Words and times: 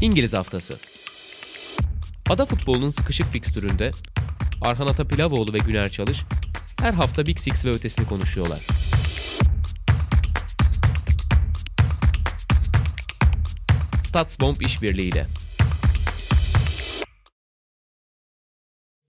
İngiliz 0.00 0.34
Haftası 0.34 0.78
Ada 2.30 2.46
futbolunun 2.46 2.90
sıkışık 2.90 3.26
fikstüründe 3.26 3.92
Arhan 4.62 4.86
Atapilavoğlu 4.86 5.52
ve 5.52 5.58
Güner 5.58 5.88
Çalış 5.88 6.22
her 6.80 6.92
hafta 6.92 7.26
Big 7.26 7.38
Six 7.38 7.64
ve 7.64 7.70
ötesini 7.70 8.06
konuşuyorlar. 8.06 8.66
Statsbomb 14.04 14.60
işbirliğiyle. 14.60 15.26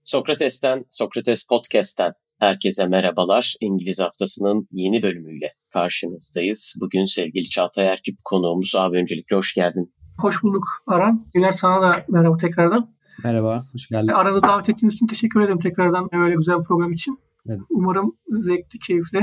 Sokrates'ten, 0.02 0.84
Sokrates 0.88 1.46
Podcast'ten 1.46 2.12
herkese 2.38 2.86
merhabalar. 2.86 3.54
İngiliz 3.60 4.00
Haftası'nın 4.00 4.68
yeni 4.72 5.02
bölümüyle 5.02 5.54
karşınızdayız. 5.72 6.74
Bugün 6.80 7.04
sevgili 7.04 7.44
Çağatay 7.44 7.86
Erkip 7.86 8.14
konuğumuz. 8.24 8.74
Abi 8.76 8.96
öncelikle 8.96 9.36
hoş 9.36 9.54
geldin. 9.54 9.94
Hoş 10.18 10.42
bulduk 10.42 10.64
Aran. 10.86 11.26
Güner 11.34 11.52
sana 11.52 11.82
da 11.82 12.04
merhaba 12.08 12.36
tekrardan. 12.36 12.94
Merhaba, 13.24 13.66
hoş 13.72 13.88
geldin. 13.88 14.08
Arada 14.08 14.42
davet 14.42 14.68
ettiğiniz 14.68 14.94
için 14.94 15.06
teşekkür 15.06 15.40
ederim 15.40 15.58
tekrardan 15.58 16.08
böyle 16.12 16.34
güzel 16.34 16.58
bir 16.58 16.64
program 16.64 16.92
için. 16.92 17.18
Evet. 17.48 17.60
Umarım 17.70 18.16
zevkli, 18.40 18.78
keyifli, 18.78 19.20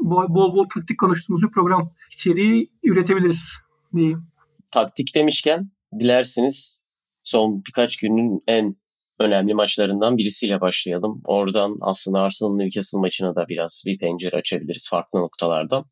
bol 0.00 0.28
bol, 0.28 0.54
bol 0.54 0.68
taktik 0.74 1.00
konuştuğumuz 1.00 1.42
bir 1.42 1.48
program 1.48 1.90
içeriği 2.12 2.70
üretebiliriz 2.84 3.52
diyeyim. 3.96 4.26
Taktik 4.70 5.14
demişken 5.14 5.70
dilerseniz 6.00 6.86
son 7.22 7.62
birkaç 7.68 7.96
günün 7.96 8.42
en 8.46 8.76
önemli 9.20 9.54
maçlarından 9.54 10.16
birisiyle 10.16 10.60
başlayalım. 10.60 11.20
Oradan 11.24 11.76
aslında 11.80 12.20
Arsenal 12.20 12.56
Newcastle 12.56 13.00
maçına 13.00 13.34
da 13.34 13.48
biraz 13.48 13.84
bir 13.86 13.98
pencere 13.98 14.36
açabiliriz 14.36 14.88
farklı 14.90 15.20
noktalardan. 15.20 15.84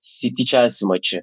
City 0.00 0.42
Chelsea 0.42 0.88
maçı 0.88 1.22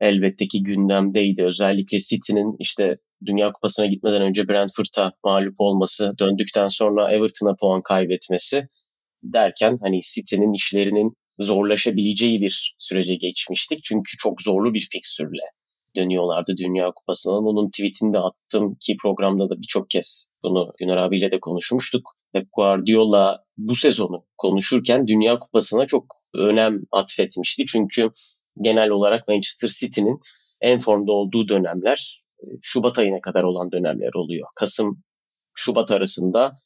elbette 0.00 0.48
ki 0.48 0.62
gündemdeydi. 0.62 1.42
Özellikle 1.44 1.98
City'nin 1.98 2.56
işte 2.58 2.98
Dünya 3.26 3.52
Kupası'na 3.52 3.86
gitmeden 3.86 4.22
önce 4.22 4.48
Brentford'a 4.48 5.12
mağlup 5.24 5.54
olması, 5.58 6.14
döndükten 6.18 6.68
sonra 6.68 7.12
Everton'a 7.12 7.56
puan 7.60 7.82
kaybetmesi 7.82 8.68
derken 9.22 9.78
hani 9.82 10.00
City'nin 10.14 10.52
işlerinin 10.52 11.16
zorlaşabileceği 11.38 12.40
bir 12.40 12.74
sürece 12.78 13.14
geçmiştik. 13.14 13.84
Çünkü 13.84 14.16
çok 14.18 14.42
zorlu 14.42 14.74
bir 14.74 14.88
fikstürle 14.92 15.42
dönüyorlardı 15.96 16.56
Dünya 16.56 16.92
Kupası'na. 16.96 17.34
Onun 17.34 17.70
tweetini 17.70 18.12
de 18.12 18.18
attım 18.18 18.76
ki 18.80 18.96
programda 19.02 19.50
da 19.50 19.58
birçok 19.62 19.90
kez 19.90 20.30
bunu 20.42 20.72
Güner 20.78 20.96
abiyle 20.96 21.30
de 21.30 21.40
konuşmuştuk. 21.40 22.10
Pep 22.32 22.46
Guardiola 22.52 23.44
bu 23.56 23.74
sezonu 23.74 24.26
konuşurken 24.36 25.06
Dünya 25.06 25.38
Kupası'na 25.38 25.86
çok 25.86 26.04
önem 26.34 26.80
atfetmişti. 26.92 27.64
Çünkü 27.66 28.10
genel 28.60 28.90
olarak 28.90 29.28
Manchester 29.28 29.68
City'nin 29.68 30.20
en 30.60 30.78
formda 30.78 31.12
olduğu 31.12 31.48
dönemler 31.48 32.22
e, 32.42 32.46
Şubat 32.62 32.98
ayına 32.98 33.20
kadar 33.20 33.44
olan 33.44 33.72
dönemler 33.72 34.14
oluyor. 34.14 34.48
Kasım 34.54 35.02
Şubat 35.54 35.90
arasında 35.90 36.60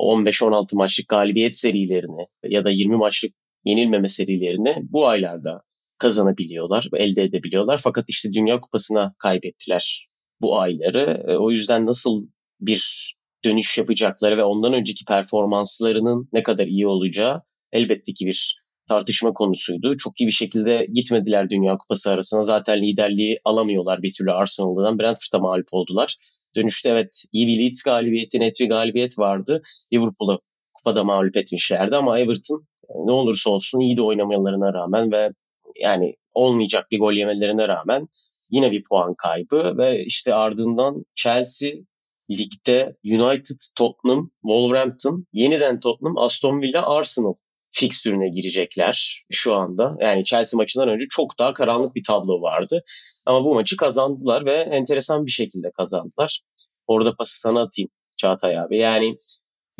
15-16 0.00 0.76
maçlık 0.76 1.08
galibiyet 1.08 1.56
serilerini 1.56 2.26
ya 2.44 2.64
da 2.64 2.70
20 2.70 2.96
maçlık 2.96 3.34
yenilmeme 3.64 4.08
serilerini 4.08 4.76
bu 4.82 5.08
aylarda 5.08 5.62
kazanabiliyorlar, 5.98 6.88
elde 6.96 7.22
edebiliyorlar. 7.22 7.80
Fakat 7.84 8.04
işte 8.08 8.32
Dünya 8.32 8.60
Kupası'na 8.60 9.14
kaybettiler 9.18 10.08
bu 10.40 10.58
ayları. 10.60 11.24
E, 11.28 11.36
o 11.36 11.50
yüzden 11.50 11.86
nasıl 11.86 12.26
bir 12.60 13.14
dönüş 13.44 13.78
yapacakları 13.78 14.36
ve 14.36 14.44
ondan 14.44 14.72
önceki 14.72 15.04
performanslarının 15.04 16.28
ne 16.32 16.42
kadar 16.42 16.66
iyi 16.66 16.86
olacağı 16.86 17.42
elbette 17.72 18.12
ki 18.12 18.26
bir 18.26 18.63
tartışma 18.88 19.32
konusuydu. 19.32 19.96
Çok 19.96 20.20
iyi 20.20 20.26
bir 20.26 20.32
şekilde 20.32 20.86
gitmediler 20.92 21.50
Dünya 21.50 21.76
Kupası 21.76 22.10
arasına. 22.10 22.42
Zaten 22.42 22.82
liderliği 22.82 23.38
alamıyorlar 23.44 24.02
bir 24.02 24.12
türlü 24.12 24.32
Arsenal'dan. 24.32 24.98
Brentford'a 24.98 25.38
mağlup 25.38 25.68
oldular. 25.72 26.16
Dönüşte 26.56 26.88
evet 26.88 27.24
iyi 27.32 27.46
bir 27.46 27.58
Leeds 27.58 27.82
galibiyeti, 27.82 28.40
net 28.40 28.60
bir 28.60 28.68
galibiyet 28.68 29.18
vardı. 29.18 29.62
Liverpool'a 29.92 30.38
kupada 30.74 31.04
mağlup 31.04 31.36
etmişlerdi 31.36 31.96
ama 31.96 32.18
Everton 32.18 32.66
e, 32.88 32.94
ne 33.06 33.12
olursa 33.12 33.50
olsun 33.50 33.80
iyi 33.80 33.96
de 33.96 34.02
oynamalarına 34.02 34.74
rağmen 34.74 35.12
ve 35.12 35.30
yani 35.80 36.16
olmayacak 36.34 36.86
bir 36.90 36.98
gol 36.98 37.12
yemelerine 37.12 37.68
rağmen 37.68 38.08
yine 38.50 38.72
bir 38.72 38.84
puan 38.84 39.14
kaybı 39.14 39.78
ve 39.78 40.04
işte 40.04 40.34
ardından 40.34 41.04
Chelsea 41.14 41.72
ligde 42.30 42.96
United, 43.04 43.60
Tottenham, 43.76 44.30
Wolverhampton, 44.42 45.26
yeniden 45.32 45.80
Tottenham, 45.80 46.18
Aston 46.18 46.60
Villa, 46.60 46.96
Arsenal 46.96 47.34
fikstürüne 47.74 48.28
girecekler 48.28 49.24
şu 49.30 49.54
anda. 49.54 49.96
Yani 50.00 50.24
Chelsea 50.24 50.58
maçından 50.58 50.88
önce 50.88 51.06
çok 51.10 51.38
daha 51.38 51.52
karanlık 51.52 51.94
bir 51.94 52.04
tablo 52.04 52.40
vardı. 52.42 52.82
Ama 53.26 53.44
bu 53.44 53.54
maçı 53.54 53.76
kazandılar 53.76 54.44
ve 54.44 54.52
enteresan 54.52 55.26
bir 55.26 55.30
şekilde 55.30 55.70
kazandılar. 55.70 56.40
Orada 56.86 57.16
pası 57.16 57.40
sana 57.40 57.62
atayım 57.62 57.90
Çağatay 58.16 58.58
abi. 58.58 58.78
Yani 58.78 59.18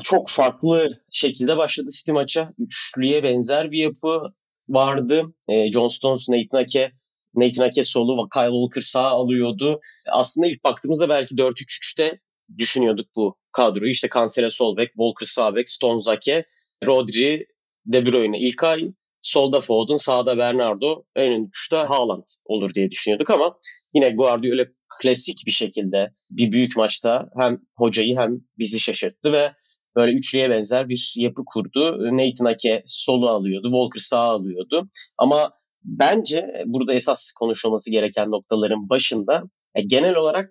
çok 0.03 0.31
farklı 0.31 0.91
şekilde 1.13 1.57
başladı 1.57 1.91
City 1.99 2.13
maça. 2.13 2.53
Üçlüye 2.59 3.23
benzer 3.23 3.71
bir 3.71 3.79
yapı 3.79 4.23
vardı. 4.69 5.35
E, 5.49 5.73
John 5.73 5.89
Stones, 5.89 6.29
Nathan 6.29 6.59
Ake, 6.59 6.93
Nathan 7.35 7.65
Ake 7.65 7.85
solu 7.85 8.29
Kyle 8.29 8.51
Walker 8.51 8.81
sağ 8.81 9.09
alıyordu. 9.09 9.81
Aslında 10.13 10.47
ilk 10.47 10.65
baktığımızda 10.65 11.09
belki 11.09 11.35
4-3-3'te 11.35 12.21
düşünüyorduk 12.59 13.07
bu 13.17 13.37
kadroyu. 13.53 13.91
İşte 13.91 14.09
Cancelo 14.15 14.51
sol 14.51 14.77
bek, 14.77 14.89
Walker 14.89 15.27
sağ 15.27 15.55
bek, 15.55 15.71
Stones 15.71 16.09
Ake, 16.09 16.45
Rodri, 16.87 17.47
De 17.87 18.07
Bruyne 18.07 18.39
ilk 18.39 18.65
ay, 18.65 18.93
solda 19.21 19.61
Foden, 19.61 19.97
sağda 19.97 20.39
Bernardo, 20.39 21.05
en 21.17 21.43
uçta 21.43 21.91
Haaland 21.91 22.29
olur 22.45 22.75
diye 22.75 22.91
düşünüyorduk 22.91 23.31
ama 23.31 23.59
yine 23.95 24.11
Guardiola 24.11 24.65
klasik 25.01 25.43
bir 25.47 25.51
şekilde 25.51 26.15
bir 26.31 26.53
büyük 26.53 26.77
maçta 26.77 27.29
hem 27.39 27.61
hocayı 27.77 28.17
hem 28.17 28.41
bizi 28.59 28.81
şaşırttı 28.81 29.33
ve 29.33 29.53
böyle 29.97 30.13
üçlüye 30.13 30.51
benzer 30.51 30.89
bir 30.89 31.15
yapı 31.17 31.43
kurdu. 31.47 31.99
Nathan 32.17 32.47
Ake 32.47 32.83
solu 32.87 33.29
alıyordu, 33.29 33.67
Walker 33.67 34.01
sağ 34.01 34.21
alıyordu. 34.21 34.89
Ama 35.19 35.53
bence 35.85 36.65
burada 36.67 36.95
esas 36.95 37.33
konuşulması 37.33 37.91
gereken 37.91 38.31
noktaların 38.31 38.89
başında 38.89 39.43
e, 39.75 39.83
genel 39.83 40.15
olarak 40.15 40.51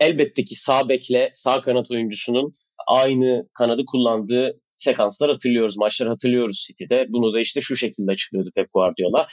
elbette 0.00 0.44
ki 0.44 0.54
sağ 0.54 0.88
bekle 0.88 1.30
sağ 1.32 1.62
kanat 1.62 1.90
oyuncusunun 1.90 2.54
aynı 2.86 3.48
kanadı 3.54 3.82
kullandığı 3.86 4.60
sekanslar 4.76 5.30
hatırlıyoruz, 5.30 5.78
maçlar 5.78 6.08
hatırlıyoruz 6.08 6.64
City'de. 6.66 7.06
Bunu 7.08 7.32
da 7.32 7.40
işte 7.40 7.60
şu 7.60 7.76
şekilde 7.76 8.10
açıklıyordu 8.10 8.50
Pep 8.54 8.72
Guardiola. 8.72 9.26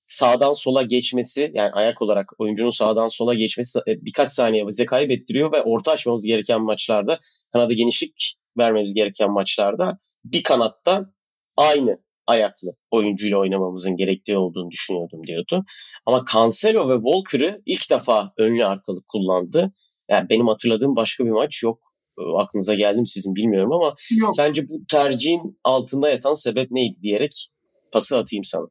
Sağdan 0.00 0.52
sola 0.52 0.82
geçmesi 0.82 1.50
yani 1.54 1.70
ayak 1.72 2.02
olarak 2.02 2.32
oyuncunun 2.38 2.70
sağdan 2.70 3.08
sola 3.08 3.34
geçmesi 3.34 3.78
e, 3.78 4.04
birkaç 4.04 4.32
saniye 4.32 4.66
bize 4.66 4.86
kaybettiriyor 4.86 5.52
ve 5.52 5.62
orta 5.62 5.92
açmamız 5.92 6.24
gereken 6.24 6.62
maçlarda 6.62 7.18
kanada 7.52 7.72
genişlik 7.72 8.36
vermemiz 8.58 8.94
gereken 8.94 9.30
maçlarda 9.30 9.98
bir 10.24 10.42
kanatta 10.42 11.12
aynı 11.56 11.98
ayaklı 12.26 12.76
oyuncuyla 12.90 13.38
oynamamızın 13.38 13.96
gerektiği 13.96 14.38
olduğunu 14.38 14.70
düşünüyordum 14.70 15.26
diyordu. 15.26 15.64
Ama 16.06 16.24
Cancelo 16.32 16.88
ve 16.88 16.94
Walker'ı 16.94 17.62
ilk 17.66 17.90
defa 17.90 18.32
önlü 18.38 18.64
arkalı 18.64 19.02
kullandı. 19.08 19.72
Yani 20.08 20.30
benim 20.30 20.48
hatırladığım 20.48 20.96
başka 20.96 21.24
bir 21.24 21.30
maç 21.30 21.62
yok. 21.62 21.89
E, 22.20 22.38
aklınıza 22.38 22.74
geldim 22.74 23.06
sizin 23.06 23.34
bilmiyorum 23.34 23.72
ama 23.72 23.94
yok. 24.10 24.34
sence 24.34 24.68
bu 24.68 24.84
tercihin 24.88 25.58
altında 25.64 26.10
yatan 26.10 26.34
sebep 26.34 26.70
neydi 26.70 27.02
diyerek 27.02 27.48
pası 27.92 28.18
atayım 28.18 28.44
sana. 28.44 28.66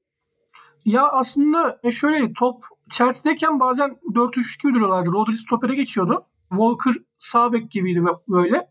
Ya 0.85 1.07
aslında 1.07 1.79
e, 1.83 1.91
şöyle 1.91 2.33
top 2.33 2.63
Chelsea'deyken 2.89 3.59
bazen 3.59 3.97
4-3-2 4.13 4.73
duruyorlardı. 4.73 5.11
Rodri 5.13 5.37
stopere 5.37 5.75
geçiyordu. 5.75 6.25
Walker 6.49 6.93
sağ 7.17 7.53
bek 7.53 7.71
gibiydi 7.71 8.03
böyle. 8.27 8.69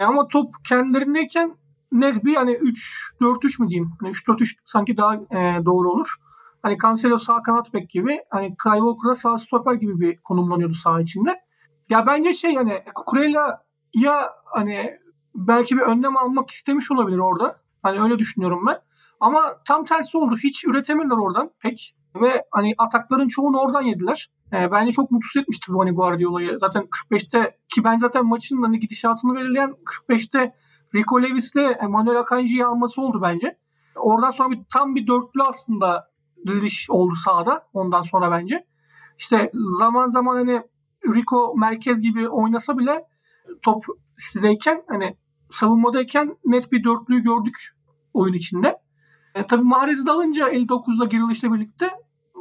E 0.00 0.04
ama 0.04 0.28
top 0.28 0.54
kendilerindeyken 0.68 1.56
net 1.92 2.24
bir 2.24 2.34
hani 2.34 2.52
3-4-3 2.52 3.62
mü 3.62 3.68
diyeyim? 3.68 3.92
Hani 4.00 4.10
3-4-3 4.10 4.54
sanki 4.64 4.96
daha 4.96 5.14
e, 5.14 5.64
doğru 5.66 5.90
olur. 5.90 6.14
Hani 6.62 6.76
Cancelo 6.82 7.18
sağ 7.18 7.42
kanat 7.42 7.74
bek 7.74 7.90
gibi. 7.90 8.20
Hani 8.30 8.56
Kyle 8.62 8.78
Walker'a 8.78 9.14
sağ 9.14 9.38
stoper 9.38 9.74
gibi 9.74 10.00
bir 10.00 10.16
konumlanıyordu 10.16 10.74
sağ 10.74 11.00
içinde. 11.00 11.40
Ya 11.90 12.06
bence 12.06 12.32
şey 12.32 12.54
hani 12.54 12.82
Kurela 12.94 13.67
ya 13.94 14.30
hani 14.44 14.90
belki 15.34 15.76
bir 15.76 15.82
önlem 15.82 16.16
almak 16.16 16.50
istemiş 16.50 16.90
olabilir 16.90 17.18
orada. 17.18 17.56
Hani 17.82 18.00
öyle 18.00 18.18
düşünüyorum 18.18 18.66
ben. 18.66 18.78
Ama 19.20 19.62
tam 19.66 19.84
tersi 19.84 20.18
oldu. 20.18 20.36
Hiç 20.44 20.64
üretemediler 20.64 21.16
oradan 21.16 21.50
pek. 21.60 21.94
Ve 22.14 22.44
hani 22.50 22.74
atakların 22.78 23.28
çoğunu 23.28 23.58
oradan 23.58 23.82
yediler. 23.82 24.30
E, 24.52 24.70
bence 24.70 24.92
çok 24.92 25.10
mutsuz 25.10 25.42
etmişti 25.42 25.72
bu 25.72 25.80
hani 25.80 25.90
Guardiola'yı. 25.90 26.58
Zaten 26.60 26.82
45'te 26.82 27.58
ki 27.74 27.84
ben 27.84 27.96
zaten 27.96 28.26
maçın 28.26 28.62
hani 28.62 28.78
gidişatını 28.78 29.34
belirleyen 29.34 29.74
45'te 30.08 30.54
Rico 30.94 31.22
Levis'le 31.22 31.82
Manuel 31.88 32.20
Akanji'yi 32.20 32.64
alması 32.64 33.02
oldu 33.02 33.20
bence. 33.22 33.58
Oradan 33.96 34.30
sonra 34.30 34.50
bir, 34.50 34.60
tam 34.72 34.94
bir 34.94 35.06
dörtlü 35.06 35.42
aslında 35.42 36.10
diziliş 36.46 36.90
oldu 36.90 37.14
sahada 37.14 37.66
ondan 37.72 38.02
sonra 38.02 38.30
bence. 38.30 38.66
İşte 39.18 39.50
zaman 39.78 40.08
zaman 40.08 40.36
hani 40.36 40.62
Rico 41.14 41.54
merkez 41.56 42.02
gibi 42.02 42.28
oynasa 42.28 42.78
bile 42.78 43.04
top 43.62 43.84
sitedeyken 44.16 44.84
hani 44.88 45.16
savunmadayken 45.50 46.36
net 46.44 46.72
bir 46.72 46.84
dörtlüyü 46.84 47.22
gördük 47.22 47.76
oyun 48.14 48.34
içinde. 48.34 48.76
E, 49.34 49.46
tabii 49.46 49.62
Mahrez'i 49.62 50.06
de 50.06 50.10
alınca 50.10 50.48
59'da 50.48 51.04
girilişle 51.04 51.52
birlikte 51.52 51.90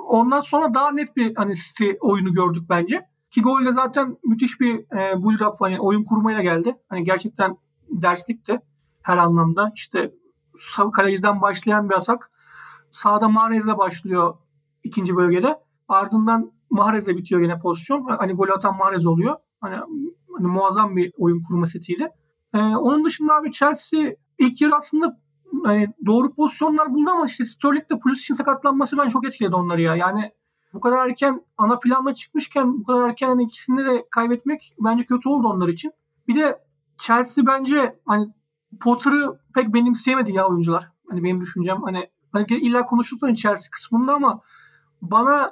ondan 0.07 0.39
sonra 0.39 0.73
daha 0.73 0.91
net 0.91 1.15
bir 1.15 1.35
hani 1.35 1.55
City 1.55 1.91
oyunu 1.99 2.33
gördük 2.33 2.63
bence. 2.69 3.07
İki 3.27 3.41
golle 3.41 3.71
zaten 3.71 4.17
müthiş 4.25 4.59
bir 4.59 4.79
e, 4.79 5.23
build 5.23 5.39
up 5.39 5.61
hani 5.61 5.79
oyun 5.79 6.03
kurmayla 6.03 6.41
geldi. 6.41 6.75
Hani 6.89 7.03
gerçekten 7.03 7.57
derslikti 7.89 8.59
her 9.01 9.17
anlamda. 9.17 9.71
İşte 9.75 10.11
kaleciden 10.93 11.41
başlayan 11.41 11.89
bir 11.89 11.95
atak. 11.95 12.31
Sağda 12.91 13.29
Mahrez'le 13.29 13.77
başlıyor 13.77 14.37
ikinci 14.83 15.15
bölgede. 15.15 15.59
Ardından 15.87 16.51
Mahrez'le 16.69 17.07
bitiyor 17.07 17.41
yine 17.41 17.59
pozisyon. 17.59 18.05
Hani 18.05 18.33
gol 18.33 18.49
atan 18.49 18.77
Mahrez 18.77 19.05
oluyor. 19.05 19.35
Hani, 19.61 19.75
hani 20.37 20.47
muazzam 20.47 20.95
bir 20.95 21.13
oyun 21.17 21.41
kurma 21.47 21.65
setiydi. 21.65 22.09
Ee, 22.53 22.57
onun 22.57 23.05
dışında 23.05 23.35
abi 23.35 23.51
Chelsea 23.51 23.99
ilk 24.39 24.61
yarı 24.61 24.75
aslında 24.75 25.19
hani 25.63 25.87
doğru 26.05 26.33
pozisyonlar 26.33 26.93
buldu 26.93 27.11
ama 27.11 27.25
işte 27.25 27.45
Sterling'de 27.45 27.99
Pulisic'in 27.99 28.35
sakatlanması 28.35 28.97
ben 28.97 29.09
çok 29.09 29.27
etkiledi 29.27 29.55
onları 29.55 29.81
ya. 29.81 29.95
Yani 29.95 30.31
bu 30.73 30.79
kadar 30.79 31.07
erken 31.09 31.41
ana 31.57 31.79
planla 31.79 32.13
çıkmışken 32.13 32.79
bu 32.79 32.83
kadar 32.83 33.09
erken 33.09 33.27
hani 33.27 33.43
ikisini 33.43 33.85
de 33.85 34.05
kaybetmek 34.11 34.73
bence 34.79 35.03
kötü 35.03 35.29
oldu 35.29 35.47
onlar 35.47 35.67
için. 35.67 35.91
Bir 36.27 36.35
de 36.35 36.59
Chelsea 36.97 37.45
bence 37.45 37.99
hani 38.05 38.33
Potter'ı 38.81 39.39
pek 39.55 39.73
benimseyemedi 39.73 40.31
ya 40.31 40.47
oyuncular. 40.47 40.91
Hani 41.09 41.23
benim 41.23 41.41
düşüncem 41.41 41.81
hani, 41.83 42.09
hani 42.31 42.45
illa 42.49 42.85
konuşursun 42.85 43.33
Chelsea 43.33 43.71
kısmında 43.71 44.13
ama 44.13 44.41
bana 45.01 45.51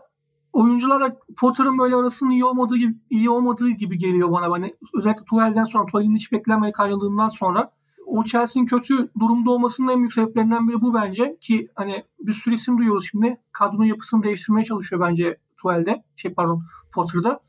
oyuncularla 0.55 1.17
Potter'ın 1.37 1.77
böyle 1.77 1.95
arasının 1.95 2.29
iyi 2.29 2.45
olmadığı 2.45 2.77
gibi, 2.77 2.95
iyi 3.09 3.29
olmadığı 3.29 3.69
gibi 3.69 3.97
geliyor 3.97 4.31
bana. 4.31 4.51
Hani 4.51 4.75
özellikle 4.93 5.25
Tuchel'den 5.25 5.63
sonra, 5.63 5.85
Tuchel'in 5.85 6.15
hiç 6.15 6.31
beklenmedik 6.31 6.79
ayrıldığından 6.79 7.29
sonra 7.29 7.71
o 8.05 8.23
Chelsea'nin 8.23 8.65
kötü 8.65 9.09
durumda 9.19 9.51
olmasının 9.51 9.91
en 9.91 9.99
büyük 9.99 10.13
sebeplerinden 10.13 10.67
biri 10.67 10.81
bu 10.81 10.93
bence 10.93 11.37
ki 11.41 11.67
hani 11.75 12.03
bir 12.19 12.31
sürü 12.31 12.55
isim 12.55 12.77
duyuyoruz 12.77 13.07
şimdi. 13.11 13.37
Kadronun 13.51 13.85
yapısını 13.85 14.23
değiştirmeye 14.23 14.65
çalışıyor 14.65 15.01
bence 15.01 15.37
Tuchel'de. 15.57 16.03
Şey 16.15 16.33
pardon 16.33 16.63
Potter'da. 16.93 17.39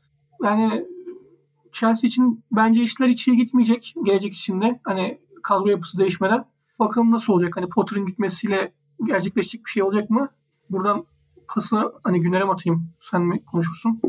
Yani 0.43 0.85
Chelsea 1.71 2.07
için 2.07 2.43
bence 2.51 2.83
işler 2.83 3.07
hiç 3.07 3.27
iyi 3.27 3.37
gitmeyecek 3.37 3.93
gelecek 4.03 4.33
içinde. 4.33 4.79
Hani 4.83 5.19
kadro 5.43 5.69
yapısı 5.69 5.97
değişmeden. 5.97 6.45
Bakalım 6.79 7.11
nasıl 7.11 7.33
olacak? 7.33 7.57
Hani 7.57 7.69
Potter'ın 7.69 8.05
gitmesiyle 8.05 8.73
gerçekleşecek 9.03 9.65
bir 9.65 9.69
şey 9.69 9.83
olacak 9.83 10.09
mı? 10.09 10.29
Buradan 10.69 11.05
pası 11.55 11.75
hani 12.03 12.21
Güner'e 12.21 12.43
atayım? 12.43 12.93
Sen 13.11 13.21
mi 13.21 13.45
konuşursun? 13.45 14.01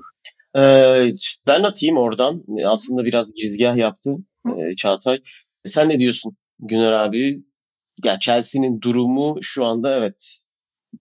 Ee, 0.56 1.08
ben 1.46 1.62
atayım 1.62 1.96
oradan. 1.96 2.44
Aslında 2.66 3.04
biraz 3.04 3.34
girizgah 3.34 3.76
yaptı 3.76 4.16
e, 4.46 4.76
Çağatay. 4.76 5.20
Sen 5.66 5.88
ne 5.88 5.98
diyorsun 5.98 6.36
Güner 6.58 6.92
abi? 6.92 7.44
Ya 8.04 8.18
Chelsea'nin 8.18 8.80
durumu 8.80 9.38
şu 9.42 9.64
anda 9.64 9.96
evet 9.96 10.42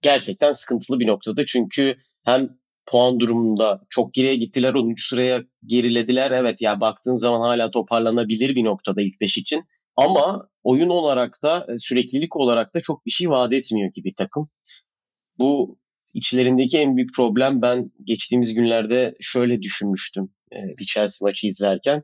gerçekten 0.02 0.52
sıkıntılı 0.52 1.00
bir 1.00 1.08
noktada. 1.08 1.46
Çünkü 1.46 1.96
hem 2.24 2.50
puan 2.86 3.20
durumunda 3.20 3.82
çok 3.90 4.14
geriye 4.14 4.36
gittiler. 4.36 4.74
10. 4.74 4.94
sıraya 4.98 5.44
gerilediler. 5.66 6.32
Evet 6.32 6.62
ya 6.62 6.82
baktığın 6.82 7.16
zaman 7.16 7.42
hala 7.42 7.72
toparlanabilir 7.72 8.56
bir 8.56 8.64
noktada 8.64 9.02
ilk 9.02 9.22
5 9.22 9.38
için. 9.38 9.64
Ama 9.96 10.50
oyun 10.64 10.90
olarak 10.90 11.38
da 11.44 11.68
e, 11.74 11.78
süreklilik 11.78 12.36
olarak 12.36 12.76
da 12.76 12.82
çok 12.82 13.06
bir 13.06 13.12
şey 13.12 13.30
vaat 13.30 13.54
etmiyor 13.54 13.92
gibi 13.94 14.14
takım. 14.14 14.50
Bu 15.40 15.78
içlerindeki 16.18 16.78
en 16.78 16.96
büyük 16.96 17.14
problem 17.16 17.62
ben 17.62 17.92
geçtiğimiz 18.06 18.54
günlerde 18.54 19.16
şöyle 19.20 19.62
düşünmüştüm 19.62 20.30
e, 20.52 20.78
bir 20.78 20.86
Chelsea 20.86 21.26
maçı 21.26 21.48
izlerken. 21.48 22.02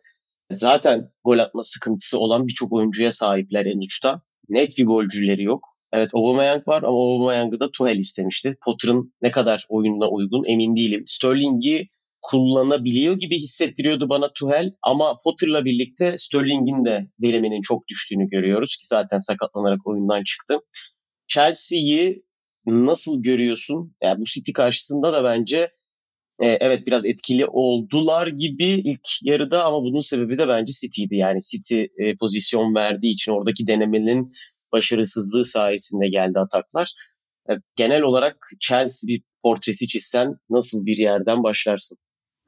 Zaten 0.51 1.11
gol 1.23 1.39
atma 1.39 1.63
sıkıntısı 1.63 2.19
olan 2.19 2.47
birçok 2.47 2.73
oyuncuya 2.73 3.11
sahipler 3.11 3.65
en 3.65 3.79
uçta. 3.79 4.21
Net 4.49 4.77
bir 4.77 4.85
golcüleri 4.85 5.43
yok. 5.43 5.65
Evet 5.93 6.15
Aubameyang 6.15 6.67
var 6.67 6.83
ama 6.83 6.97
Aubameyang'ı 6.97 7.59
da 7.59 7.71
Tuchel 7.71 7.97
istemişti. 7.97 8.57
Potter'ın 8.65 9.13
ne 9.21 9.31
kadar 9.31 9.65
oyununa 9.69 10.09
uygun 10.09 10.43
emin 10.47 10.75
değilim. 10.75 11.03
Sterling'i 11.07 11.87
kullanabiliyor 12.21 13.15
gibi 13.15 13.37
hissettiriyordu 13.39 14.09
bana 14.09 14.33
Tuchel 14.33 14.71
ama 14.81 15.17
Potter'la 15.23 15.65
birlikte 15.65 16.17
Sterling'in 16.17 16.85
de 16.85 17.07
veriminin 17.21 17.61
çok 17.61 17.87
düştüğünü 17.87 18.29
görüyoruz 18.29 18.75
ki 18.75 18.87
zaten 18.87 19.17
sakatlanarak 19.17 19.87
oyundan 19.87 20.23
çıktı. 20.23 20.59
Chelsea'yi 21.27 22.23
nasıl 22.65 23.21
görüyorsun? 23.23 23.95
Yani 24.01 24.19
bu 24.19 24.23
City 24.23 24.51
karşısında 24.51 25.13
da 25.13 25.23
bence 25.23 25.71
e, 26.39 26.47
evet 26.47 26.87
biraz 26.87 27.05
etkili 27.05 27.45
oldular 27.45 28.27
gibi 28.27 28.65
ilk 28.65 29.07
yarıda 29.21 29.65
ama 29.65 29.83
bunun 29.83 29.99
sebebi 29.99 30.37
de 30.37 30.47
bence 30.47 30.73
City'ydi. 30.73 31.15
Yani 31.15 31.39
City 31.51 31.83
e, 31.97 32.15
pozisyon 32.15 32.75
verdiği 32.75 33.13
için 33.13 33.31
oradaki 33.31 33.67
denemenin 33.67 34.29
başarısızlığı 34.71 35.45
sayesinde 35.45 36.07
geldi 36.09 36.39
ataklar. 36.39 36.93
E, 37.49 37.53
genel 37.75 38.01
olarak 38.01 38.37
Chelsea 38.59 39.07
bir 39.07 39.23
portresi 39.41 39.87
çizsen 39.87 40.35
nasıl 40.49 40.85
bir 40.85 40.97
yerden 40.97 41.43
başlarsın? 41.43 41.97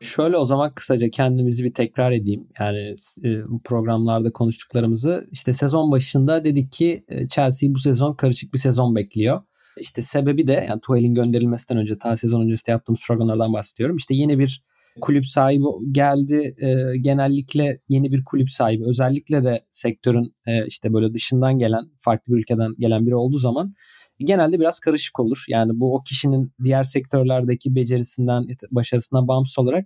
Şöyle 0.02 0.38
o 0.38 0.46
zaman 0.46 0.74
kısaca 0.74 1.10
kendimizi 1.10 1.64
bir 1.64 1.74
tekrar 1.74 2.12
edeyim. 2.12 2.48
Yani 2.60 2.96
e, 3.24 3.50
bu 3.50 3.62
programlarda 3.64 4.32
konuştuklarımızı 4.32 5.26
işte 5.32 5.54
sezon 5.54 5.92
başında 5.92 6.46
dedik 6.46 6.72
ki 6.72 7.06
e, 7.08 7.28
Chelsea 7.28 7.70
bu 7.74 7.80
sezon 7.80 8.14
karışık 8.14 8.54
bir 8.54 8.60
sezon 8.60 8.96
bekliyor. 8.96 9.42
İşte 9.80 10.02
sebebi 10.02 10.48
de 10.48 10.66
yani 10.70 10.82
Tuchel'in 10.82 11.16
gönderilmesinden 11.16 11.82
önce 11.82 11.98
ta 11.98 12.16
sezon 12.16 12.42
öncesinde 12.42 12.72
yaptığımız 12.72 13.00
programlardan 13.08 13.54
bahsediyorum. 13.54 13.96
İşte 13.96 14.16
yeni 14.16 14.40
bir 14.40 14.64
kulüp 15.02 15.26
sahibi 15.26 15.64
geldi. 15.92 16.56
E, 16.58 16.98
genellikle 16.98 17.80
yeni 17.90 18.12
bir 18.12 18.24
kulüp 18.24 18.50
sahibi 18.50 18.86
özellikle 18.86 19.44
de 19.44 19.66
sektörün 19.72 20.36
e, 20.46 20.66
işte 20.68 20.94
böyle 20.94 21.14
dışından 21.14 21.60
gelen 21.60 21.86
farklı 21.98 22.34
bir 22.34 22.40
ülkeden 22.40 22.76
gelen 22.80 23.06
biri 23.06 23.16
olduğu 23.16 23.40
zaman 23.40 23.74
genelde 24.20 24.60
biraz 24.60 24.80
karışık 24.80 25.20
olur. 25.20 25.46
Yani 25.50 25.72
bu 25.76 25.96
o 25.96 26.04
kişinin 26.04 26.52
diğer 26.64 26.84
sektörlerdeki 26.84 27.76
becerisinden, 27.76 28.48
başarısından 28.72 29.28
bağımsız 29.28 29.60
olarak 29.60 29.86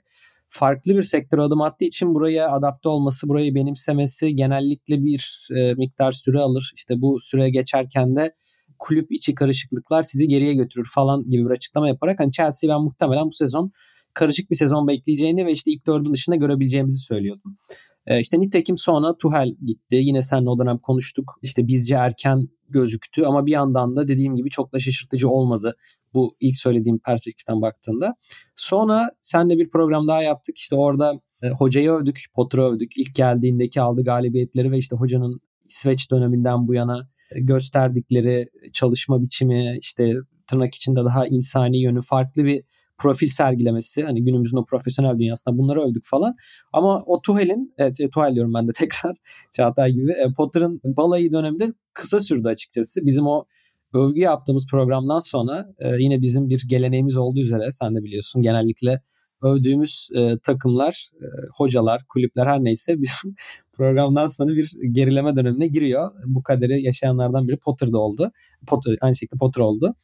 farklı 0.50 0.96
bir 0.96 1.04
sektöre 1.04 1.42
adım 1.42 1.62
attığı 1.62 1.86
için 1.86 2.16
buraya 2.16 2.52
adapte 2.52 2.90
olması, 2.90 3.30
burayı 3.30 3.56
benimsemesi 3.56 4.36
genellikle 4.36 5.04
bir 5.04 5.48
e, 5.58 5.74
miktar 5.74 6.12
süre 6.12 6.40
alır. 6.40 6.72
İşte 6.76 7.02
bu 7.02 7.20
süre 7.20 7.50
geçerken 7.50 8.16
de 8.16 8.34
kulüp 8.80 9.12
içi 9.12 9.36
karışıklıklar 9.36 10.04
sizi 10.04 10.28
geriye 10.28 10.54
götürür 10.54 10.90
falan 10.94 11.30
gibi 11.30 11.46
bir 11.46 11.52
açıklama 11.52 11.88
yaparak 11.88 12.20
hani 12.20 12.32
Chelsea 12.32 12.70
ben 12.70 12.82
muhtemelen 12.82 13.28
bu 13.28 13.32
sezon 13.32 13.72
karışık 14.14 14.52
bir 14.52 14.56
sezon 14.56 14.88
bekleyeceğini 14.88 15.46
ve 15.46 15.52
işte 15.52 15.72
ilk 15.72 15.88
dördün 15.88 16.14
dışında 16.14 16.36
görebileceğimizi 16.36 16.98
söylüyordum. 16.98 17.58
Ee, 18.06 18.20
işte 18.20 18.40
nitekim 18.40 18.78
sonra 18.78 19.18
Tuhel 19.18 19.56
gitti. 19.66 19.96
Yine 19.96 20.22
seninle 20.22 20.50
o 20.50 20.60
dönem 20.60 20.78
konuştuk. 20.78 21.40
İşte 21.42 21.68
bizce 21.68 21.96
erken 21.96 22.48
gözüktü 22.70 23.24
ama 23.24 23.46
bir 23.46 23.52
yandan 23.52 23.96
da 23.96 24.08
dediğim 24.08 24.36
gibi 24.36 24.50
çok 24.50 24.74
da 24.74 24.80
şaşırtıcı 24.80 25.30
olmadı 25.30 25.76
bu 26.14 26.36
ilk 26.40 26.56
söylediğim 26.56 27.00
perspektiften 27.00 27.62
baktığında. 27.62 28.16
Sonra 28.56 29.12
senle 29.20 29.58
bir 29.58 29.70
program 29.70 30.08
daha 30.08 30.24
yaptık. 30.24 30.58
İşte 30.58 30.76
orada 30.76 31.14
e, 31.42 31.50
hocayı 31.50 31.92
övdük, 31.92 32.26
Potter'ı 32.34 32.64
övdük. 32.64 32.98
İlk 32.98 33.16
geldiğindeki 33.16 33.82
aldığı 33.82 34.04
galibiyetleri 34.04 34.72
ve 34.72 34.78
işte 34.78 34.96
hocanın 34.96 35.42
İsveç 35.70 36.12
döneminden 36.12 36.68
bu 36.68 36.74
yana 36.74 37.08
gösterdikleri 37.36 38.48
çalışma 38.74 39.22
biçimi, 39.22 39.78
işte 39.82 40.14
tırnak 40.48 40.76
içinde 40.76 41.06
daha 41.06 41.28
insani 41.28 41.82
yönü 41.82 42.02
farklı 42.02 42.46
bir 42.46 42.64
profil 42.98 43.28
sergilemesi 43.28 44.04
hani 44.04 44.24
günümüzün 44.24 44.58
o 44.58 44.66
profesyonel 44.66 45.20
dünyasında 45.20 45.58
bunları 45.58 45.82
övdük 45.82 46.04
falan. 46.06 46.36
Ama 46.74 47.04
o 47.06 47.22
Tuhel'in 47.22 47.74
evet 47.78 48.00
e, 48.00 48.10
Tuhel 48.10 48.36
diyorum 48.36 48.54
ben 48.54 48.68
de 48.68 48.72
tekrar 48.76 49.18
Çağatay 49.56 49.92
gibi 49.92 50.12
e, 50.12 50.34
Potter'ın 50.38 50.82
balayı 50.84 51.32
döneminde 51.32 51.68
kısa 51.94 52.20
sürdü 52.20 52.48
açıkçası. 52.48 53.06
Bizim 53.06 53.28
o 53.28 53.46
övgü 53.94 54.20
yaptığımız 54.20 54.68
programdan 54.72 55.20
sonra 55.20 55.68
e, 55.80 55.96
yine 56.00 56.22
bizim 56.22 56.50
bir 56.50 56.66
geleneğimiz 56.70 57.18
olduğu 57.18 57.40
üzere 57.40 57.72
sen 57.72 57.96
de 57.96 58.04
biliyorsun 58.04 58.42
genellikle 58.42 59.02
övdüğümüz 59.42 60.10
e, 60.16 60.38
takımlar, 60.44 61.10
e, 61.22 61.26
hocalar, 61.56 62.02
kulüpler 62.10 62.46
her 62.46 62.64
neyse 62.64 63.02
bizim 63.02 63.36
programdan 63.74 64.28
sonra 64.28 64.54
bir 64.54 64.72
gerileme 64.92 65.36
dönemine 65.36 65.68
giriyor. 65.68 66.12
Bu 66.26 66.44
kaderi 66.44 66.82
yaşayanlardan 66.82 67.48
biri 67.48 67.58
Potter'da 67.58 67.98
oldu. 67.98 68.32
Potter, 68.68 68.98
aynı 69.02 69.16
şekilde 69.16 69.40
Potter 69.40 69.62
oldu 69.62 69.96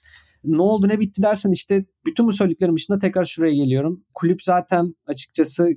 ne 0.46 0.62
oldu 0.62 0.88
ne 0.88 1.00
bitti 1.00 1.24
dersen 1.24 1.52
işte 1.52 1.86
bütün 2.06 2.28
bu 2.28 2.34
söylediklerim 2.34 2.76
dışında 2.76 3.00
tekrar 3.00 3.26
şuraya 3.26 3.54
geliyorum. 3.54 4.04
Kulüp 4.14 4.44
zaten 4.44 4.96
açıkçası 5.08 5.70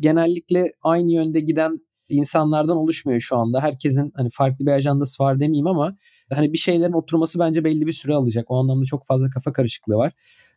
genellikle 0.00 0.72
aynı 0.82 1.12
yönde 1.12 1.40
giden 1.40 1.80
insanlardan 2.08 2.76
oluşmuyor 2.76 3.20
şu 3.20 3.36
anda. 3.36 3.60
Herkesin 3.60 4.12
hani 4.16 4.28
farklı 4.32 4.66
bir 4.66 4.70
ajandası 4.70 5.22
var 5.22 5.40
demeyeyim 5.40 5.66
ama 5.66 5.96
hani 6.34 6.52
bir 6.52 6.58
şeylerin 6.58 6.92
oturması 6.92 7.38
bence 7.38 7.64
belli 7.64 7.86
bir 7.86 7.92
süre 7.92 8.14
alacak. 8.14 8.50
O 8.50 8.60
anlamda 8.60 8.84
çok 8.84 9.06
fazla 9.06 9.30
kafa 9.30 9.52
karışıklığı 9.52 9.96
var. 9.96 10.12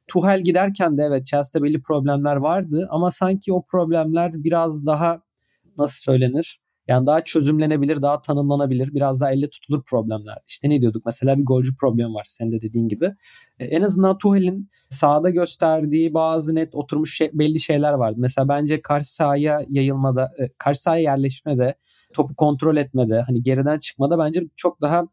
Tuhel 0.07 0.43
giderken 0.43 0.97
de 0.97 1.03
evet 1.03 1.25
Chelsea'de 1.25 1.63
belli 1.63 1.81
problemler 1.81 2.35
vardı 2.35 2.87
ama 2.91 3.11
sanki 3.11 3.53
o 3.53 3.65
problemler 3.65 4.43
biraz 4.43 4.85
daha 4.85 5.21
nasıl 5.77 6.01
söylenir? 6.01 6.59
Yani 6.87 7.07
daha 7.07 7.23
çözümlenebilir, 7.23 8.01
daha 8.01 8.21
tanımlanabilir, 8.21 8.93
biraz 8.93 9.21
daha 9.21 9.31
elle 9.31 9.49
tutulur 9.49 9.83
problemler. 9.83 10.37
İşte 10.47 10.69
ne 10.69 10.81
diyorduk? 10.81 11.05
Mesela 11.05 11.37
bir 11.37 11.45
golcü 11.45 11.77
problem 11.77 12.13
var 12.15 12.25
senin 12.29 12.51
de 12.51 12.61
dediğin 12.61 12.87
gibi. 12.87 13.13
E, 13.59 13.65
en 13.65 13.81
azından 13.81 14.17
Tuhel'in 14.17 14.69
sahada 14.89 15.29
gösterdiği 15.29 16.13
bazı 16.13 16.55
net 16.55 16.75
oturmuş 16.75 17.17
şey, 17.17 17.29
belli 17.33 17.59
şeyler 17.59 17.93
vardı. 17.93 18.15
Mesela 18.19 18.47
bence 18.47 18.81
karşı 18.81 19.15
sahaya 19.15 19.61
yayılmada, 19.67 20.31
e, 20.39 20.47
karşı 20.57 20.81
sahaya 20.81 21.01
yerleşmede, 21.01 21.75
topu 22.13 22.35
kontrol 22.35 22.77
etmede, 22.77 23.21
hani 23.21 23.43
geriden 23.43 23.79
çıkmada 23.79 24.19
bence 24.19 24.43
çok 24.55 24.81
daha 24.81 25.03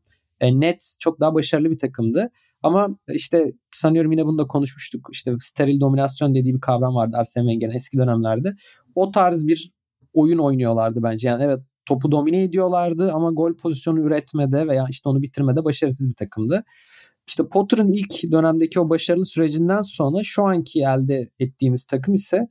e, 0.40 0.60
net, 0.60 0.94
çok 1.00 1.20
daha 1.20 1.34
başarılı 1.34 1.70
bir 1.70 1.78
takımdı. 1.78 2.30
Ama 2.64 2.88
işte 3.08 3.52
sanıyorum 3.72 4.12
yine 4.12 4.26
bunu 4.26 4.38
da 4.38 4.46
konuşmuştuk. 4.46 5.08
İşte 5.12 5.32
steril 5.38 5.80
dominasyon 5.80 6.34
dediği 6.34 6.54
bir 6.54 6.60
kavram 6.60 6.94
vardı 6.94 7.16
Arsene 7.16 7.44
Wenger'in 7.44 7.76
eski 7.76 7.98
dönemlerde. 7.98 8.52
o 8.94 9.10
tarz 9.10 9.46
bir 9.46 9.72
oyun 10.12 10.38
oynuyorlardı 10.38 11.02
bence. 11.02 11.28
Yani 11.28 11.42
evet 11.42 11.58
topu 11.86 12.12
domine 12.12 12.42
ediyorlardı 12.42 13.12
ama 13.12 13.30
gol 13.32 13.56
pozisyonu 13.56 14.00
üretmede 14.00 14.68
veya 14.68 14.86
işte 14.90 15.08
onu 15.08 15.22
bitirmede 15.22 15.64
başarısız 15.64 16.08
bir 16.08 16.14
takımdı. 16.14 16.64
İşte 17.28 17.48
Potter'ın 17.48 17.92
ilk 17.92 18.32
dönemdeki 18.32 18.80
o 18.80 18.90
başarılı 18.90 19.24
sürecinden 19.24 19.80
sonra 19.80 20.22
şu 20.24 20.44
anki 20.44 20.80
elde 20.80 21.30
ettiğimiz 21.38 21.86
takım 21.86 22.14
ise 22.14 22.48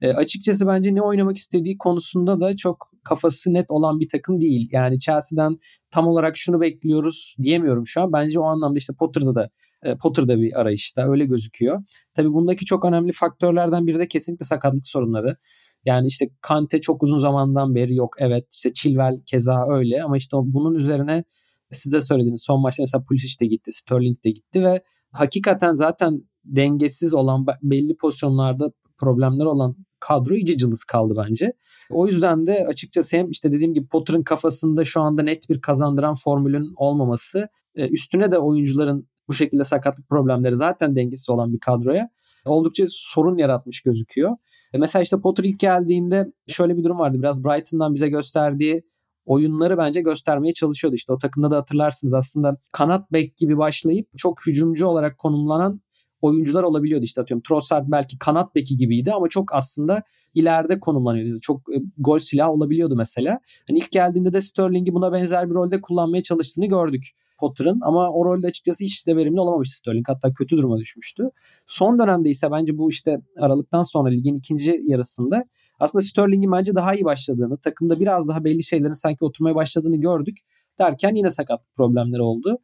e, 0.00 0.12
açıkçası 0.12 0.66
bence 0.66 0.94
ne 0.94 1.02
oynamak 1.02 1.36
istediği 1.36 1.78
konusunda 1.78 2.40
da 2.40 2.56
çok 2.56 2.90
kafası 3.04 3.54
net 3.54 3.66
olan 3.70 4.00
bir 4.00 4.08
takım 4.08 4.40
değil. 4.40 4.68
Yani 4.72 4.98
Chelsea'den 4.98 5.58
tam 5.96 6.08
olarak 6.08 6.36
şunu 6.36 6.60
bekliyoruz 6.60 7.36
diyemiyorum 7.42 7.86
şu 7.86 8.02
an. 8.02 8.12
Bence 8.12 8.40
o 8.40 8.44
anlamda 8.44 8.78
işte 8.78 8.92
Potter'da 8.98 9.34
da 9.34 9.50
e, 9.82 9.96
Potter'da 9.96 10.40
bir 10.40 10.60
arayışta 10.60 11.10
öyle 11.10 11.24
gözüküyor. 11.26 11.82
Tabii 12.14 12.32
bundaki 12.32 12.64
çok 12.64 12.84
önemli 12.84 13.12
faktörlerden 13.12 13.86
biri 13.86 13.98
de 13.98 14.08
kesinlikle 14.08 14.44
sakatlık 14.44 14.86
sorunları. 14.86 15.36
Yani 15.84 16.06
işte 16.06 16.28
Kante 16.40 16.80
çok 16.80 17.02
uzun 17.02 17.18
zamandan 17.18 17.74
beri 17.74 17.94
yok. 17.94 18.14
Evet 18.18 18.44
işte 18.54 18.72
Chilwell 18.72 19.22
keza 19.26 19.66
öyle 19.68 20.02
ama 20.02 20.16
işte 20.16 20.36
bunun 20.40 20.74
üzerine 20.74 21.24
siz 21.72 21.92
de 21.92 22.00
söylediğiniz 22.00 22.42
son 22.42 22.60
maçta 22.60 22.82
mesela 22.82 23.04
Pulisic 23.08 23.40
de 23.40 23.46
gitti, 23.46 23.72
Sterling 23.72 24.24
de 24.24 24.30
gitti 24.30 24.62
ve 24.62 24.82
hakikaten 25.12 25.74
zaten 25.74 26.22
dengesiz 26.44 27.14
olan 27.14 27.46
belli 27.62 27.96
pozisyonlarda 27.96 28.70
problemler 28.98 29.44
olan 29.44 29.76
kadro 30.00 30.34
iyice 30.34 30.56
cılız 30.56 30.84
kaldı 30.84 31.14
bence. 31.28 31.52
O 31.90 32.06
yüzden 32.06 32.46
de 32.46 32.66
açıkçası 32.68 33.16
hem 33.16 33.30
işte 33.30 33.52
dediğim 33.52 33.74
gibi 33.74 33.86
Potter'ın 33.86 34.22
kafasında 34.22 34.84
şu 34.84 35.00
anda 35.00 35.22
net 35.22 35.50
bir 35.50 35.60
kazandıran 35.60 36.14
formülün 36.14 36.72
olmaması 36.76 37.48
e, 37.74 37.88
üstüne 37.88 38.30
de 38.30 38.38
oyuncuların 38.38 39.08
bu 39.28 39.34
şekilde 39.34 39.64
sakatlık 39.64 40.08
problemleri 40.08 40.56
zaten 40.56 40.96
dengesiz 40.96 41.30
olan 41.30 41.52
bir 41.52 41.58
kadroya 41.58 42.08
oldukça 42.44 42.84
sorun 42.88 43.38
yaratmış 43.38 43.82
gözüküyor. 43.82 44.36
E, 44.72 44.78
mesela 44.78 45.02
işte 45.02 45.20
Potter 45.20 45.44
ilk 45.44 45.60
geldiğinde 45.60 46.32
şöyle 46.46 46.76
bir 46.76 46.84
durum 46.84 46.98
vardı. 46.98 47.18
Biraz 47.18 47.44
Brighton'dan 47.44 47.94
bize 47.94 48.08
gösterdiği 48.08 48.82
oyunları 49.24 49.78
bence 49.78 50.00
göstermeye 50.00 50.52
çalışıyordu. 50.52 50.96
İşte 50.96 51.12
o 51.12 51.18
takımda 51.18 51.50
da 51.50 51.56
hatırlarsınız 51.56 52.14
aslında 52.14 52.56
kanat 52.72 53.12
bek 53.12 53.36
gibi 53.36 53.58
başlayıp 53.58 54.08
çok 54.16 54.46
hücumcu 54.46 54.86
olarak 54.86 55.18
konumlanan 55.18 55.80
oyuncular 56.26 56.62
olabiliyordu. 56.62 57.04
İşte 57.04 57.20
atıyorum 57.20 57.42
Trossard 57.42 57.84
belki 57.88 58.18
kanat 58.18 58.54
beki 58.54 58.76
gibiydi 58.76 59.12
ama 59.12 59.28
çok 59.28 59.54
aslında 59.54 60.02
ileride 60.34 60.80
konumlanıyordu. 60.80 61.40
Çok 61.40 61.74
e, 61.74 61.82
gol 61.98 62.18
silahı 62.18 62.50
olabiliyordu 62.50 62.96
mesela. 62.96 63.40
Hani 63.68 63.78
ilk 63.78 63.90
geldiğinde 63.90 64.32
de 64.32 64.40
Sterling'i 64.40 64.94
buna 64.94 65.12
benzer 65.12 65.50
bir 65.50 65.54
rolde 65.54 65.80
kullanmaya 65.80 66.22
çalıştığını 66.22 66.66
gördük. 66.66 67.10
Potter'ın 67.38 67.80
ama 67.82 68.10
o 68.10 68.24
rolde 68.24 68.46
açıkçası 68.46 68.84
hiç 68.84 69.06
de 69.06 69.16
verimli 69.16 69.40
olamamıştı 69.40 69.76
Sterling. 69.76 70.08
Hatta 70.08 70.34
kötü 70.34 70.56
duruma 70.56 70.78
düşmüştü. 70.78 71.30
Son 71.66 71.98
dönemde 71.98 72.30
ise 72.30 72.50
bence 72.50 72.78
bu 72.78 72.90
işte 72.90 73.20
Aralık'tan 73.38 73.82
sonra 73.82 74.08
ligin 74.08 74.34
ikinci 74.34 74.80
yarısında 74.82 75.44
aslında 75.80 76.02
Sterling'in 76.02 76.52
bence 76.52 76.74
daha 76.74 76.94
iyi 76.94 77.04
başladığını, 77.04 77.58
takımda 77.58 78.00
biraz 78.00 78.28
daha 78.28 78.44
belli 78.44 78.64
şeylerin 78.64 78.92
sanki 78.92 79.24
oturmaya 79.24 79.54
başladığını 79.54 79.96
gördük. 79.96 80.36
Derken 80.78 81.14
yine 81.14 81.30
sakatlık 81.30 81.74
problemleri 81.74 82.22
oldu. 82.22 82.58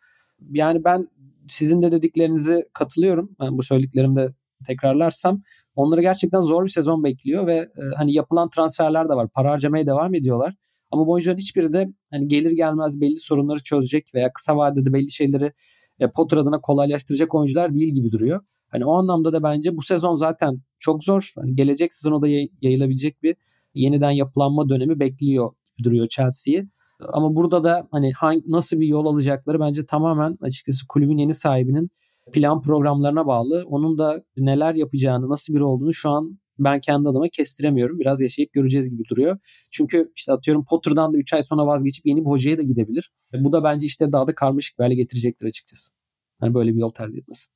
Yani 0.51 0.85
ben 0.85 1.07
sizin 1.49 1.83
de 1.83 1.93
dediklerinizi 1.93 2.69
katılıyorum. 2.75 3.37
Yani 3.41 3.59
bu 3.59 3.63
söylediklerimde 3.63 4.35
tekrarlarsam 4.67 5.43
onları 5.75 6.01
gerçekten 6.01 6.41
zor 6.41 6.65
bir 6.65 6.71
sezon 6.71 7.05
bekliyor 7.05 7.47
ve 7.47 7.55
e, 7.55 7.83
hani 7.97 8.13
yapılan 8.13 8.51
transferler 8.51 9.09
de 9.09 9.15
var. 9.15 9.29
Para 9.35 9.51
harcamaya 9.51 9.87
devam 9.87 10.15
ediyorlar. 10.15 10.55
Ama 10.91 11.07
bu 11.07 11.13
oyuncuların 11.13 11.39
hiçbiri 11.39 11.73
de 11.73 11.89
hani 12.11 12.29
gelir 12.29 12.51
gelmez 12.51 13.01
belli 13.01 13.17
sorunları 13.17 13.63
çözecek 13.63 14.15
veya 14.15 14.33
kısa 14.33 14.57
vadede 14.57 14.93
belli 14.93 15.13
şeyleri 15.13 15.53
e, 16.01 16.11
Potter 16.11 16.37
adına 16.37 16.61
kolaylaştıracak 16.61 17.35
oyuncular 17.35 17.75
değil 17.75 17.95
gibi 17.95 18.13
duruyor. 18.13 18.41
Hani 18.69 18.85
o 18.85 18.93
anlamda 18.93 19.33
da 19.33 19.43
bence 19.43 19.77
bu 19.77 19.83
sezon 19.83 20.15
zaten 20.15 20.63
çok 20.79 21.05
zor. 21.05 21.33
Hani 21.37 21.55
gelecek 21.55 21.95
sezona 21.95 22.23
da 22.23 22.29
yayılabilecek 22.63 23.23
bir 23.23 23.37
yeniden 23.75 24.11
yapılanma 24.11 24.69
dönemi 24.69 25.01
bekliyor 25.01 25.53
duruyor 25.83 26.09
Chelsea'yi. 26.09 26.69
Ama 27.13 27.35
burada 27.35 27.65
da 27.65 27.89
hani 27.91 28.13
hangi, 28.13 28.43
nasıl 28.47 28.81
bir 28.81 28.87
yol 28.87 29.07
alacakları 29.07 29.61
bence 29.61 29.87
tamamen 29.87 30.39
açıkçası 30.41 30.87
kulübün 30.89 31.19
yeni 31.19 31.35
sahibinin 31.35 31.91
plan 32.33 32.63
programlarına 32.63 33.27
bağlı. 33.27 33.65
Onun 33.67 33.99
da 33.99 34.23
neler 34.37 34.75
yapacağını, 34.75 35.29
nasıl 35.29 35.55
biri 35.55 35.65
olduğunu 35.65 35.95
şu 35.95 36.11
an 36.11 36.39
ben 36.59 36.81
kendi 36.81 37.09
adıma 37.09 37.29
kestiremiyorum. 37.29 37.99
Biraz 37.99 38.21
yaşayıp 38.21 38.53
göreceğiz 38.53 38.91
gibi 38.91 39.03
duruyor. 39.11 39.39
Çünkü 39.71 40.13
işte 40.17 40.33
atıyorum 40.33 40.65
Potter'dan 40.65 41.13
da 41.13 41.19
3 41.19 41.35
ay 41.35 41.43
sonra 41.43 41.67
vazgeçip 41.67 42.07
yeni 42.07 42.21
bir 42.21 42.31
hocaya 42.31 42.59
da 42.59 42.63
gidebilir. 42.63 43.13
Bu 43.35 43.53
da 43.53 43.65
bence 43.65 43.87
işte 43.87 44.13
daha 44.13 44.27
da 44.27 44.35
karmaşık 44.35 44.79
bir 44.79 44.85
hale 44.85 44.95
getirecektir 44.95 45.47
açıkçası. 45.47 45.93
Hani 46.41 46.55
böyle 46.55 46.75
bir 46.75 46.81
yol 46.81 46.91
tercih 46.91 47.19
etmesi. 47.19 47.51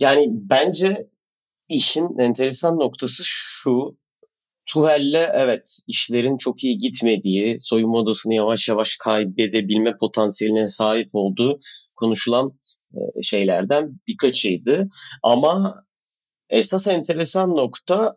Yani 0.00 0.28
bence 0.30 1.10
işin 1.68 2.18
enteresan 2.18 2.78
noktası 2.78 3.22
şu. 3.26 3.96
Tuhel'le 4.66 5.30
evet 5.34 5.78
işlerin 5.86 6.36
çok 6.36 6.64
iyi 6.64 6.78
gitmediği, 6.78 7.58
soyunma 7.60 7.98
odasını 7.98 8.34
yavaş 8.34 8.68
yavaş 8.68 8.96
kaybedebilme 8.96 9.96
potansiyeline 9.96 10.68
sahip 10.68 11.08
olduğu 11.12 11.58
konuşulan 11.96 12.58
e, 12.94 13.22
şeylerden 13.22 14.00
birkaçıydı. 14.08 14.88
Ama 15.22 15.84
esas 16.50 16.88
enteresan 16.88 17.56
nokta 17.56 18.16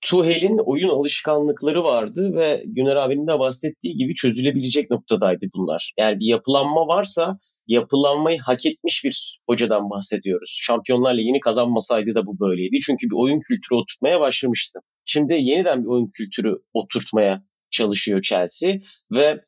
Tuhel'in 0.00 0.58
oyun 0.58 0.88
alışkanlıkları 0.88 1.84
vardı 1.84 2.34
ve 2.34 2.62
Güner 2.66 2.96
abinin 2.96 3.26
de 3.26 3.38
bahsettiği 3.38 3.96
gibi 3.96 4.14
çözülebilecek 4.14 4.90
noktadaydı 4.90 5.46
bunlar. 5.54 5.92
Yani 5.98 6.20
bir 6.20 6.26
yapılanma 6.26 6.86
varsa 6.86 7.38
yapılanmayı 7.66 8.40
hak 8.40 8.66
etmiş 8.66 9.04
bir 9.04 9.40
hocadan 9.48 9.90
bahsediyoruz. 9.90 10.58
Şampiyonlar 10.62 11.14
Ligi'ni 11.14 11.40
kazanmasaydı 11.40 12.14
da 12.14 12.26
bu 12.26 12.40
böyleydi. 12.40 12.80
Çünkü 12.80 13.06
bir 13.06 13.16
oyun 13.16 13.40
kültürü 13.40 13.78
oturtmaya 13.78 14.20
başlamıştı. 14.20 14.78
Şimdi 15.04 15.34
yeniden 15.34 15.82
bir 15.82 15.88
oyun 15.88 16.08
kültürü 16.16 16.54
oturtmaya 16.74 17.42
çalışıyor 17.70 18.22
Chelsea 18.22 18.74
ve 19.12 19.40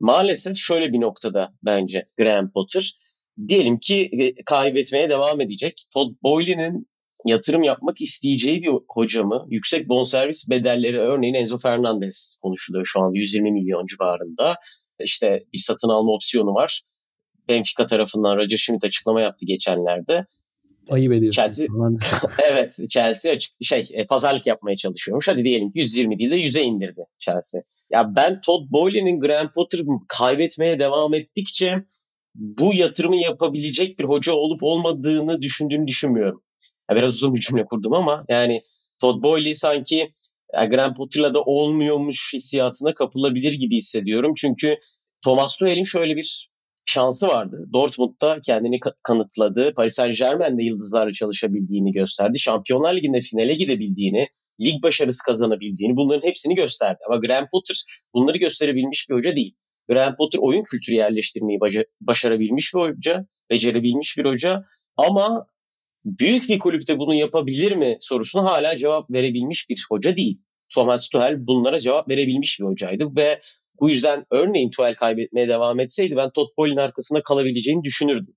maalesef 0.00 0.56
şöyle 0.56 0.92
bir 0.92 1.00
noktada 1.00 1.52
bence 1.62 2.08
Graham 2.18 2.50
Potter 2.52 2.92
diyelim 3.48 3.78
ki 3.78 4.10
e, 4.12 4.44
kaybetmeye 4.44 5.10
devam 5.10 5.40
edecek. 5.40 5.82
Todd 5.94 6.14
Boehly'nin 6.22 6.86
yatırım 7.26 7.62
yapmak 7.62 8.00
isteyeceği 8.00 8.62
bir 8.62 8.70
hoca 8.88 9.22
mı? 9.22 9.46
Yüksek 9.50 9.88
bonservis 9.88 10.50
bedelleri 10.50 10.98
örneğin 10.98 11.34
Enzo 11.34 11.58
Fernandez 11.58 12.38
konuşuluyor 12.42 12.84
şu 12.86 13.00
an 13.00 13.12
120 13.12 13.52
milyon 13.52 13.86
civarında. 13.86 14.56
İşte 15.00 15.44
bir 15.52 15.58
satın 15.58 15.88
alma 15.88 16.12
opsiyonu 16.12 16.54
var. 16.54 16.82
Benfica 17.48 17.86
tarafından 17.86 18.36
Roger 18.36 18.56
Schmidt 18.56 18.84
açıklama 18.84 19.20
yaptı 19.20 19.46
geçenlerde. 19.46 20.26
Ayıp 20.90 21.12
ediyorsun. 21.12 21.42
Chelsea, 21.42 21.66
evet 22.52 22.78
Chelsea 22.88 23.32
açık, 23.32 23.52
şey 23.62 23.88
e, 23.92 24.06
pazarlık 24.06 24.46
yapmaya 24.46 24.76
çalışıyormuş. 24.76 25.28
Hadi 25.28 25.44
diyelim 25.44 25.70
ki 25.70 25.78
120 25.78 26.18
değil 26.18 26.30
de 26.30 26.40
100'e 26.40 26.62
indirdi 26.62 27.00
Chelsea. 27.18 27.62
Ya 27.90 28.16
ben 28.16 28.40
Todd 28.40 28.70
Boehly'nin 28.70 29.20
Graham 29.20 29.52
Potter 29.52 29.80
kaybetmeye 30.08 30.78
devam 30.78 31.14
ettikçe 31.14 31.84
bu 32.34 32.74
yatırımı 32.74 33.16
yapabilecek 33.16 33.98
bir 33.98 34.04
hoca 34.04 34.32
olup 34.32 34.62
olmadığını 34.62 35.42
düşündüğünü 35.42 35.86
düşünmüyorum. 35.86 36.42
Ya 36.90 36.96
biraz 36.96 37.14
uzun 37.14 37.34
bir 37.34 37.40
cümle 37.40 37.64
kurdum 37.64 37.92
ama 37.92 38.24
yani 38.28 38.62
Todd 38.98 39.22
Boehly 39.22 39.54
sanki 39.54 40.12
Graham 40.52 40.94
Potter'la 40.94 41.34
da 41.34 41.42
olmuyormuş 41.42 42.34
hissiyatına 42.34 42.94
kapılabilir 42.94 43.52
gibi 43.52 43.76
hissediyorum. 43.76 44.32
Çünkü 44.36 44.76
Thomas 45.24 45.58
Tuchel'in 45.58 45.82
şöyle 45.82 46.16
bir 46.16 46.48
şansı 46.86 47.28
vardı. 47.28 47.68
Dortmund'da 47.72 48.40
kendini 48.40 48.80
kanıtladı. 49.02 49.74
Paris 49.74 49.94
Saint 49.94 50.18
Germain'de 50.18 50.64
yıldızlarla 50.64 51.12
çalışabildiğini 51.12 51.92
gösterdi. 51.92 52.38
Şampiyonlar 52.38 52.96
Ligi'nde 52.96 53.20
finale 53.20 53.54
gidebildiğini, 53.54 54.28
lig 54.60 54.82
başarısı 54.82 55.24
kazanabildiğini 55.24 55.96
bunların 55.96 56.28
hepsini 56.28 56.54
gösterdi. 56.54 56.98
Ama 57.06 57.16
Graham 57.16 57.48
Potter 57.52 57.76
bunları 58.14 58.38
gösterebilmiş 58.38 59.10
bir 59.10 59.14
hoca 59.14 59.36
değil. 59.36 59.54
Graham 59.88 60.16
Potter 60.16 60.38
oyun 60.42 60.62
kültürü 60.62 60.96
yerleştirmeyi 60.96 61.58
başarabilmiş 62.00 62.74
bir 62.74 62.80
hoca, 62.80 63.26
becerebilmiş 63.50 64.18
bir 64.18 64.24
hoca 64.24 64.64
ama 64.96 65.46
büyük 66.04 66.48
bir 66.48 66.58
kulüpte 66.58 66.98
bunu 66.98 67.14
yapabilir 67.14 67.72
mi 67.72 67.96
sorusuna 68.00 68.44
hala 68.44 68.76
cevap 68.76 69.10
verebilmiş 69.10 69.70
bir 69.70 69.86
hoca 69.90 70.16
değil. 70.16 70.40
Thomas 70.74 71.08
Tuchel 71.08 71.46
bunlara 71.46 71.80
cevap 71.80 72.08
verebilmiş 72.08 72.60
bir 72.60 72.64
hocaydı 72.64 73.16
ve 73.16 73.40
bu 73.80 73.90
yüzden 73.90 74.26
örneğin 74.30 74.70
Tuchel 74.70 74.94
kaybetmeye 74.94 75.48
devam 75.48 75.80
etseydi 75.80 76.16
ben 76.16 76.30
Todd 76.30 76.78
arkasında 76.78 77.22
kalabileceğini 77.22 77.84
düşünürdüm. 77.84 78.36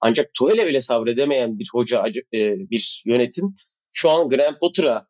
Ancak 0.00 0.34
Tuchel'e 0.34 0.66
bile 0.66 0.80
sabredemeyen 0.80 1.58
bir 1.58 1.68
hoca, 1.72 2.04
e, 2.34 2.70
bir 2.70 3.02
yönetim 3.06 3.54
şu 3.92 4.10
an 4.10 4.28
Graham 4.28 4.58
Potter'a 4.58 5.06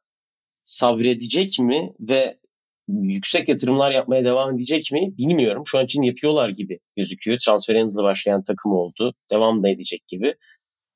sabredecek 0.63 1.59
mi 1.61 1.93
ve 2.01 2.39
yüksek 2.89 3.49
yatırımlar 3.49 3.91
yapmaya 3.91 4.25
devam 4.25 4.55
edecek 4.55 4.93
mi 4.93 5.15
bilmiyorum. 5.19 5.63
Şu 5.67 5.79
an 5.79 5.85
için 5.85 6.03
yapıyorlar 6.03 6.49
gibi 6.49 6.81
gözüküyor. 6.97 7.39
Transfer 7.47 7.83
hızlı 7.83 8.03
başlayan 8.03 8.43
takım 8.43 8.73
oldu. 8.73 9.15
Devam 9.31 9.63
da 9.63 9.69
edecek 9.69 10.09
gibi. 10.09 10.35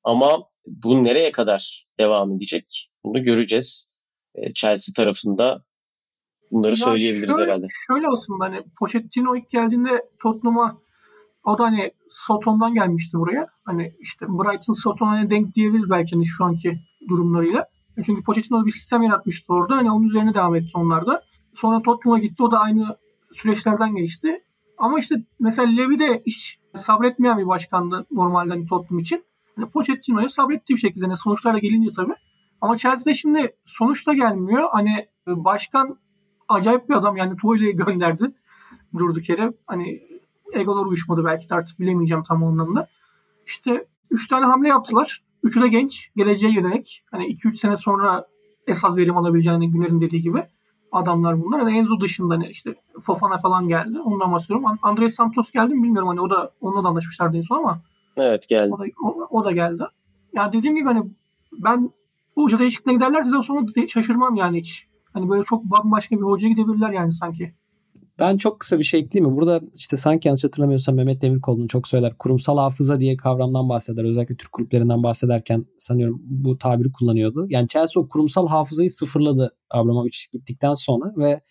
Ama 0.03 0.49
bu 0.67 1.03
nereye 1.03 1.31
kadar 1.31 1.85
devam 1.99 2.35
edecek 2.35 2.89
bunu 3.03 3.23
göreceğiz. 3.23 3.95
E, 4.35 4.53
Chelsea 4.53 4.93
tarafında 4.93 5.63
bunları 6.51 6.71
ya 6.71 6.75
söyleyebiliriz 6.75 7.37
şöyle, 7.37 7.51
herhalde. 7.51 7.67
Şöyle 7.87 8.07
aslında 8.07 8.45
hani 8.45 8.63
Pochettino 8.79 9.35
ilk 9.35 9.49
geldiğinde 9.49 10.09
Tottenham'a 10.21 10.77
o 11.43 11.57
da 11.57 11.63
hani 11.63 11.91
Soton'dan 12.09 12.73
gelmişti 12.73 13.17
buraya. 13.17 13.47
Hani 13.65 13.93
işte 13.99 14.25
Brighton 14.27 14.73
Soton 14.73 15.07
hani 15.07 15.29
denk 15.29 15.55
diyebiliriz 15.55 15.89
belki 15.89 16.11
hani 16.15 16.25
şu 16.25 16.45
anki 16.45 16.79
durumlarıyla. 17.09 17.65
Çünkü 18.05 18.23
Pochettino 18.23 18.65
bir 18.65 18.71
sistem 18.71 19.01
yaratmıştı 19.01 19.53
orada. 19.53 19.75
Hani 19.75 19.91
onun 19.91 20.05
üzerine 20.05 20.33
devam 20.33 20.55
etti 20.55 20.71
onlar 20.73 21.05
da. 21.05 21.21
Sonra 21.53 21.81
Tottenham'a 21.81 22.19
gitti. 22.19 22.43
O 22.43 22.51
da 22.51 22.59
aynı 22.59 22.97
süreçlerden 23.31 23.95
geçti. 23.95 24.43
Ama 24.77 24.99
işte 24.99 25.15
mesela 25.39 25.69
Levy 25.69 25.99
de 25.99 26.23
hiç 26.25 26.59
sabretmeyen 26.75 27.37
bir 27.37 27.47
başkandı 27.47 28.05
normalde 28.11 28.49
hani 28.49 28.65
Tottenham 28.65 28.99
için. 28.99 29.23
Yani 29.57 29.69
Pochettino'ya 29.69 30.29
sabretti 30.29 30.73
bir 30.73 30.79
şekilde. 30.79 31.05
Yani 31.05 31.17
sonuçlarla 31.17 31.59
gelince 31.59 31.89
tabii. 31.95 32.15
Ama 32.61 32.77
Chelsea'de 32.77 33.13
şimdi 33.13 33.55
sonuçta 33.65 34.13
gelmiyor. 34.13 34.69
Hani 34.71 35.07
başkan 35.27 35.99
acayip 36.49 36.89
bir 36.89 36.93
adam. 36.93 37.17
Yani 37.17 37.37
Tuval'i 37.37 37.75
gönderdi 37.75 38.31
durduk 38.97 39.29
yere. 39.29 39.53
Hani 39.67 40.01
egolar 40.53 40.85
uyuşmadı 40.85 41.25
belki 41.25 41.49
de 41.49 41.55
artık 41.55 41.79
bilemeyeceğim 41.79 42.23
tam 42.23 42.43
anlamda. 42.43 42.87
İşte 43.45 43.85
3 44.11 44.27
tane 44.27 44.45
hamle 44.45 44.69
yaptılar. 44.69 45.23
Üçü 45.43 45.61
de 45.61 45.67
genç. 45.67 46.11
Geleceğe 46.15 46.53
yönelik. 46.53 47.03
Hani 47.11 47.25
2-3 47.25 47.55
sene 47.55 47.75
sonra 47.75 48.27
esas 48.67 48.97
verim 48.97 49.17
alabileceğini 49.17 49.71
Güner'in 49.71 50.01
dediği 50.01 50.21
gibi 50.21 50.43
adamlar 50.91 51.43
bunlar. 51.43 51.61
Hani 51.61 51.77
Enzo 51.77 51.99
dışında 51.99 52.33
hani 52.33 52.47
işte 52.47 52.75
Fofana 53.01 53.37
falan 53.37 53.67
geldi. 53.67 53.99
Ondan 53.99 54.31
bahsediyorum. 54.33 54.65
Andres 54.81 55.15
Santos 55.15 55.51
geldi 55.51 55.73
mi 55.73 55.83
bilmiyorum. 55.83 56.07
Hani 56.07 56.21
o 56.21 56.29
da 56.29 56.51
onunla 56.61 56.83
da 56.83 56.87
anlaşmışlardı 56.87 57.37
en 57.37 57.41
son 57.41 57.57
ama. 57.57 57.81
Evet 58.17 58.47
geldi. 58.49 58.73
O 58.73 58.79
da, 58.79 58.83
o, 59.03 59.27
o 59.29 59.45
da 59.45 59.51
geldi. 59.51 59.83
Yani 60.33 60.53
dediğim 60.53 60.75
gibi 60.75 60.85
hani 60.85 61.03
ben 61.51 61.89
bu 62.35 62.43
hoca 62.43 62.59
değişikliğine 62.59 62.97
giderler 62.97 63.21
size 63.21 63.41
sonra 63.41 63.87
şaşırmam 63.87 64.35
yani 64.35 64.57
hiç. 64.57 64.87
Hani 65.15 65.29
böyle 65.29 65.43
çok 65.43 65.63
bambaşka 65.63 66.15
bir 66.15 66.21
hocaya 66.21 66.49
gidebilirler 66.49 66.91
yani 66.91 67.11
sanki. 67.11 67.53
Ben 68.19 68.37
çok 68.37 68.59
kısa 68.59 68.79
bir 68.79 68.83
şey 68.83 68.99
ekleyeyim 68.99 69.31
mi? 69.31 69.37
Burada 69.37 69.61
işte 69.77 69.97
sanki 69.97 70.27
yanlış 70.27 70.43
hatırlamıyorsam 70.43 70.95
Mehmet 70.95 71.21
Demirkol'un 71.21 71.67
çok 71.67 71.87
söyler. 71.87 72.17
Kurumsal 72.19 72.57
hafıza 72.57 72.99
diye 72.99 73.17
kavramdan 73.17 73.69
bahseder. 73.69 74.03
Özellikle 74.03 74.35
Türk 74.35 74.51
kulüplerinden 74.51 75.03
bahsederken 75.03 75.65
sanıyorum 75.77 76.21
bu 76.23 76.57
tabiri 76.57 76.91
kullanıyordu. 76.91 77.45
Yani 77.49 77.67
Chelsea 77.67 78.03
o 78.03 78.07
kurumsal 78.07 78.47
hafızayı 78.47 78.91
sıfırladı 78.91 79.55
Abramovich 79.69 80.17
gittikten 80.31 80.73
sonra 80.73 81.13
ve 81.17 81.41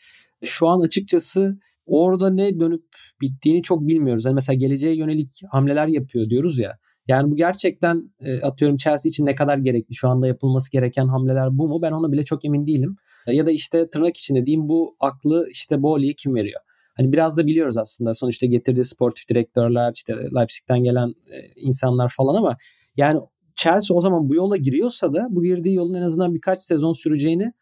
şu 0.44 0.68
an 0.68 0.80
açıkçası 0.80 1.58
orada 1.86 2.30
ne 2.30 2.60
dönüp 2.60 2.84
bittiğini 3.20 3.62
çok 3.62 3.80
bilmiyoruz. 3.80 4.24
Yani 4.24 4.34
mesela 4.34 4.56
geleceğe 4.56 4.96
yönelik 4.96 5.40
hamleler 5.50 5.86
yapıyor 5.86 6.30
diyoruz 6.30 6.58
ya. 6.58 6.78
Yani 7.08 7.30
bu 7.30 7.36
gerçekten 7.36 8.10
e, 8.20 8.40
atıyorum 8.40 8.76
Chelsea 8.76 9.10
için 9.10 9.26
ne 9.26 9.34
kadar 9.34 9.58
gerekli? 9.58 9.94
Şu 9.94 10.08
anda 10.08 10.26
yapılması 10.26 10.72
gereken 10.72 11.06
hamleler 11.06 11.58
bu 11.58 11.68
mu? 11.68 11.82
Ben 11.82 11.92
ona 11.92 12.12
bile 12.12 12.24
çok 12.24 12.44
emin 12.44 12.66
değilim. 12.66 12.96
Ya 13.26 13.46
da 13.46 13.50
işte 13.50 13.90
tırnak 13.90 14.16
içinde 14.16 14.46
diyeyim 14.46 14.68
bu 14.68 14.96
aklı 15.00 15.46
işte 15.50 15.82
Boli'ye 15.82 16.12
kim 16.12 16.34
veriyor? 16.34 16.60
Hani 16.96 17.12
biraz 17.12 17.38
da 17.38 17.46
biliyoruz 17.46 17.78
aslında 17.78 18.14
sonuçta 18.14 18.46
getirdiği 18.46 18.84
sportif 18.84 19.28
direktörler 19.28 19.92
işte 19.94 20.12
Leipzig'ten 20.12 20.84
gelen 20.84 21.08
e, 21.08 21.36
insanlar 21.56 22.12
falan 22.16 22.34
ama 22.34 22.56
yani 22.96 23.20
Chelsea 23.56 23.96
o 23.96 24.00
zaman 24.00 24.28
bu 24.28 24.34
yola 24.34 24.56
giriyorsa 24.56 25.14
da 25.14 25.26
bu 25.30 25.42
girdiği 25.42 25.74
yolun 25.74 25.94
en 25.94 26.02
azından 26.02 26.34
birkaç 26.34 26.60
sezon 26.60 26.92
süreceğini 26.92 27.52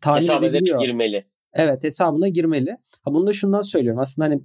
tahmin 0.00 0.42
edebiliyor. 0.42 0.80
girmeli. 0.80 1.24
Evet 1.54 1.84
hesabına 1.84 2.28
girmeli. 2.28 2.76
Ha 3.02 3.14
bunu 3.14 3.26
da 3.26 3.32
şundan 3.32 3.62
söylüyorum. 3.62 4.00
Aslında 4.00 4.28
hani 4.28 4.42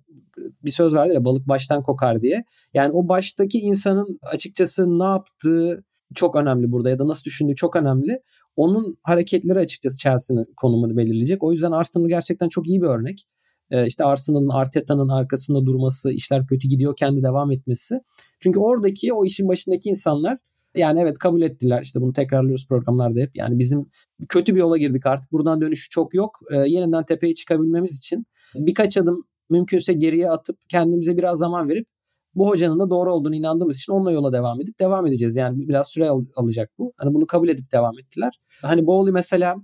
bir 0.63 0.71
söz 0.71 0.93
vardır 0.93 1.13
ya 1.13 1.25
balık 1.25 1.47
baştan 1.47 1.83
kokar 1.83 2.21
diye. 2.21 2.43
Yani 2.73 2.91
o 2.91 3.07
baştaki 3.07 3.59
insanın 3.59 4.19
açıkçası 4.21 4.99
ne 4.99 5.03
yaptığı 5.03 5.83
çok 6.15 6.35
önemli 6.35 6.71
burada 6.71 6.89
ya 6.89 6.99
da 6.99 7.07
nasıl 7.07 7.23
düşündüğü 7.23 7.55
çok 7.55 7.75
önemli. 7.75 8.21
Onun 8.55 8.95
hareketleri 9.03 9.59
açıkçası 9.59 9.99
Chelsea'nin 9.99 10.45
konumunu 10.57 10.97
belirleyecek. 10.97 11.43
O 11.43 11.51
yüzden 11.51 11.71
Arsenal 11.71 12.07
gerçekten 12.07 12.49
çok 12.49 12.67
iyi 12.67 12.81
bir 12.81 12.87
örnek. 12.87 13.27
Ee, 13.71 13.85
işte 13.85 14.05
Arsenal'ın 14.05 14.49
Arteta'nın 14.49 15.09
arkasında 15.09 15.65
durması, 15.65 16.11
işler 16.11 16.47
kötü 16.47 16.67
gidiyor 16.67 16.95
kendi 16.95 17.23
devam 17.23 17.51
etmesi. 17.51 17.99
Çünkü 18.39 18.59
oradaki 18.59 19.13
o 19.13 19.25
işin 19.25 19.47
başındaki 19.47 19.89
insanlar 19.89 20.37
yani 20.75 20.99
evet 20.99 21.17
kabul 21.17 21.41
ettiler. 21.41 21.81
İşte 21.81 22.01
bunu 22.01 22.13
tekrarlıyoruz 22.13 22.67
programlarda 22.67 23.19
hep. 23.19 23.35
Yani 23.35 23.59
bizim 23.59 23.89
kötü 24.29 24.55
bir 24.55 24.59
yola 24.59 24.77
girdik 24.77 25.05
artık. 25.05 25.31
Buradan 25.31 25.61
dönüşü 25.61 25.89
çok 25.89 26.13
yok. 26.13 26.39
Ee, 26.51 26.55
yeniden 26.55 27.05
tepeye 27.05 27.33
çıkabilmemiz 27.33 27.97
için 27.97 28.25
birkaç 28.55 28.97
adım 28.97 29.23
mümkünse 29.49 29.93
geriye 29.93 30.29
atıp 30.29 30.57
kendimize 30.69 31.17
biraz 31.17 31.39
zaman 31.39 31.69
verip 31.69 31.87
bu 32.35 32.49
hocanın 32.49 32.79
da 32.79 32.89
doğru 32.89 33.13
olduğunu 33.13 33.35
inandığımız 33.35 33.77
için 33.77 33.93
onunla 33.93 34.11
yola 34.11 34.33
devam 34.33 34.61
edip 34.61 34.79
devam 34.79 35.07
edeceğiz. 35.07 35.35
Yani 35.35 35.67
biraz 35.67 35.87
süre 35.87 36.09
al- 36.09 36.25
alacak 36.35 36.71
bu. 36.77 36.93
Hani 36.97 37.13
bunu 37.13 37.27
kabul 37.27 37.49
edip 37.49 37.71
devam 37.71 37.99
ettiler. 37.99 38.39
Hani 38.61 38.87
Bowley 38.87 39.13
mesela 39.13 39.55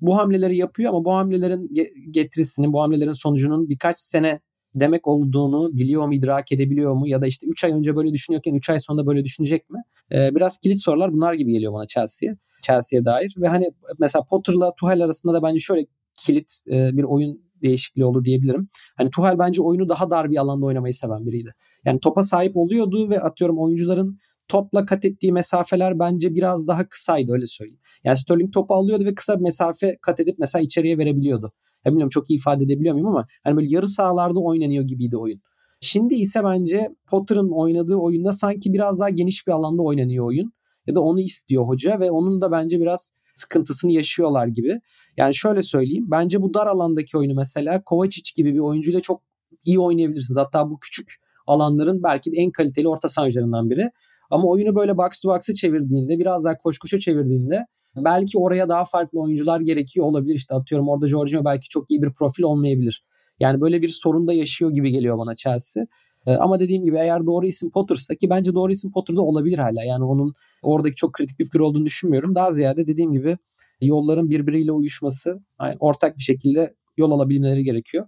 bu 0.00 0.16
hamleleri 0.16 0.56
yapıyor 0.56 0.90
ama 0.90 1.04
bu 1.04 1.14
hamlelerin 1.14 1.70
getirisinin, 2.10 2.72
bu 2.72 2.82
hamlelerin 2.82 3.12
sonucunun 3.12 3.68
birkaç 3.68 3.98
sene 3.98 4.40
demek 4.74 5.08
olduğunu 5.08 5.70
biliyor 5.72 6.06
mu, 6.06 6.14
idrak 6.14 6.52
edebiliyor 6.52 6.94
mu? 6.94 7.08
Ya 7.08 7.22
da 7.22 7.26
işte 7.26 7.46
3 7.46 7.64
ay 7.64 7.72
önce 7.72 7.96
böyle 7.96 8.12
düşünüyorken 8.12 8.54
3 8.54 8.70
ay 8.70 8.80
sonra 8.80 9.06
böyle 9.06 9.24
düşünecek 9.24 9.70
mi? 9.70 9.82
Ee, 10.12 10.34
biraz 10.34 10.58
kilit 10.58 10.82
sorular 10.82 11.12
bunlar 11.12 11.34
gibi 11.34 11.52
geliyor 11.52 11.72
bana 11.72 11.86
Chelsea'ye. 11.86 12.36
Chelsea'ye 12.62 13.04
dair 13.04 13.34
ve 13.38 13.48
hani 13.48 13.70
mesela 13.98 14.24
Potter'la 14.24 14.74
Tuchel 14.74 15.04
arasında 15.04 15.34
da 15.34 15.42
bence 15.42 15.58
şöyle 15.58 15.86
kilit 16.18 16.52
e, 16.70 16.96
bir 16.96 17.02
oyun 17.02 17.42
değişikliği 17.62 18.04
oldu 18.04 18.24
diyebilirim. 18.24 18.68
Hani 18.96 19.10
Tuchel 19.10 19.38
bence 19.38 19.62
oyunu 19.62 19.88
daha 19.88 20.10
dar 20.10 20.30
bir 20.30 20.36
alanda 20.36 20.66
oynamayı 20.66 20.94
seven 20.94 21.26
biriydi. 21.26 21.54
Yani 21.84 22.00
topa 22.00 22.22
sahip 22.22 22.56
oluyordu 22.56 23.10
ve 23.10 23.20
atıyorum 23.20 23.58
oyuncuların 23.58 24.18
topla 24.48 24.86
kat 24.86 25.04
ettiği 25.04 25.32
mesafeler 25.32 25.98
bence 25.98 26.34
biraz 26.34 26.66
daha 26.66 26.88
kısaydı 26.88 27.32
öyle 27.32 27.46
söyleyeyim. 27.46 27.80
Yani 28.04 28.16
Sterling 28.16 28.52
topu 28.54 28.74
alıyordu 28.74 29.04
ve 29.04 29.14
kısa 29.14 29.36
bir 29.36 29.42
mesafe 29.42 29.96
kat 30.02 30.20
edip 30.20 30.38
mesela 30.38 30.62
içeriye 30.62 30.98
verebiliyordu. 30.98 31.52
Ya 31.84 31.90
bilmiyorum 31.90 32.10
çok 32.10 32.30
iyi 32.30 32.38
ifade 32.38 32.64
edebiliyor 32.64 32.94
muyum 32.94 33.08
ama 33.08 33.26
hani 33.44 33.56
böyle 33.56 33.66
yarı 33.70 33.88
sahalarda 33.88 34.40
oynanıyor 34.40 34.84
gibiydi 34.84 35.16
oyun. 35.16 35.40
Şimdi 35.80 36.14
ise 36.14 36.44
bence 36.44 36.88
Potter'ın 37.10 37.50
oynadığı 37.50 37.96
oyunda 37.96 38.32
sanki 38.32 38.72
biraz 38.72 39.00
daha 39.00 39.10
geniş 39.10 39.46
bir 39.46 39.52
alanda 39.52 39.82
oynanıyor 39.82 40.26
oyun. 40.26 40.52
Ya 40.86 40.94
da 40.94 41.00
onu 41.00 41.20
istiyor 41.20 41.66
hoca 41.68 42.00
ve 42.00 42.10
onun 42.10 42.40
da 42.40 42.52
bence 42.52 42.80
biraz 42.80 43.10
sıkıntısını 43.34 43.92
yaşıyorlar 43.92 44.46
gibi. 44.46 44.80
Yani 45.16 45.34
şöyle 45.34 45.62
söyleyeyim. 45.62 46.04
Bence 46.10 46.42
bu 46.42 46.54
dar 46.54 46.66
alandaki 46.66 47.18
oyunu 47.18 47.34
mesela 47.34 47.82
Kovacic 47.84 48.32
gibi 48.36 48.54
bir 48.54 48.58
oyuncuyla 48.58 49.00
çok 49.00 49.22
iyi 49.64 49.80
oynayabilirsiniz. 49.80 50.38
Hatta 50.38 50.70
bu 50.70 50.78
küçük 50.78 51.14
alanların 51.46 52.02
belki 52.02 52.32
de 52.32 52.36
en 52.36 52.50
kaliteli 52.50 52.88
orta 52.88 53.08
sahalarından 53.08 53.70
biri. 53.70 53.90
Ama 54.30 54.48
oyunu 54.48 54.74
böyle 54.74 54.96
box 54.96 55.20
to 55.20 55.28
box'a 55.28 55.54
çevirdiğinde 55.54 56.18
biraz 56.18 56.44
daha 56.44 56.56
koş 56.56 56.78
koşa 56.78 56.98
çevirdiğinde 56.98 57.66
belki 57.96 58.38
oraya 58.38 58.68
daha 58.68 58.84
farklı 58.84 59.20
oyuncular 59.20 59.60
gerekiyor 59.60 60.06
olabilir. 60.06 60.34
İşte 60.34 60.54
atıyorum 60.54 60.88
orada 60.88 61.08
Jorginho 61.08 61.44
belki 61.44 61.68
çok 61.68 61.90
iyi 61.90 62.02
bir 62.02 62.12
profil 62.12 62.42
olmayabilir. 62.42 63.04
Yani 63.40 63.60
böyle 63.60 63.82
bir 63.82 63.88
sorun 63.88 64.28
da 64.28 64.32
yaşıyor 64.32 64.70
gibi 64.70 64.90
geliyor 64.90 65.18
bana 65.18 65.34
Chelsea. 65.34 65.84
Ee, 66.26 66.32
ama 66.32 66.60
dediğim 66.60 66.84
gibi 66.84 66.96
eğer 66.96 67.26
doğru 67.26 67.46
isim 67.46 67.70
Potter'sa 67.70 68.14
ki 68.14 68.30
bence 68.30 68.54
doğru 68.54 68.72
isim 68.72 68.92
Potter'da 68.92 69.22
olabilir 69.22 69.58
hala. 69.58 69.84
Yani 69.84 70.04
onun 70.04 70.34
oradaki 70.62 70.94
çok 70.94 71.12
kritik 71.12 71.38
bir 71.38 71.44
figür 71.44 71.60
olduğunu 71.60 71.84
düşünmüyorum. 71.86 72.34
Daha 72.34 72.52
ziyade 72.52 72.86
dediğim 72.86 73.12
gibi 73.12 73.38
yolların 73.80 74.30
birbiriyle 74.30 74.72
uyuşması, 74.72 75.40
yani 75.60 75.76
ortak 75.80 76.16
bir 76.18 76.22
şekilde 76.22 76.74
yol 76.96 77.10
alabilmeleri 77.10 77.64
gerekiyor. 77.64 78.06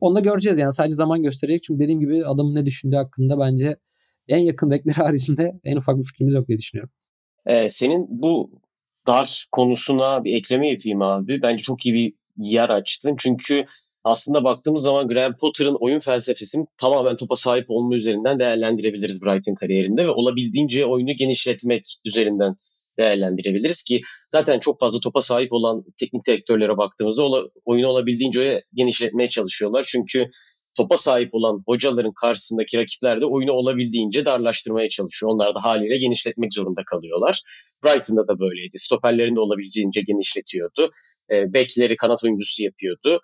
Onu 0.00 0.16
da 0.16 0.20
göreceğiz 0.20 0.58
yani 0.58 0.72
sadece 0.72 0.94
zaman 0.94 1.22
gösterecek. 1.22 1.62
Çünkü 1.62 1.80
dediğim 1.80 2.00
gibi 2.00 2.26
adamın 2.26 2.54
ne 2.54 2.66
düşündüğü 2.66 2.96
hakkında 2.96 3.38
bence 3.38 3.76
en 4.28 4.38
yakın 4.38 4.70
dekleri 4.70 4.96
haricinde 4.96 5.60
en 5.64 5.76
ufak 5.76 5.98
bir 5.98 6.04
fikrimiz 6.04 6.34
yok 6.34 6.48
diye 6.48 6.58
düşünüyorum. 6.58 6.90
Ee, 7.46 7.70
senin 7.70 8.06
bu 8.08 8.50
dar 9.06 9.46
konusuna 9.52 10.24
bir 10.24 10.34
ekleme 10.34 10.68
yapayım 10.68 11.02
abi. 11.02 11.42
Bence 11.42 11.62
çok 11.62 11.86
iyi 11.86 11.94
bir 11.94 12.12
yer 12.36 12.68
açtın. 12.68 13.14
Çünkü 13.18 13.64
aslında 14.06 14.44
baktığımız 14.44 14.82
zaman 14.82 15.08
Graham 15.08 15.36
Potter'ın 15.36 15.76
oyun 15.80 15.98
felsefesini 15.98 16.66
tamamen 16.78 17.16
topa 17.16 17.36
sahip 17.36 17.66
olma 17.68 17.96
üzerinden 17.96 18.38
değerlendirebiliriz 18.38 19.22
Brighton 19.22 19.54
kariyerinde 19.54 20.06
ve 20.06 20.10
olabildiğince 20.10 20.86
oyunu 20.86 21.12
genişletmek 21.12 21.84
üzerinden 22.04 22.54
değerlendirebiliriz 22.98 23.84
ki 23.84 24.00
zaten 24.28 24.58
çok 24.58 24.80
fazla 24.80 25.00
topa 25.00 25.20
sahip 25.20 25.52
olan 25.52 25.84
teknik 26.00 26.26
direktörlere 26.26 26.76
baktığımızda 26.76 27.22
oyunu 27.64 27.86
olabildiğince 27.86 28.62
genişletmeye 28.74 29.28
çalışıyorlar. 29.28 29.84
Çünkü 29.88 30.30
topa 30.76 30.96
sahip 30.96 31.28
olan 31.34 31.62
hocaların 31.66 32.12
karşısındaki 32.20 32.78
rakipler 32.78 33.20
de 33.20 33.26
oyunu 33.26 33.52
olabildiğince 33.52 34.24
darlaştırmaya 34.24 34.88
çalışıyor. 34.88 35.32
Onlar 35.32 35.54
da 35.54 35.64
haliyle 35.64 35.98
genişletmek 35.98 36.54
zorunda 36.54 36.82
kalıyorlar. 36.86 37.42
Brighton'da 37.84 38.28
da 38.28 38.38
böyleydi. 38.38 38.78
Stoperlerini 38.78 39.36
de 39.36 39.40
olabildiğince 39.40 40.00
genişletiyordu. 40.00 40.90
E, 41.32 41.52
bekleri 41.52 41.96
kanat 41.96 42.24
oyuncusu 42.24 42.62
yapıyordu 42.62 43.20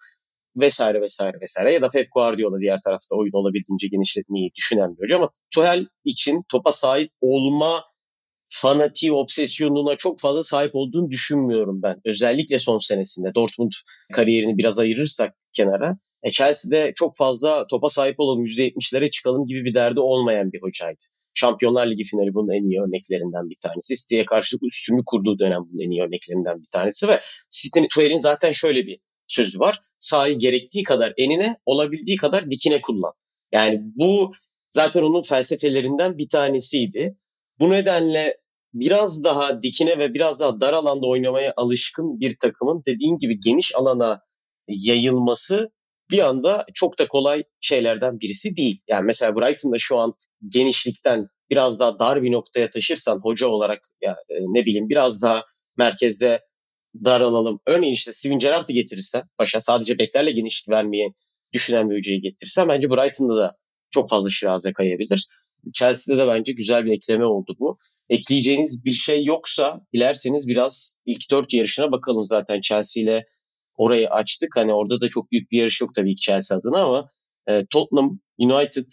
vesaire 0.57 1.01
vesaire 1.01 1.41
vesaire 1.41 1.73
ya 1.73 1.81
da 1.81 1.88
Pep 1.91 2.07
Guardiola 2.12 2.61
diğer 2.61 2.79
tarafta 2.85 3.17
oyunu 3.17 3.37
olabildiğince 3.37 3.88
genişletmeyi 3.88 4.51
düşünen 4.57 4.97
bir 4.97 5.03
hoca 5.03 5.17
ama 5.17 5.31
Tuchel 5.55 5.87
için 6.05 6.43
topa 6.49 6.73
sahip 6.73 7.11
olma 7.21 7.85
fanatiği, 8.53 9.12
obsesyonuna 9.12 9.97
çok 9.97 10.21
fazla 10.21 10.45
sahip 10.45 10.71
olduğunu 10.75 11.11
düşünmüyorum 11.11 11.83
ben. 11.83 12.01
Özellikle 12.05 12.59
son 12.59 12.79
senesinde 12.79 13.35
Dortmund 13.35 13.73
kariyerini 14.12 14.59
biraz 14.59 14.79
ayırırsak 14.79 15.35
kenara. 15.53 15.99
E 16.23 16.31
Chelsea'de 16.31 16.93
çok 16.97 17.17
fazla 17.17 17.67
topa 17.67 17.88
sahip 17.88 18.21
olalım, 18.21 18.45
%70'lere 18.45 19.11
çıkalım 19.11 19.47
gibi 19.47 19.65
bir 19.65 19.75
derdi 19.75 20.01
olmayan 20.01 20.53
bir 20.53 20.62
hocaydı. 20.62 21.05
Şampiyonlar 21.35 21.87
Ligi 21.87 22.05
finali 22.05 22.35
bunun 22.35 22.53
en 22.53 22.71
iyi 22.71 22.81
örneklerinden 22.81 23.51
bir 23.51 23.57
tanesi. 23.61 23.97
City'ye 23.97 24.25
karşı 24.25 24.57
üstünlük 24.62 25.07
kurduğu 25.07 25.38
dönem 25.38 25.61
bunun 25.69 25.85
en 25.85 25.91
iyi 25.91 26.03
örneklerinden 26.03 26.59
bir 26.59 26.69
tanesi 26.73 27.09
ve 27.09 27.21
City'nin 27.51 27.88
Tuchel'in 27.88 28.19
zaten 28.19 28.53
şöyle 28.53 28.87
bir 28.87 28.99
sözü 29.27 29.59
var. 29.59 29.81
Sahayı 30.03 30.38
gerektiği 30.38 30.83
kadar 30.83 31.12
enine, 31.17 31.57
olabildiği 31.67 32.17
kadar 32.17 32.51
dikine 32.51 32.81
kullan. 32.81 33.12
Yani 33.53 33.81
bu 33.83 34.33
zaten 34.71 35.03
onun 35.03 35.23
felsefelerinden 35.23 36.19
bir 36.19 36.29
tanesiydi. 36.29 37.17
Bu 37.61 37.71
nedenle 37.71 38.37
biraz 38.75 39.25
daha 39.25 39.62
dikine 39.62 39.99
ve 39.99 40.15
biraz 40.15 40.41
daha 40.41 40.61
dar 40.61 40.73
alanda 40.73 41.07
oynamaya 41.07 41.53
alışkın 41.57 42.21
bir 42.21 42.37
takımın 42.41 42.83
dediğin 42.87 43.19
gibi 43.19 43.41
geniş 43.41 43.77
alana 43.77 44.21
yayılması 44.69 45.71
bir 46.11 46.19
anda 46.19 46.67
çok 46.75 46.99
da 46.99 47.09
kolay 47.09 47.45
şeylerden 47.61 48.21
birisi 48.21 48.57
değil. 48.57 48.81
Yani 48.88 49.05
mesela 49.05 49.37
Brighton'da 49.37 49.79
şu 49.79 49.99
an 49.99 50.15
genişlikten 50.49 51.29
biraz 51.51 51.81
daha 51.81 51.99
dar 51.99 52.23
bir 52.23 52.33
noktaya 52.33 52.71
taşırsan 52.71 53.21
hoca 53.23 53.47
olarak 53.47 53.81
ya 54.01 54.17
e, 54.29 54.35
ne 54.35 54.65
bileyim 54.65 54.88
biraz 54.88 55.23
daha 55.23 55.45
merkezde 55.77 56.41
daralalım. 56.95 57.61
Örneğin 57.67 57.95
işte 57.95 58.13
Steven 58.13 58.39
Gerrard'ı 58.39 58.73
getirirsen 58.73 59.23
başa 59.39 59.61
sadece 59.61 59.99
beklerle 59.99 60.33
genişlik 60.33 60.69
vermeyi 60.69 61.15
düşünen 61.53 61.91
bir 61.91 61.97
hocayı 61.97 62.21
getirirsen 62.21 62.69
bence 62.69 62.91
Brighton'da 62.91 63.37
da 63.37 63.57
çok 63.91 64.09
fazla 64.09 64.31
şiraze 64.31 64.73
kayabilir. 64.73 65.29
Chelsea'de 65.75 66.23
de 66.23 66.29
bence 66.29 66.53
güzel 66.53 66.85
bir 66.85 66.93
ekleme 66.93 67.25
oldu 67.25 67.57
bu. 67.59 67.79
Ekleyeceğiniz 68.09 68.85
bir 68.85 68.93
şey 68.93 69.25
yoksa 69.25 69.81
dilerseniz 69.95 70.49
biraz 70.49 70.99
ilk 71.07 71.31
dört 71.31 71.53
yarışına 71.53 71.93
bakalım 71.93 72.25
zaten 72.25 72.61
Chelsea 72.61 73.03
ile 73.03 73.27
orayı 73.77 74.11
açtık. 74.11 74.57
Hani 74.57 74.73
orada 74.75 75.01
da 75.01 75.09
çok 75.09 75.33
büyük 75.33 75.51
bir 75.51 75.59
yarış 75.59 75.81
yok 75.81 75.95
tabii 75.95 76.15
ki 76.15 76.21
Chelsea 76.21 76.59
adına 76.59 76.83
ama 76.83 77.09
e, 77.49 77.67
Tottenham, 77.71 78.21
United, 78.39 78.91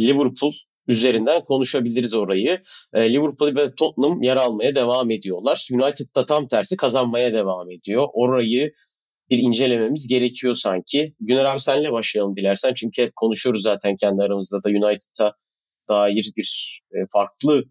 Liverpool 0.00 0.52
üzerinden 0.88 1.44
konuşabiliriz 1.44 2.14
orayı. 2.14 2.60
E, 2.94 3.12
Liverpool 3.12 3.56
ve 3.56 3.74
Tottenham 3.74 4.22
yer 4.22 4.36
almaya 4.36 4.74
devam 4.74 5.10
ediyorlar. 5.10 5.68
United 5.72 6.14
da 6.16 6.26
tam 6.26 6.48
tersi 6.48 6.76
kazanmaya 6.76 7.34
devam 7.34 7.70
ediyor. 7.70 8.08
Orayı 8.12 8.72
bir 9.30 9.38
incelememiz 9.38 10.08
gerekiyor 10.08 10.54
sanki. 10.54 11.14
Güner 11.20 11.44
abi 11.44 11.60
senle 11.60 11.92
başlayalım 11.92 12.36
dilersen. 12.36 12.74
Çünkü 12.74 13.02
hep 13.02 13.16
konuşuyoruz 13.16 13.62
zaten 13.62 13.96
kendi 13.96 14.22
aramızda 14.22 14.62
da 14.62 14.68
United'a 14.68 15.32
dair 15.88 16.32
bir 16.36 16.80
e, 16.92 16.98
farklı 17.12 17.64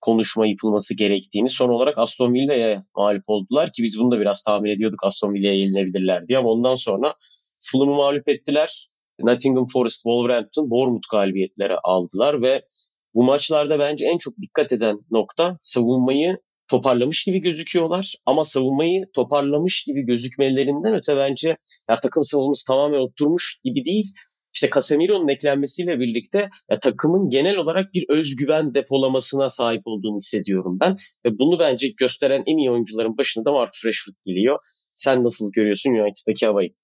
konuşma 0.00 0.46
yapılması 0.46 0.96
gerektiğini 0.96 1.48
son 1.48 1.68
olarak 1.68 1.98
Aston 1.98 2.34
Villa'ya 2.34 2.84
mağlup 2.96 3.24
oldular 3.26 3.72
ki 3.72 3.82
biz 3.82 3.98
bunu 3.98 4.10
da 4.10 4.20
biraz 4.20 4.42
tahmin 4.42 4.70
ediyorduk 4.70 5.04
Aston 5.04 5.34
Villa'ya 5.34 5.54
yenilebilirler 5.54 6.28
diye 6.28 6.38
ama 6.38 6.50
ondan 6.50 6.74
sonra 6.74 7.14
Fulham'ı 7.58 7.94
mağlup 7.94 8.28
ettiler. 8.28 8.88
Nottingham 9.20 9.64
Forest, 9.72 10.02
Wolverhampton, 10.02 10.70
Bournemouth 10.70 11.10
galibiyetleri 11.12 11.74
aldılar 11.84 12.42
ve 12.42 12.62
bu 13.14 13.24
maçlarda 13.24 13.78
bence 13.78 14.06
en 14.06 14.18
çok 14.18 14.34
dikkat 14.42 14.72
eden 14.72 14.98
nokta 15.10 15.58
savunmayı 15.62 16.38
toparlamış 16.68 17.24
gibi 17.24 17.38
gözüküyorlar 17.38 18.14
ama 18.26 18.44
savunmayı 18.44 19.06
toparlamış 19.14 19.84
gibi 19.84 20.02
gözükmelerinden 20.02 20.94
öte 20.94 21.16
bence 21.16 21.56
ya 21.90 22.00
takım 22.00 22.24
savunması 22.24 22.66
tamamen 22.66 22.98
oturmuş 22.98 23.60
gibi 23.64 23.84
değil 23.84 24.14
işte 24.54 24.70
Casemiro'nun 24.74 25.28
eklenmesiyle 25.28 26.00
birlikte 26.00 26.50
ya, 26.70 26.80
takımın 26.80 27.30
genel 27.30 27.56
olarak 27.56 27.94
bir 27.94 28.04
özgüven 28.08 28.74
depolamasına 28.74 29.50
sahip 29.50 29.82
olduğunu 29.84 30.16
hissediyorum 30.16 30.78
ben. 30.80 30.96
Ve 31.24 31.38
bunu 31.38 31.58
bence 31.58 31.88
gösteren 31.96 32.42
en 32.46 32.56
iyi 32.56 32.70
oyuncuların 32.70 33.18
başında 33.18 33.44
da 33.44 33.52
Marcus 33.52 33.86
Rashford 33.86 34.14
geliyor. 34.26 34.58
Sen 34.94 35.24
nasıl 35.24 35.52
görüyorsun 35.52 35.90
United'daki 35.90 36.46
havayı? 36.46 36.74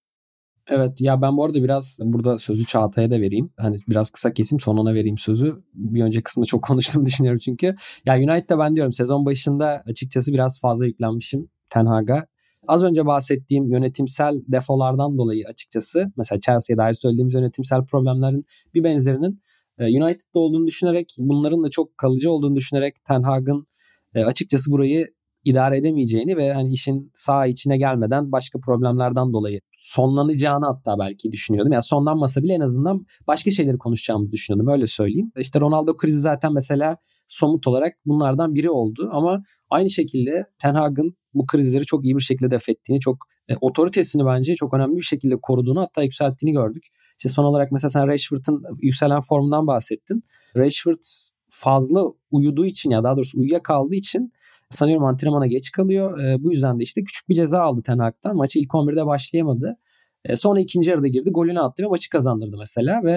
Evet 0.72 1.00
ya 1.00 1.22
ben 1.22 1.36
bu 1.36 1.44
arada 1.44 1.62
biraz 1.62 1.98
burada 2.02 2.38
sözü 2.38 2.66
Çağatay'a 2.66 3.10
da 3.10 3.20
vereyim. 3.20 3.50
Hani 3.56 3.76
biraz 3.88 4.10
kısa 4.10 4.32
keseyim 4.32 4.60
sonra 4.60 4.80
ona 4.80 4.94
vereyim 4.94 5.18
sözü. 5.18 5.62
Bir 5.74 6.02
önceki 6.02 6.22
kısımda 6.22 6.46
çok 6.46 6.62
konuştuğumu 6.64 7.06
düşünüyorum 7.06 7.38
çünkü. 7.44 7.74
Ya 8.06 8.16
United'da 8.16 8.58
ben 8.58 8.76
diyorum 8.76 8.92
sezon 8.92 9.26
başında 9.26 9.82
açıkçası 9.86 10.32
biraz 10.32 10.60
fazla 10.60 10.86
yüklenmişim 10.86 11.48
Ten 11.70 11.86
Hag'a. 11.86 12.26
Az 12.68 12.84
önce 12.84 13.06
bahsettiğim 13.06 13.70
yönetimsel 13.70 14.34
defolardan 14.48 15.18
dolayı 15.18 15.44
açıkçası 15.48 16.12
mesela 16.16 16.40
Chelsea'ye 16.40 16.78
dair 16.78 16.94
söylediğimiz 16.94 17.34
yönetimsel 17.34 17.84
problemlerin 17.84 18.44
bir 18.74 18.84
benzerinin 18.84 19.40
e, 19.78 19.84
United'da 19.84 20.40
olduğunu 20.40 20.66
düşünerek 20.66 21.08
bunların 21.18 21.64
da 21.64 21.70
çok 21.70 21.98
kalıcı 21.98 22.30
olduğunu 22.30 22.56
düşünerek 22.56 22.96
Ten 23.04 23.22
Hag'ın 23.22 23.66
e, 24.14 24.24
açıkçası 24.24 24.70
burayı 24.70 25.06
idare 25.44 25.78
edemeyeceğini 25.78 26.36
ve 26.36 26.52
hani 26.52 26.72
işin 26.72 27.10
sağ 27.12 27.46
içine 27.46 27.78
gelmeden 27.78 28.32
başka 28.32 28.58
problemlerden 28.58 29.32
dolayı 29.32 29.60
sonlanacağını 29.76 30.66
hatta 30.66 30.98
belki 30.98 31.32
düşünüyordum. 31.32 31.72
Yani 31.72 31.82
sonlanmasa 31.82 32.42
bile 32.42 32.54
en 32.54 32.60
azından 32.60 33.06
başka 33.26 33.50
şeyleri 33.50 33.78
konuşacağımızı 33.78 34.32
düşünüyordum 34.32 34.72
öyle 34.72 34.86
söyleyeyim. 34.86 35.32
İşte 35.36 35.60
Ronaldo 35.60 35.96
krizi 35.96 36.18
zaten 36.18 36.52
mesela 36.52 36.96
somut 37.28 37.66
olarak 37.66 37.94
bunlardan 38.06 38.54
biri 38.54 38.70
oldu 38.70 39.10
ama 39.12 39.42
aynı 39.70 39.90
şekilde 39.90 40.46
Ten 40.62 40.74
Hag'ın 40.74 41.16
bu 41.34 41.46
krizleri 41.46 41.84
çok 41.84 42.04
iyi 42.04 42.16
bir 42.16 42.22
şekilde 42.22 42.50
def 42.50 42.68
ettiğini, 42.68 43.00
çok 43.00 43.16
e, 43.48 43.56
otoritesini 43.60 44.26
bence 44.26 44.54
çok 44.54 44.74
önemli 44.74 44.96
bir 44.96 45.02
şekilde 45.02 45.34
koruduğunu 45.42 45.80
hatta 45.80 46.02
yükselttiğini 46.02 46.54
gördük. 46.56 46.82
İşte 47.18 47.28
son 47.28 47.44
olarak 47.44 47.72
mesela 47.72 47.90
sen 47.90 48.08
Rashford'un 48.08 48.62
yükselen 48.82 49.20
formundan 49.28 49.66
bahsettin. 49.66 50.24
Rashford 50.56 51.02
fazla 51.50 52.04
uyuduğu 52.30 52.66
için 52.66 52.90
ya 52.90 53.04
daha 53.04 53.16
doğrusu 53.16 53.38
uyuyakaldığı 53.38 53.94
için 53.94 54.32
sanıyorum 54.70 55.04
antrenmana 55.04 55.46
geç 55.46 55.70
kalıyor. 55.70 56.20
E, 56.20 56.42
bu 56.42 56.52
yüzden 56.52 56.78
de 56.78 56.82
işte 56.82 57.04
küçük 57.04 57.28
bir 57.28 57.34
ceza 57.34 57.62
aldı 57.62 57.82
Ten 57.82 57.98
Hag'dan. 57.98 58.36
Maçı 58.36 58.58
ilk 58.58 58.70
11'de 58.70 59.06
başlayamadı. 59.06 59.76
E, 60.24 60.36
sonra 60.36 60.60
ikinci 60.60 60.90
yarıda 60.90 61.08
girdi. 61.08 61.30
Golünü 61.30 61.60
attı 61.60 61.82
ve 61.82 61.86
maçı 61.86 62.10
kazandırdı 62.10 62.56
mesela 62.58 63.00
ve 63.04 63.12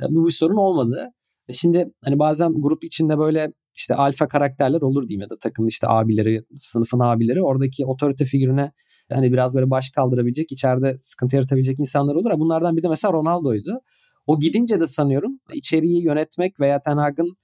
bu 0.10 0.26
bir 0.26 0.32
sorun 0.32 0.56
olmadı. 0.56 1.10
E, 1.48 1.52
şimdi 1.52 1.92
hani 2.04 2.18
bazen 2.18 2.52
grup 2.52 2.84
içinde 2.84 3.18
böyle 3.18 3.52
işte 3.76 3.94
alfa 3.94 4.28
karakterler 4.28 4.80
olur 4.80 5.08
diyeyim 5.08 5.20
ya 5.20 5.30
da 5.30 5.38
takımın 5.38 5.68
işte 5.68 5.88
abileri, 5.88 6.40
sınıfın 6.56 6.98
abileri 7.00 7.42
oradaki 7.42 7.86
otorite 7.86 8.24
figürüne 8.24 8.72
hani 9.12 9.32
biraz 9.32 9.54
böyle 9.54 9.70
baş 9.70 9.90
kaldırabilecek, 9.90 10.52
içeride 10.52 10.98
sıkıntı 11.00 11.36
yaratabilecek 11.36 11.80
insanlar 11.80 12.14
olur. 12.14 12.30
Bunlardan 12.38 12.76
bir 12.76 12.82
de 12.82 12.88
mesela 12.88 13.12
Ronaldo'ydu. 13.12 13.80
O 14.26 14.40
gidince 14.40 14.80
de 14.80 14.86
sanıyorum 14.86 15.40
içeriği 15.54 16.04
yönetmek 16.04 16.60
veya 16.60 16.80
Ten 16.80 16.96
Hag'ın 16.96 17.36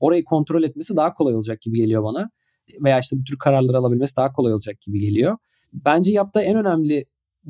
orayı 0.00 0.24
kontrol 0.24 0.62
etmesi 0.62 0.96
daha 0.96 1.14
kolay 1.14 1.34
olacak 1.34 1.60
gibi 1.60 1.80
geliyor 1.80 2.02
bana. 2.02 2.30
Veya 2.80 2.98
işte 2.98 3.16
bu 3.18 3.24
tür 3.24 3.38
kararları 3.38 3.78
alabilmesi 3.78 4.16
daha 4.16 4.32
kolay 4.32 4.52
olacak 4.54 4.80
gibi 4.80 4.98
geliyor. 4.98 5.36
Bence 5.72 6.12
yaptığı 6.12 6.40
en 6.40 6.56
önemli 6.56 7.04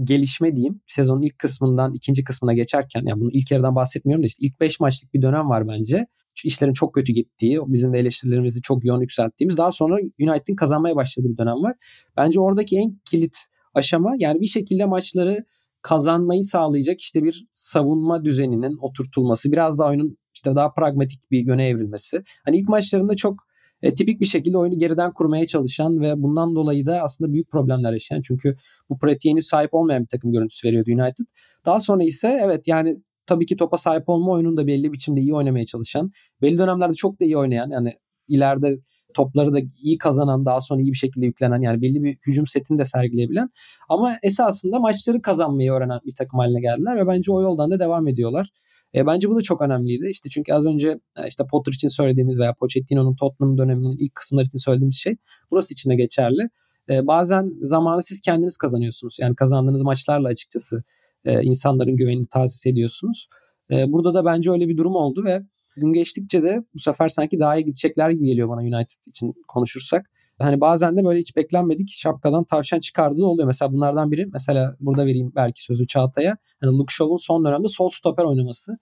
gelişme 0.04 0.56
diyeyim. 0.56 0.80
Sezonun 0.86 1.22
ilk 1.22 1.38
kısmından 1.38 1.94
ikinci 1.94 2.24
kısmına 2.24 2.52
geçerken 2.52 3.02
yani 3.06 3.20
bunu 3.20 3.30
ilk 3.32 3.50
yarıdan 3.50 3.74
bahsetmiyorum 3.74 4.22
da 4.22 4.26
işte 4.26 4.46
ilk 4.46 4.60
5 4.60 4.80
maçlık 4.80 5.14
bir 5.14 5.22
dönem 5.22 5.48
var 5.48 5.68
bence 5.68 6.06
işlerin 6.44 6.72
çok 6.72 6.94
kötü 6.94 7.12
gittiği, 7.12 7.60
bizim 7.66 7.92
de 7.92 7.98
eleştirilerimizi 7.98 8.62
çok 8.62 8.84
yoğun 8.84 9.00
yükselttiğimiz 9.00 9.56
daha 9.56 9.72
sonra 9.72 9.94
United'in 10.20 10.56
kazanmaya 10.56 10.96
başladığı 10.96 11.28
bir 11.28 11.38
dönem 11.38 11.54
var. 11.54 11.74
Bence 12.16 12.40
oradaki 12.40 12.76
en 12.76 13.00
kilit 13.10 13.36
aşama 13.74 14.14
yani 14.18 14.40
bir 14.40 14.46
şekilde 14.46 14.84
maçları 14.84 15.44
kazanmayı 15.82 16.42
sağlayacak 16.42 17.00
işte 17.00 17.24
bir 17.24 17.46
savunma 17.52 18.24
düzeninin 18.24 18.76
oturtulması, 18.80 19.52
biraz 19.52 19.78
daha 19.78 19.88
oyunun 19.88 20.16
işte 20.34 20.54
daha 20.54 20.72
pragmatik 20.72 21.30
bir 21.30 21.46
yöne 21.46 21.68
evrilmesi. 21.68 22.22
Hani 22.44 22.56
ilk 22.56 22.68
maçlarında 22.68 23.16
çok 23.16 23.46
e, 23.82 23.94
tipik 23.94 24.20
bir 24.20 24.26
şekilde 24.26 24.58
oyunu 24.58 24.78
geriden 24.78 25.12
kurmaya 25.12 25.46
çalışan 25.46 26.00
ve 26.00 26.22
bundan 26.22 26.54
dolayı 26.54 26.86
da 26.86 27.02
aslında 27.02 27.32
büyük 27.32 27.50
problemler 27.50 27.92
yaşayan 27.92 28.22
çünkü 28.22 28.56
bu 28.90 28.98
pratiğe 28.98 29.40
sahip 29.40 29.74
olmayan 29.74 30.02
bir 30.02 30.08
takım 30.08 30.32
görüntüsü 30.32 30.68
veriyordu 30.68 30.90
United. 30.90 31.24
Daha 31.66 31.80
sonra 31.80 32.04
ise 32.04 32.38
evet 32.42 32.68
yani 32.68 32.96
tabii 33.26 33.46
ki 33.46 33.56
topa 33.56 33.76
sahip 33.76 34.08
olma 34.08 34.32
oyununda 34.32 34.66
belli 34.66 34.92
biçimde 34.92 35.20
iyi 35.20 35.34
oynamaya 35.34 35.64
çalışan, 35.64 36.10
belli 36.42 36.58
dönemlerde 36.58 36.94
çok 36.94 37.20
da 37.20 37.24
iyi 37.24 37.36
oynayan 37.36 37.70
yani 37.70 37.92
ileride 38.28 38.78
topları 39.14 39.52
da 39.52 39.58
iyi 39.82 39.98
kazanan 39.98 40.46
daha 40.46 40.60
sonra 40.60 40.80
iyi 40.82 40.92
bir 40.92 40.96
şekilde 40.96 41.26
yüklenen 41.26 41.62
yani 41.62 41.82
belli 41.82 42.02
bir 42.02 42.18
hücum 42.26 42.46
setini 42.46 42.78
de 42.78 42.84
sergileyebilen 42.84 43.48
ama 43.88 44.12
esasında 44.22 44.78
maçları 44.78 45.22
kazanmayı 45.22 45.72
öğrenen 45.72 45.98
bir 46.06 46.14
takım 46.14 46.38
haline 46.38 46.60
geldiler 46.60 46.96
ve 46.96 47.06
bence 47.06 47.32
o 47.32 47.42
yoldan 47.42 47.70
da 47.70 47.80
devam 47.80 48.08
ediyorlar. 48.08 48.48
E, 48.94 49.06
bence 49.06 49.28
bu 49.28 49.36
da 49.36 49.42
çok 49.42 49.62
önemliydi. 49.62 50.08
İşte 50.10 50.28
çünkü 50.28 50.52
az 50.52 50.66
önce 50.66 51.00
e, 51.16 51.28
işte 51.28 51.44
Potter 51.50 51.72
için 51.72 51.88
söylediğimiz 51.88 52.40
veya 52.40 52.54
Pochettino'nun 52.54 53.14
Tottenham 53.14 53.58
döneminin 53.58 53.96
ilk 53.98 54.14
kısımları 54.14 54.46
için 54.46 54.58
söylediğimiz 54.58 54.96
şey 54.96 55.16
burası 55.50 55.74
için 55.74 55.90
de 55.90 55.94
geçerli. 55.94 56.48
E, 56.90 57.06
bazen 57.06 57.52
zamanı 57.62 58.02
siz 58.02 58.20
kendiniz 58.20 58.56
kazanıyorsunuz. 58.56 59.16
Yani 59.20 59.36
kazandığınız 59.36 59.82
maçlarla 59.82 60.28
açıkçası 60.28 60.82
e, 61.24 61.42
insanların 61.42 61.96
güvenini 61.96 62.26
tahsis 62.26 62.66
ediyorsunuz. 62.66 63.28
E, 63.70 63.92
burada 63.92 64.14
da 64.14 64.24
bence 64.24 64.50
öyle 64.50 64.68
bir 64.68 64.76
durum 64.76 64.94
oldu 64.94 65.24
ve 65.24 65.42
gün 65.76 65.92
geçtikçe 65.92 66.42
de 66.42 66.64
bu 66.74 66.78
sefer 66.78 67.08
sanki 67.08 67.40
daha 67.40 67.56
iyi 67.56 67.64
gidecekler 67.64 68.10
gibi 68.10 68.26
geliyor 68.26 68.48
bana 68.48 68.60
United 68.60 69.08
için 69.08 69.34
konuşursak. 69.48 70.10
Hani 70.38 70.60
bazen 70.60 70.96
de 70.96 71.04
böyle 71.04 71.20
hiç 71.20 71.36
beklenmedik 71.36 71.88
şapkadan 71.90 72.44
tavşan 72.44 72.80
çıkardığı 72.80 73.24
oluyor. 73.24 73.46
Mesela 73.46 73.72
bunlardan 73.72 74.10
biri 74.10 74.26
mesela 74.32 74.76
burada 74.80 75.06
vereyim 75.06 75.32
belki 75.36 75.64
sözü 75.64 75.86
Çağatay'a. 75.86 76.36
Hani 76.60 76.78
Luke 76.78 76.94
Shaw'un 76.94 77.16
son 77.16 77.44
dönemde 77.44 77.68
sol 77.68 77.88
stoper 77.88 78.24
oynaması. 78.24 78.72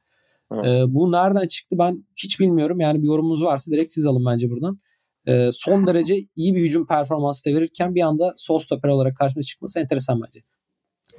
Ee, 0.53 0.85
bu 0.89 1.13
nereden 1.13 1.47
çıktı 1.47 1.77
ben 1.79 2.05
hiç 2.17 2.41
bilmiyorum. 2.41 2.81
Yani 2.81 3.03
bir 3.03 3.07
yorumunuz 3.07 3.45
varsa 3.45 3.73
direkt 3.73 3.91
siz 3.91 4.07
alın 4.07 4.27
bence 4.27 4.51
buradan. 4.51 4.79
Ee, 5.27 5.51
son 5.53 5.87
derece 5.87 6.17
iyi 6.37 6.55
bir 6.55 6.61
hücum 6.61 6.87
performansı 6.87 7.51
da 7.51 7.55
verirken 7.55 7.95
bir 7.95 8.03
anda 8.03 8.35
sol 8.37 8.59
stoper 8.59 8.89
olarak 8.89 9.17
karşımıza 9.17 9.47
çıkması 9.47 9.81
enteresan 9.81 10.21
bence. 10.27 10.41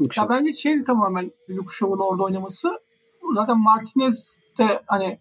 Luke 0.01 0.21
Ya 0.21 0.29
bence 0.29 0.51
şey 0.51 0.83
tamamen 0.83 1.31
Luke 1.49 1.75
Shaw'un 1.75 1.99
orada 1.99 2.23
oynaması. 2.23 2.69
Zaten 3.35 3.59
Martinez 3.59 4.37
de 4.57 4.81
hani 4.87 5.19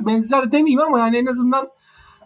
benzer 0.00 0.52
demeyeyim 0.52 0.80
ama 0.80 0.98
yani 0.98 1.16
en 1.16 1.26
azından 1.26 1.68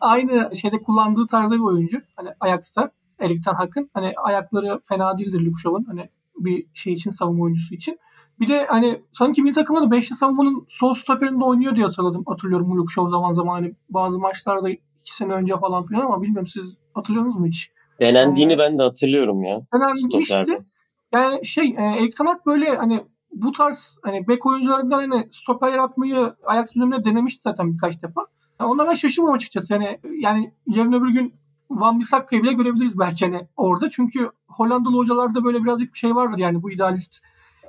aynı 0.01 0.57
şeyde 0.57 0.83
kullandığı 0.83 1.27
tarzda 1.27 1.55
bir 1.55 1.61
oyuncu. 1.61 2.01
Hani 2.17 2.29
Ajax'ta 2.41 2.91
Erik 3.21 3.45
Ten 3.45 3.55
Hag'ın. 3.55 3.91
Hani 3.95 4.13
ayakları 4.17 4.81
fena 4.85 5.19
değildir 5.19 5.41
Luke 5.41 5.63
Shaw'un. 5.63 5.85
Hani 5.85 6.09
bir 6.39 6.67
şey 6.75 6.93
için 6.93 7.11
savunma 7.11 7.45
oyuncusu 7.45 7.75
için. 7.75 7.99
Bir 8.41 8.49
de 8.49 8.67
hani 8.67 9.03
sanki 9.13 9.45
bir 9.45 9.53
takımda 9.53 9.83
da 9.83 9.91
beşli 9.91 10.17
savunmanın 10.17 10.65
sol 10.69 10.95
stoperinde 10.95 11.45
oynuyor 11.45 11.77
diye 11.77 11.87
hatırladım. 11.87 12.25
Hatırlıyorum 12.27 12.89
Shaw 12.89 13.11
zaman 13.11 13.33
zaman 13.33 13.53
hani 13.55 13.75
bazı 13.91 14.19
maçlarda 14.19 14.71
iki 14.71 15.15
sene 15.15 15.33
önce 15.33 15.57
falan 15.57 15.87
filan 15.87 16.01
ama 16.01 16.23
bilmiyorum 16.23 16.47
siz 16.47 16.77
hatırlıyorsunuz 16.95 17.37
mu 17.37 17.47
hiç? 17.47 17.71
Denendiğini 18.01 18.53
ee, 18.53 18.59
ben 18.59 18.79
de 18.79 18.83
hatırlıyorum 18.83 19.45
ya. 19.45 19.59
Denenmişti. 19.75 20.65
Yani 21.13 21.47
şey 21.47 21.75
e, 21.79 21.83
Erik 21.83 22.17
Tanak 22.17 22.47
böyle 22.47 22.77
hani 22.77 23.05
bu 23.33 23.53
tarz 23.53 23.99
hani 24.03 24.29
bek 24.29 24.47
oyuncularından 24.47 25.11
hani 25.11 25.29
stoper 25.31 25.73
yaratmayı 25.73 26.35
ayak 26.45 26.67
döneminde 26.77 27.05
denemişti 27.05 27.41
zaten 27.43 27.73
birkaç 27.73 28.03
defa. 28.03 28.21
Yani 28.61 28.71
ona 28.71 28.89
ben 28.89 28.95
şaşırmam 28.95 29.35
açıkçası. 29.35 29.75
Yani, 29.75 30.01
yani 30.19 30.53
yarın 30.67 30.93
öbür 30.93 31.11
gün 31.11 31.33
Van 31.71 32.01
Bissakka'yı 32.01 32.43
bile 32.43 32.53
görebiliriz 32.53 32.99
belki 32.99 33.25
hani 33.25 33.49
orada. 33.57 33.91
Çünkü 33.91 34.31
Hollandalı 34.49 34.97
hocalarda 34.97 35.45
böyle 35.45 35.63
birazcık 35.65 35.93
bir 35.93 35.99
şey 35.99 36.15
vardır 36.15 36.39
yani 36.39 36.63
bu 36.63 36.71
idealist 36.71 37.23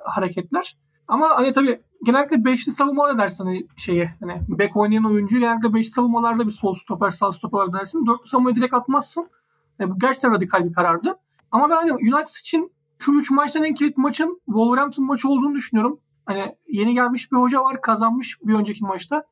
hareketler. 0.03 0.77
Ama 1.07 1.29
hani 1.29 1.51
tabii 1.51 1.81
genellikle 2.05 2.45
beşli 2.45 2.71
savunma 2.71 3.17
dersin 3.17 3.45
hani 3.45 3.67
şeye 3.75 4.13
hani 4.19 4.41
bek 4.47 4.77
oynayan 4.77 5.03
oyuncu 5.03 5.39
genellikle 5.39 5.73
beşli 5.73 5.89
savunmalarda 5.89 6.45
bir 6.45 6.51
sol 6.51 6.73
stoper 6.73 7.09
sağ 7.09 7.31
stoper 7.31 7.73
dersin. 7.73 8.05
Dörtlü 8.05 8.29
savunmayı 8.29 8.55
direkt 8.55 8.73
atmazsın. 8.73 9.29
Yani 9.79 9.91
bu 9.91 9.99
gerçekten 9.99 10.33
radikal 10.33 10.65
bir 10.65 10.73
karardı. 10.73 11.15
Ama 11.51 11.69
ben 11.69 11.75
hani 11.75 11.91
United 11.91 12.39
için 12.39 12.71
şu 12.99 13.13
üç 13.13 13.31
maçtan 13.31 13.63
en 13.63 13.73
kilit 13.73 13.97
maçın 13.97 14.41
Wolverhampton 14.45 15.05
maçı 15.05 15.29
olduğunu 15.29 15.55
düşünüyorum. 15.55 15.99
Hani 16.25 16.55
yeni 16.67 16.93
gelmiş 16.93 17.31
bir 17.31 17.37
hoca 17.37 17.61
var 17.63 17.81
kazanmış 17.81 18.37
bir 18.43 18.53
önceki 18.53 18.83
maçta. 18.83 19.23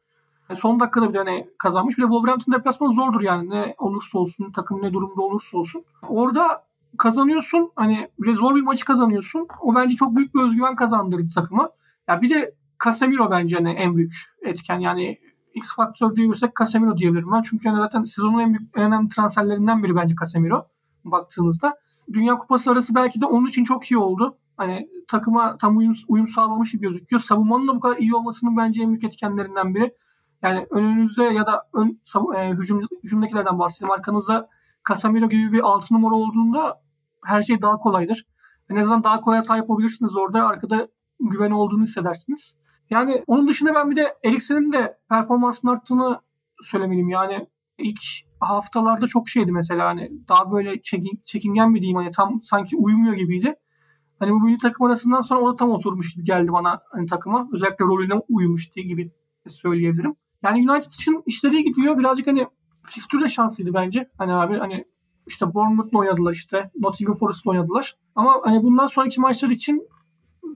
Yani 0.49 0.59
son 0.59 0.79
dakikada 0.79 1.13
bir 1.13 1.17
hani 1.17 1.47
kazanmış. 1.57 1.97
Bir 1.97 2.03
de 2.03 2.07
Wolverhampton 2.07 2.53
deplasmanı 2.53 2.93
zordur 2.93 3.21
yani 3.21 3.49
ne 3.49 3.75
olursa 3.77 4.19
olsun 4.19 4.51
takım 4.51 4.81
ne 4.81 4.93
durumda 4.93 5.21
olursa 5.21 5.57
olsun. 5.57 5.83
Orada 6.07 6.63
kazanıyorsun 6.97 7.71
hani 7.75 8.09
bir 8.19 8.33
zor 8.33 8.55
bir 8.55 8.61
maçı 8.61 8.85
kazanıyorsun. 8.85 9.47
O 9.61 9.75
bence 9.75 9.95
çok 9.95 10.15
büyük 10.15 10.35
bir 10.35 10.41
özgüven 10.41 10.75
kazandırdı 10.75 11.29
takıma. 11.35 11.69
Ya 12.07 12.21
bir 12.21 12.29
de 12.29 12.55
Casemiro 12.83 13.31
bence 13.31 13.55
hani 13.55 13.69
en 13.69 13.95
büyük 13.95 14.13
etken 14.41 14.79
yani 14.79 15.17
X 15.53 15.75
faktör 15.75 16.15
diyebilirsek 16.15 16.55
Casemiro 16.59 16.97
diyebilirim 16.97 17.31
ben. 17.31 17.41
Çünkü 17.41 17.67
yani 17.67 17.77
zaten 17.77 18.03
sezonun 18.03 18.39
en 18.39 18.53
büyük 18.53 18.77
en 18.77 18.83
önemli 18.83 19.09
transferlerinden 19.09 19.83
biri 19.83 19.95
bence 19.95 20.15
Casemiro 20.19 20.67
baktığınızda. 21.05 21.73
Dünya 22.13 22.37
Kupası 22.37 22.71
arası 22.71 22.95
belki 22.95 23.21
de 23.21 23.25
onun 23.25 23.47
için 23.47 23.63
çok 23.63 23.91
iyi 23.91 23.97
oldu. 23.97 24.37
Hani 24.57 24.89
takıma 25.07 25.57
tam 25.57 25.77
uyum, 25.77 25.93
uyum 26.07 26.27
sağlamış 26.27 26.71
gibi 26.71 26.81
gözüküyor. 26.81 27.19
Savunmanın 27.19 27.67
da 27.67 27.75
bu 27.75 27.79
kadar 27.79 27.97
iyi 27.97 28.15
olmasının 28.15 28.57
bence 28.57 28.81
en 28.83 28.89
büyük 28.89 29.03
etkenlerinden 29.03 29.75
biri. 29.75 29.93
Yani 30.43 30.67
önünüzde 30.71 31.23
ya 31.23 31.47
da 31.47 31.63
ön 31.73 31.99
e, 32.35 32.49
hücum, 32.49 32.81
hücumdakilerden 33.03 33.59
bahsedeyim. 33.59 33.91
Arkanızda 33.91 34.49
Casemiro 34.89 35.29
gibi 35.29 35.51
bir 35.51 35.59
altı 35.59 35.93
numara 35.93 36.15
olduğunda 36.15 36.81
her 37.23 37.41
şey 37.41 37.61
daha 37.61 37.77
kolaydır. 37.77 38.25
En 38.69 38.75
azından 38.75 39.03
daha 39.03 39.21
kolay 39.21 39.37
hata 39.37 39.57
yapabilirsiniz 39.57 40.17
orada. 40.17 40.47
Arkada 40.47 40.87
güven 41.19 41.51
olduğunu 41.51 41.83
hissedersiniz. 41.83 42.55
Yani 42.89 43.23
onun 43.27 43.47
dışında 43.47 43.75
ben 43.75 43.91
bir 43.91 43.95
de 43.95 44.15
Eriksen'in 44.23 44.71
de 44.71 44.97
performansının 45.09 45.71
arttığını 45.71 46.19
söylemeliyim. 46.61 47.09
Yani 47.09 47.47
ilk 47.77 47.99
haftalarda 48.39 49.07
çok 49.07 49.29
şeydi 49.29 49.51
mesela 49.51 49.85
hani 49.85 50.11
daha 50.29 50.51
böyle 50.51 50.81
çekin, 50.81 51.21
çekingen 51.25 51.71
mi 51.71 51.81
diyeyim 51.81 51.97
hani 51.97 52.11
tam 52.11 52.41
sanki 52.41 52.77
uyumuyor 52.77 53.13
gibiydi. 53.13 53.55
Hani 54.19 54.31
bu 54.31 54.39
milli 54.39 54.57
takım 54.57 54.85
arasından 54.85 55.21
sonra 55.21 55.41
o 55.41 55.53
da 55.53 55.55
tam 55.55 55.71
oturmuş 55.71 56.13
gibi 56.13 56.23
geldi 56.23 56.51
bana 56.51 56.81
hani 56.91 57.05
takıma. 57.05 57.47
Özellikle 57.53 57.85
rolüne 57.85 58.13
uyumuş 58.29 58.75
diye 58.75 58.85
gibi 58.85 59.11
söyleyebilirim. 59.47 60.15
Yani 60.45 60.71
United 60.71 60.91
için 60.91 61.23
işleri 61.25 61.63
gidiyor. 61.63 61.97
Birazcık 61.97 62.27
hani 62.27 62.47
fikstürde 62.83 63.27
şanslıydı 63.27 63.73
bence. 63.73 64.09
Hani 64.17 64.33
abi 64.33 64.57
hani 64.57 64.83
işte 65.27 65.53
Bournemouth'la 65.53 65.99
oynadılar 65.99 66.33
işte. 66.33 66.71
Nottingham 66.79 67.15
Forest'la 67.15 67.51
oynadılar. 67.51 67.95
Ama 68.15 68.41
hani 68.43 68.63
bundan 68.63 68.87
sonraki 68.87 69.21
maçlar 69.21 69.49
için 69.49 69.87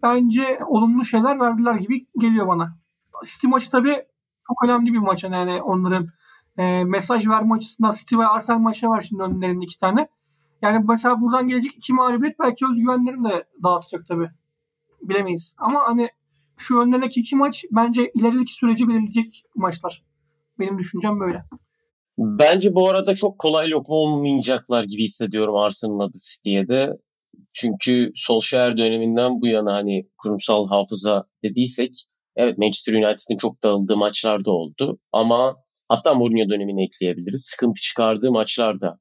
bence 0.04 0.60
olumlu 0.68 1.06
şeyler 1.06 1.40
verdiler 1.40 1.76
gibi 1.76 2.08
geliyor 2.20 2.48
bana. 2.48 2.78
City 3.26 3.48
maçı 3.48 3.72
tabii 3.72 3.96
çok 4.48 4.64
önemli 4.66 4.94
bir 4.94 4.98
maç. 4.98 5.24
Yani 5.24 5.62
onların 5.62 6.08
e, 6.58 6.84
mesaj 6.84 7.28
verme 7.28 7.56
açısından 7.56 7.92
City 7.92 8.18
ve 8.18 8.28
Arsenal 8.28 8.60
maçı 8.60 8.88
var 8.88 9.02
şimdi 9.02 9.24
önlerinde 9.24 9.66
iki 9.66 9.80
tane. 9.80 10.08
Yani 10.62 10.86
mesela 10.88 11.22
buradan 11.22 11.48
gelecek 11.48 11.76
iki 11.76 11.94
mağlubiyet 11.94 12.40
belki 12.40 12.66
özgüvenlerini 12.68 13.30
de 13.30 13.44
dağıtacak 13.64 14.08
tabii. 14.08 14.30
Bilemeyiz. 15.02 15.56
Ama 15.58 15.82
hani 15.88 16.10
şu 16.60 16.80
önlerindeki 16.80 17.20
iki 17.20 17.36
maç 17.36 17.66
bence 17.72 18.12
ilerideki 18.16 18.54
süreci 18.54 18.88
belirleyecek 18.88 19.26
maçlar. 19.56 20.04
Benim 20.60 20.78
düşüncem 20.78 21.20
böyle. 21.20 21.44
Bence 22.18 22.76
bu 22.76 22.90
arada 22.90 23.16
çok 23.16 23.40
kolay 23.40 23.70
lokma 23.70 23.96
olmayacaklar 23.96 24.84
gibi 24.84 25.04
hissediyorum 25.04 25.56
Arsenal'ın 25.56 26.00
adı 26.00 26.18
City'ye 26.32 26.68
de. 26.68 26.98
Çünkü 27.54 28.12
Solskjaer 28.16 28.78
döneminden 28.78 29.42
bu 29.42 29.48
yana 29.48 29.74
hani 29.74 30.08
kurumsal 30.18 30.68
hafıza 30.68 31.26
dediysek 31.44 32.06
evet 32.36 32.58
Manchester 32.58 32.94
United'in 32.94 33.38
çok 33.38 33.64
dağıldığı 33.64 33.98
maçlar 33.98 34.46
da 34.46 34.52
oldu 34.52 35.00
ama 35.12 35.56
hatta 35.90 36.14
Mourinho 36.14 36.50
dönemini 36.50 36.84
ekleyebiliriz. 36.84 37.46
Sıkıntı 37.46 37.82
çıkardığı 37.82 38.32
maçlar 38.32 38.82
da 38.82 39.00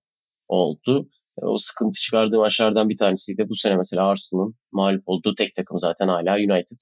oldu. 0.49 1.09
O 1.42 1.59
sıkıntı 1.59 2.01
çıkardığı 2.01 2.38
maçlardan 2.38 2.88
bir 2.88 2.97
tanesi 2.97 3.38
de 3.38 3.49
bu 3.49 3.55
sene 3.55 3.77
mesela 3.77 4.07
Arsenal'ın 4.07 4.55
mağlup 4.73 5.03
olduğu 5.07 5.35
tek 5.35 5.55
takım 5.55 5.79
zaten 5.79 6.09
hala 6.09 6.35
United. 6.37 6.81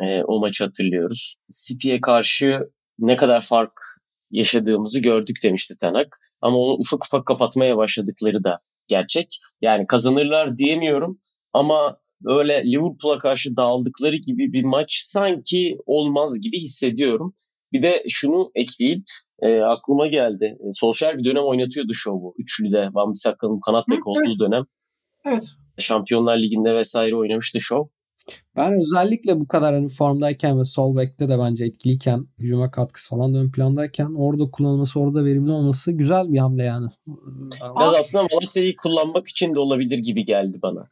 E, 0.00 0.22
o 0.22 0.40
maçı 0.40 0.64
hatırlıyoruz. 0.64 1.36
City'ye 1.66 2.00
karşı 2.00 2.60
ne 2.98 3.16
kadar 3.16 3.40
fark 3.40 3.72
yaşadığımızı 4.30 5.00
gördük 5.00 5.36
demişti 5.42 5.78
Tanak. 5.80 6.18
Ama 6.40 6.58
onu 6.58 6.72
ufak 6.72 7.04
ufak 7.04 7.26
kapatmaya 7.26 7.76
başladıkları 7.76 8.44
da 8.44 8.60
gerçek. 8.88 9.38
Yani 9.60 9.86
kazanırlar 9.86 10.58
diyemiyorum 10.58 11.20
ama 11.52 11.98
böyle 12.20 12.64
Liverpool'a 12.64 13.18
karşı 13.18 13.56
dağıldıkları 13.56 14.16
gibi 14.16 14.52
bir 14.52 14.64
maç 14.64 14.92
sanki 14.92 15.78
olmaz 15.86 16.40
gibi 16.40 16.60
hissediyorum. 16.60 17.34
Bir 17.72 17.82
de 17.82 18.04
şunu 18.08 18.50
ekleyip 18.54 19.04
e, 19.42 19.60
aklıma 19.60 20.06
geldi. 20.06 20.44
E, 20.44 20.72
Solskjaer 20.72 21.18
bir 21.18 21.24
dönem 21.24 21.44
oynatıyordu 21.44 21.94
şovu. 21.94 22.34
Üçlüde 22.38 22.90
Van 22.92 23.12
Bissakka'nın 23.12 23.60
kanat 23.60 23.88
bek 23.88 24.06
olduğu 24.06 24.20
evet. 24.26 24.40
dönem. 24.40 24.64
Evet. 25.24 25.54
Şampiyonlar 25.78 26.38
Ligi'nde 26.38 26.74
vesaire 26.74 27.16
oynamıştı 27.16 27.60
şov. 27.60 27.84
Ben 28.56 28.72
özellikle 28.72 29.40
bu 29.40 29.48
kadar 29.48 29.74
hani 29.74 29.88
formdayken 29.88 30.58
ve 30.58 30.64
sol 30.64 30.96
bekte 30.96 31.28
de 31.28 31.38
bence 31.38 31.64
etkiliyken, 31.64 32.26
hücuma 32.38 32.70
katkısı 32.70 33.10
falan 33.10 33.34
da 33.34 33.38
ön 33.38 33.50
plandayken 33.50 34.14
orada 34.16 34.50
kullanılması, 34.50 35.00
orada 35.00 35.24
verimli 35.24 35.52
olması 35.52 35.92
güzel 35.92 36.32
bir 36.32 36.38
hamle 36.38 36.64
yani. 36.64 36.88
Biraz 37.78 37.94
aslında 37.94 38.26
Malasya'yı 38.32 38.76
kullanmak 38.76 39.28
için 39.28 39.54
de 39.54 39.58
olabilir 39.58 39.98
gibi 39.98 40.24
geldi 40.24 40.58
bana. 40.62 40.88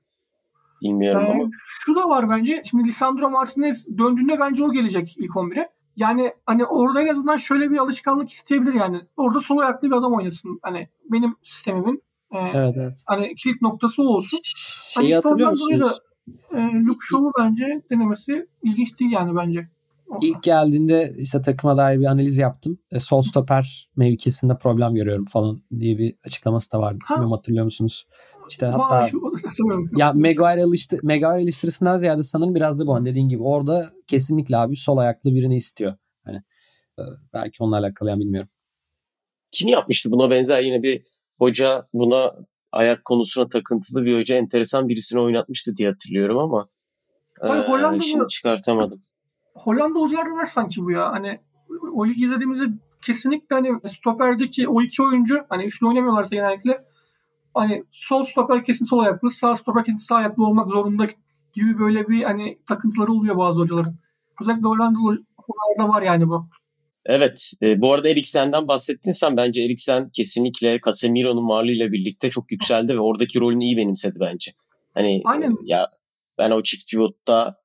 Bilmiyorum 0.82 1.26
ee, 1.26 1.30
ama. 1.30 1.50
Şu 1.66 1.94
da 1.94 2.08
var 2.08 2.30
bence. 2.30 2.62
Şimdi 2.70 2.88
Lisandro 2.88 3.30
Martinez 3.30 3.86
döndüğünde 3.98 4.40
bence 4.40 4.64
o 4.64 4.72
gelecek 4.72 5.14
ilk 5.18 5.30
11'e. 5.30 5.68
Yani 5.96 6.32
hani 6.46 6.64
orada 6.64 7.02
en 7.02 7.06
azından 7.06 7.36
şöyle 7.36 7.70
bir 7.70 7.78
alışkanlık 7.78 8.30
isteyebilir 8.30 8.74
yani. 8.74 9.00
Orada 9.16 9.40
sol 9.40 9.58
ayaklı 9.58 9.88
bir 9.90 9.96
adam 9.96 10.14
oynasın. 10.14 10.58
Hani 10.62 10.88
benim 11.10 11.36
sistemimin 11.42 12.02
e, 12.32 12.38
evet, 12.38 12.74
evet. 12.78 13.02
hani 13.06 13.34
kilit 13.34 13.62
noktası 13.62 14.02
o 14.02 14.06
olsun. 14.06 14.38
Şeyi 14.44 15.14
hani 15.14 15.14
hatırlıyor 15.14 15.50
musunuz? 15.50 16.00
E, 16.28 16.56
Luke 16.56 17.06
Shaw'u 17.10 17.32
bence 17.38 17.82
denemesi 17.90 18.46
ilginç 18.62 19.00
değil 19.00 19.12
yani 19.12 19.36
bence. 19.36 19.68
İlk 20.20 20.42
geldiğinde 20.42 21.12
işte 21.18 21.42
takıma 21.42 21.76
dair 21.76 22.00
bir 22.00 22.04
analiz 22.04 22.38
yaptım. 22.38 22.78
E, 22.90 23.00
sol 23.00 23.22
stoper 23.22 23.90
mevkisinde 23.96 24.58
problem 24.58 24.94
görüyorum 24.94 25.24
falan 25.24 25.62
diye 25.80 25.98
bir 25.98 26.14
açıklaması 26.24 26.72
da 26.72 26.80
vardı. 26.80 26.98
Ha. 27.04 27.14
Bilmiyorum 27.14 27.36
hatırlıyor 27.36 27.64
musunuz? 27.64 28.06
İşte 28.50 28.66
hatta 28.66 29.04
şu, 29.04 29.20
ya 29.96 30.12
Maguire, 30.12 30.60
eleştir, 30.60 31.02
Maguire 31.02 31.42
eleştirisinden 31.42 31.96
ziyade 31.96 32.22
sanırım 32.22 32.54
biraz 32.54 32.78
da 32.78 32.86
bu. 32.86 32.94
Hani 32.94 33.10
dediğin 33.10 33.28
gibi 33.28 33.42
orada 33.42 33.90
kesinlikle 34.06 34.56
abi 34.56 34.76
sol 34.76 34.96
ayaklı 34.96 35.34
birini 35.34 35.56
istiyor. 35.56 35.94
Hani 36.24 36.42
e, 36.98 37.02
belki 37.34 37.62
onunla 37.62 37.78
alakalı 37.78 38.10
yani 38.10 38.20
bilmiyorum. 38.20 38.50
Kim 39.52 39.68
yapmıştı 39.68 40.10
buna 40.10 40.30
benzer 40.30 40.62
yine 40.62 40.82
bir 40.82 41.02
hoca 41.38 41.86
buna 41.92 42.32
ayak 42.76 43.04
konusuna 43.04 43.48
takıntılı 43.48 44.04
bir 44.04 44.18
hoca 44.18 44.36
enteresan 44.36 44.88
birisini 44.88 45.20
oynatmıştı 45.20 45.76
diye 45.76 45.88
hatırlıyorum 45.88 46.38
ama 46.38 46.68
Hayır, 47.40 47.98
e, 47.98 48.00
şimdi 48.00 48.26
çıkartamadım. 48.26 49.00
Hollanda 49.54 49.98
hocalarda 49.98 50.30
var 50.30 50.44
sanki 50.44 50.82
bu 50.82 50.90
ya. 50.90 51.12
Hani 51.12 51.40
o 51.92 52.06
lig 52.06 52.22
izlediğimizde 52.22 52.64
kesinlikle 53.02 53.56
hani 53.56 53.88
stoperdeki 53.88 54.68
o 54.68 54.82
iki 54.82 55.02
oyuncu 55.02 55.44
hani 55.48 55.64
üçlü 55.64 55.86
oynamıyorlarsa 55.86 56.34
genellikle 56.34 56.84
hani 57.54 57.84
sol 57.90 58.22
stoper 58.22 58.64
kesin 58.64 58.84
sol 58.84 58.98
ayaklı, 58.98 59.30
sağ 59.30 59.54
stoper 59.54 59.84
kesin 59.84 59.98
sağ 59.98 60.16
ayaklı 60.16 60.46
olmak 60.46 60.68
zorunda 60.68 61.06
gibi 61.52 61.78
böyle 61.78 62.08
bir 62.08 62.24
hani 62.24 62.58
takıntıları 62.66 63.12
oluyor 63.12 63.36
bazı 63.36 63.60
hocaların. 63.60 63.96
Özellikle 64.40 64.66
Hollanda 64.68 64.98
hocalarda 64.98 65.94
var 65.94 66.02
yani 66.02 66.28
bu. 66.28 66.48
Evet. 67.08 67.52
E, 67.62 67.80
bu 67.80 67.92
arada 67.92 68.08
Eriksen'den 68.08 68.68
bahsettin 68.68 69.12
sen. 69.12 69.36
Bence 69.36 69.62
Eriksen 69.62 70.10
kesinlikle 70.10 70.80
Casemiro'nun 70.86 71.48
varlığıyla 71.48 71.92
birlikte 71.92 72.30
çok 72.30 72.52
yükseldi 72.52 72.94
ve 72.94 73.00
oradaki 73.00 73.40
rolünü 73.40 73.64
iyi 73.64 73.76
benimsedi 73.76 74.16
bence. 74.20 74.52
Hani 74.94 75.22
Aynen. 75.24 75.50
E, 75.50 75.54
ya 75.64 75.90
ben 76.38 76.50
o 76.50 76.62
çift 76.62 76.90
pivotta 76.90 77.56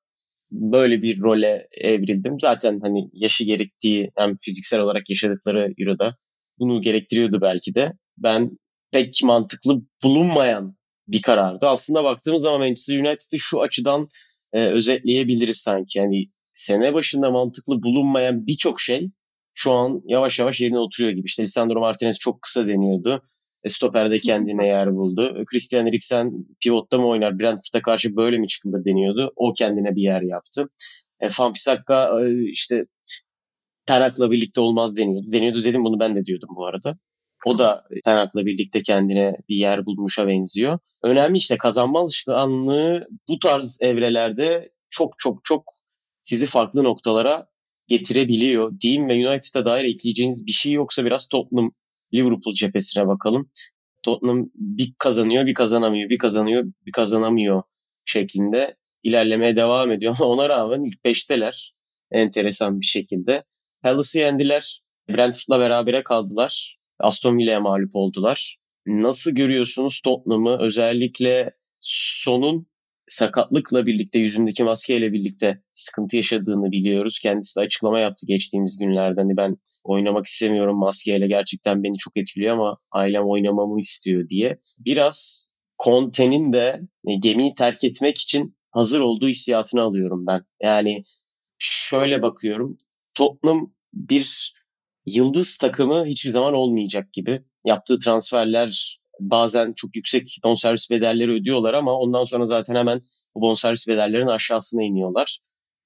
böyle 0.50 1.02
bir 1.02 1.20
role 1.20 1.68
evrildim. 1.72 2.40
Zaten 2.40 2.80
hani 2.82 3.10
yaşı 3.12 3.44
gerektiği 3.44 4.10
hem 4.16 4.36
fiziksel 4.36 4.80
olarak 4.80 5.10
yaşadıkları 5.10 5.74
Euro'da 5.78 6.16
bunu 6.58 6.82
gerektiriyordu 6.82 7.40
belki 7.40 7.74
de. 7.74 7.92
Ben 8.18 8.58
pek 8.90 9.20
mantıklı 9.24 9.82
bulunmayan 10.02 10.76
bir 11.08 11.22
karardı. 11.22 11.66
Aslında 11.66 12.04
baktığımız 12.04 12.42
zaman 12.42 12.60
Manchester 12.60 12.98
United'ı 12.98 13.38
şu 13.38 13.60
açıdan 13.60 14.08
e, 14.52 14.66
özetleyebiliriz 14.66 15.56
sanki. 15.56 15.98
Yani 15.98 16.26
sene 16.54 16.94
başında 16.94 17.30
mantıklı 17.30 17.82
bulunmayan 17.82 18.46
birçok 18.46 18.80
şey 18.80 19.10
şu 19.54 19.72
an 19.72 20.02
yavaş 20.04 20.38
yavaş 20.38 20.60
yerine 20.60 20.78
oturuyor 20.78 21.12
gibi. 21.12 21.26
İşte 21.26 21.42
Lisandro 21.42 21.80
Martinez 21.80 22.18
çok 22.18 22.42
kısa 22.42 22.66
deniyordu. 22.66 23.22
E, 23.64 23.68
Stoper'de 23.68 24.18
kendine 24.18 24.66
yer 24.66 24.94
buldu. 24.94 25.44
Christian 25.46 25.86
Eriksen 25.86 26.32
pivotta 26.60 26.98
mı 26.98 27.06
oynar? 27.06 27.38
Brentford'a 27.38 27.82
karşı 27.82 28.16
böyle 28.16 28.38
mi 28.38 28.48
çıkılır 28.48 28.84
deniyordu. 28.84 29.32
O 29.36 29.52
kendine 29.52 29.96
bir 29.96 30.02
yer 30.02 30.22
yaptı. 30.22 30.68
E, 31.20 31.28
Fanfisakka 31.28 32.20
e, 32.20 32.50
işte 32.50 32.86
Tenak'la 33.86 34.30
birlikte 34.30 34.60
olmaz 34.60 34.96
deniyordu. 34.96 35.32
Deniyordu 35.32 35.64
dedim 35.64 35.84
bunu 35.84 36.00
ben 36.00 36.16
de 36.16 36.24
diyordum 36.24 36.48
bu 36.56 36.66
arada. 36.66 36.98
O 37.46 37.58
da 37.58 37.84
Tenak'la 38.04 38.46
birlikte 38.46 38.82
kendine 38.82 39.36
bir 39.48 39.56
yer 39.56 39.86
bulmuşa 39.86 40.26
benziyor. 40.28 40.78
Önemli 41.02 41.38
işte 41.38 41.58
kazanma 41.58 42.00
alışkanlığı 42.00 43.08
bu 43.28 43.38
tarz 43.38 43.82
evrelerde 43.82 44.70
çok 44.90 45.18
çok 45.18 45.44
çok 45.44 45.64
sizi 46.22 46.46
farklı 46.46 46.84
noktalara 46.84 47.46
getirebiliyor. 47.86 48.80
Diyeyim 48.80 49.08
ve 49.08 49.28
United'a 49.28 49.64
dair 49.64 49.84
ekleyeceğiniz 49.84 50.46
bir 50.46 50.52
şey 50.52 50.72
yoksa 50.72 51.04
biraz 51.04 51.28
Tottenham 51.28 51.72
Liverpool 52.14 52.54
cephesine 52.54 53.06
bakalım. 53.06 53.50
Tottenham 54.02 54.50
bir 54.54 54.94
kazanıyor, 54.98 55.46
bir 55.46 55.54
kazanamıyor, 55.54 56.10
bir 56.10 56.18
kazanıyor, 56.18 56.64
bir 56.86 56.92
kazanamıyor 56.92 57.62
şeklinde 58.04 58.76
ilerlemeye 59.02 59.56
devam 59.56 59.90
ediyor. 59.90 60.16
Ama 60.20 60.30
ona 60.30 60.48
rağmen 60.48 60.82
ilk 60.82 61.04
beşteler 61.04 61.74
enteresan 62.10 62.80
bir 62.80 62.86
şekilde. 62.86 63.44
Palace'ı 63.82 64.22
yendiler. 64.22 64.82
Brentford'la 65.08 65.60
berabere 65.60 66.02
kaldılar. 66.02 66.78
Aston 66.98 67.38
Villa'ya 67.38 67.60
mağlup 67.60 67.96
oldular. 67.96 68.56
Nasıl 68.86 69.30
görüyorsunuz 69.30 70.00
Tottenham'ı? 70.00 70.58
Özellikle 70.58 71.56
sonun 71.78 72.66
sakatlıkla 73.12 73.86
birlikte, 73.86 74.18
yüzündeki 74.18 74.64
maskeyle 74.64 75.12
birlikte 75.12 75.62
sıkıntı 75.72 76.16
yaşadığını 76.16 76.72
biliyoruz. 76.72 77.18
Kendisi 77.22 77.60
de 77.60 77.64
açıklama 77.64 78.00
yaptı 78.00 78.26
geçtiğimiz 78.26 78.78
günlerde. 78.78 79.20
Hani 79.20 79.36
ben 79.36 79.56
oynamak 79.84 80.26
istemiyorum 80.26 80.78
maskeyle 80.78 81.26
gerçekten 81.26 81.82
beni 81.82 81.96
çok 81.96 82.16
etkiliyor 82.16 82.54
ama 82.54 82.78
ailem 82.92 83.28
oynamamı 83.28 83.80
istiyor 83.80 84.28
diye. 84.28 84.58
Biraz 84.78 85.48
Conte'nin 85.84 86.52
de 86.52 86.80
e, 87.06 87.14
gemiyi 87.14 87.54
terk 87.54 87.84
etmek 87.84 88.18
için 88.18 88.56
hazır 88.70 89.00
olduğu 89.00 89.28
hissiyatını 89.28 89.82
alıyorum 89.82 90.26
ben. 90.26 90.44
Yani 90.62 91.04
şöyle 91.58 92.22
bakıyorum. 92.22 92.78
Tottenham 93.14 93.74
bir 93.94 94.54
yıldız 95.06 95.56
takımı 95.56 96.06
hiçbir 96.06 96.30
zaman 96.30 96.54
olmayacak 96.54 97.12
gibi. 97.12 97.44
Yaptığı 97.64 98.00
transferler 98.00 99.01
bazen 99.30 99.72
çok 99.72 99.96
yüksek 99.96 100.38
bonservis 100.44 100.90
bedelleri 100.90 101.32
ödüyorlar 101.32 101.74
ama 101.74 101.98
ondan 101.98 102.24
sonra 102.24 102.46
zaten 102.46 102.74
hemen 102.74 103.02
bu 103.34 103.40
bonservis 103.40 103.88
bedellerinin 103.88 104.26
aşağısına 104.26 104.82
iniyorlar. 104.82 105.38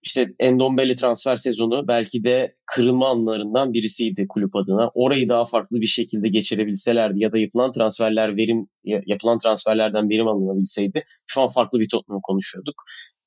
İşte 0.02 0.34
Endombele 0.38 0.96
transfer 0.96 1.36
sezonu 1.36 1.88
belki 1.88 2.24
de 2.24 2.56
kırılma 2.66 3.08
anlarından 3.08 3.72
birisiydi 3.72 4.26
kulüp 4.28 4.56
adına. 4.56 4.90
Orayı 4.94 5.28
daha 5.28 5.44
farklı 5.44 5.80
bir 5.80 5.86
şekilde 5.86 6.28
geçirebilselerdi 6.28 7.20
ya 7.20 7.32
da 7.32 7.38
yapılan 7.38 7.72
transferler 7.72 8.36
verim 8.36 8.68
yapılan 8.84 9.38
transferlerden 9.38 10.10
verim 10.10 10.28
alınabilseydi 10.28 11.04
şu 11.26 11.40
an 11.40 11.48
farklı 11.48 11.80
bir 11.80 11.88
Tottenham 11.88 12.20
konuşuyorduk. 12.22 12.74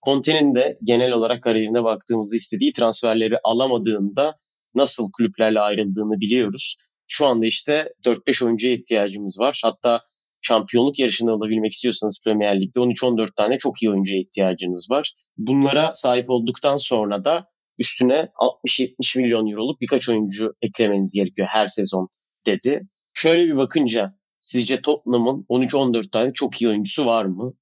Conte'nin 0.05 0.55
de 0.55 0.77
genel 0.83 1.11
olarak 1.11 1.43
kariyerine 1.43 1.83
baktığımızda 1.83 2.35
istediği 2.35 2.73
transferleri 2.73 3.35
alamadığında 3.43 4.35
nasıl 4.75 5.11
kulüplerle 5.11 5.59
ayrıldığını 5.59 6.19
biliyoruz. 6.19 6.77
Şu 7.11 7.25
anda 7.25 7.45
işte 7.45 7.93
4-5 8.05 8.45
oyuncuya 8.45 8.73
ihtiyacımız 8.73 9.39
var. 9.39 9.61
Hatta 9.63 10.01
şampiyonluk 10.41 10.99
yarışında 10.99 11.35
olabilmek 11.35 11.71
istiyorsanız 11.71 12.21
Premier 12.23 12.61
Lig'de 12.61 12.79
13-14 12.79 13.35
tane 13.35 13.57
çok 13.57 13.83
iyi 13.83 13.91
oyuncuya 13.91 14.19
ihtiyacınız 14.19 14.87
var. 14.91 15.13
Bunlara 15.37 15.91
sahip 15.93 16.29
olduktan 16.29 16.77
sonra 16.77 17.25
da 17.25 17.45
üstüne 17.77 18.29
60-70 18.67 19.21
milyon 19.21 19.47
euroluk 19.47 19.81
birkaç 19.81 20.09
oyuncu 20.09 20.53
eklemeniz 20.61 21.13
gerekiyor 21.13 21.47
her 21.51 21.67
sezon 21.67 22.09
dedi. 22.45 22.81
Şöyle 23.13 23.45
bir 23.45 23.57
bakınca 23.57 24.13
sizce 24.39 24.81
Tottenham'ın 24.81 25.45
13-14 25.49 26.11
tane 26.11 26.33
çok 26.33 26.61
iyi 26.61 26.69
oyuncusu 26.69 27.05
var 27.05 27.25
mı? 27.25 27.53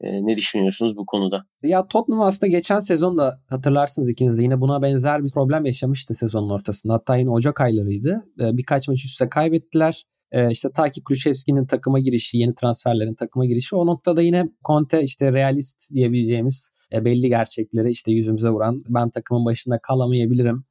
E, 0.00 0.26
ne 0.26 0.36
düşünüyorsunuz 0.36 0.96
bu 0.96 1.06
konuda? 1.06 1.44
Ya 1.62 1.88
Tottenham 1.88 2.22
aslında 2.22 2.50
geçen 2.50 2.78
sezon 2.78 3.18
da 3.18 3.40
hatırlarsınız 3.48 4.08
ikiniz 4.08 4.38
de 4.38 4.42
yine 4.42 4.60
buna 4.60 4.82
benzer 4.82 5.24
bir 5.24 5.30
problem 5.34 5.64
yaşamıştı 5.64 6.14
sezonun 6.14 6.50
ortasında. 6.50 6.92
Hatta 6.92 7.16
yine 7.16 7.30
Ocak 7.30 7.60
aylarıydı. 7.60 8.24
E, 8.40 8.56
birkaç 8.56 8.88
maç 8.88 9.04
üstte 9.04 9.28
kaybettiler. 9.28 10.04
E, 10.32 10.50
işte 10.50 10.68
ta 10.74 10.90
ki 10.90 11.02
Kulüşevski'nin 11.02 11.66
takıma 11.66 11.98
girişi, 11.98 12.38
yeni 12.38 12.54
transferlerin 12.54 13.14
takıma 13.14 13.46
girişi 13.46 13.76
o 13.76 13.86
noktada 13.86 14.22
yine 14.22 14.44
Conte 14.66 15.02
işte 15.02 15.32
realist 15.32 15.94
diyebileceğimiz 15.94 16.70
e, 16.92 17.04
belli 17.04 17.28
gerçekleri 17.28 17.90
işte 17.90 18.12
yüzümüze 18.12 18.48
vuran 18.48 18.82
ben 18.88 19.10
takımın 19.10 19.44
başında 19.44 19.78
kalamayabilirim. 19.82 20.64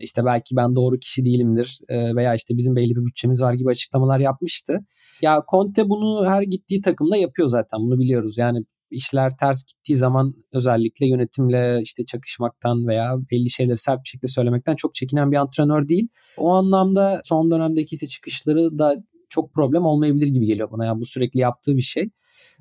İşte 0.00 0.24
belki 0.24 0.56
ben 0.56 0.76
doğru 0.76 0.98
kişi 0.98 1.24
değilimdir 1.24 1.78
e, 1.88 2.16
veya 2.16 2.34
işte 2.34 2.56
bizim 2.56 2.76
belli 2.76 2.96
bir 2.96 3.06
bütçemiz 3.06 3.40
var 3.40 3.54
gibi 3.54 3.70
açıklamalar 3.70 4.18
yapmıştı. 4.18 4.78
Ya 5.22 5.42
Conte 5.50 5.88
bunu 5.88 6.26
her 6.26 6.42
gittiği 6.42 6.80
takımda 6.80 7.16
yapıyor 7.16 7.48
zaten 7.48 7.80
bunu 7.80 7.98
biliyoruz. 7.98 8.38
Yani 8.38 8.58
işler 8.90 9.36
ters 9.40 9.64
gittiği 9.64 9.96
zaman 9.96 10.34
özellikle 10.52 11.06
yönetimle 11.06 11.80
işte 11.82 12.04
çakışmaktan 12.04 12.86
veya 12.86 13.16
belli 13.30 13.50
şeyleri 13.50 13.76
sert 13.76 14.04
bir 14.04 14.08
şekilde 14.08 14.28
söylemekten 14.28 14.76
çok 14.76 14.94
çekinen 14.94 15.32
bir 15.32 15.36
antrenör 15.36 15.88
değil. 15.88 16.08
O 16.36 16.50
anlamda 16.50 17.20
son 17.24 17.50
dönemdeki 17.50 17.94
işte 17.94 18.06
çıkışları 18.06 18.78
da 18.78 18.96
çok 19.28 19.54
problem 19.54 19.86
olmayabilir 19.86 20.26
gibi 20.26 20.46
geliyor 20.46 20.70
bana. 20.70 20.84
Yani 20.84 21.00
bu 21.00 21.06
sürekli 21.06 21.40
yaptığı 21.40 21.76
bir 21.76 21.82
şey. 21.82 22.10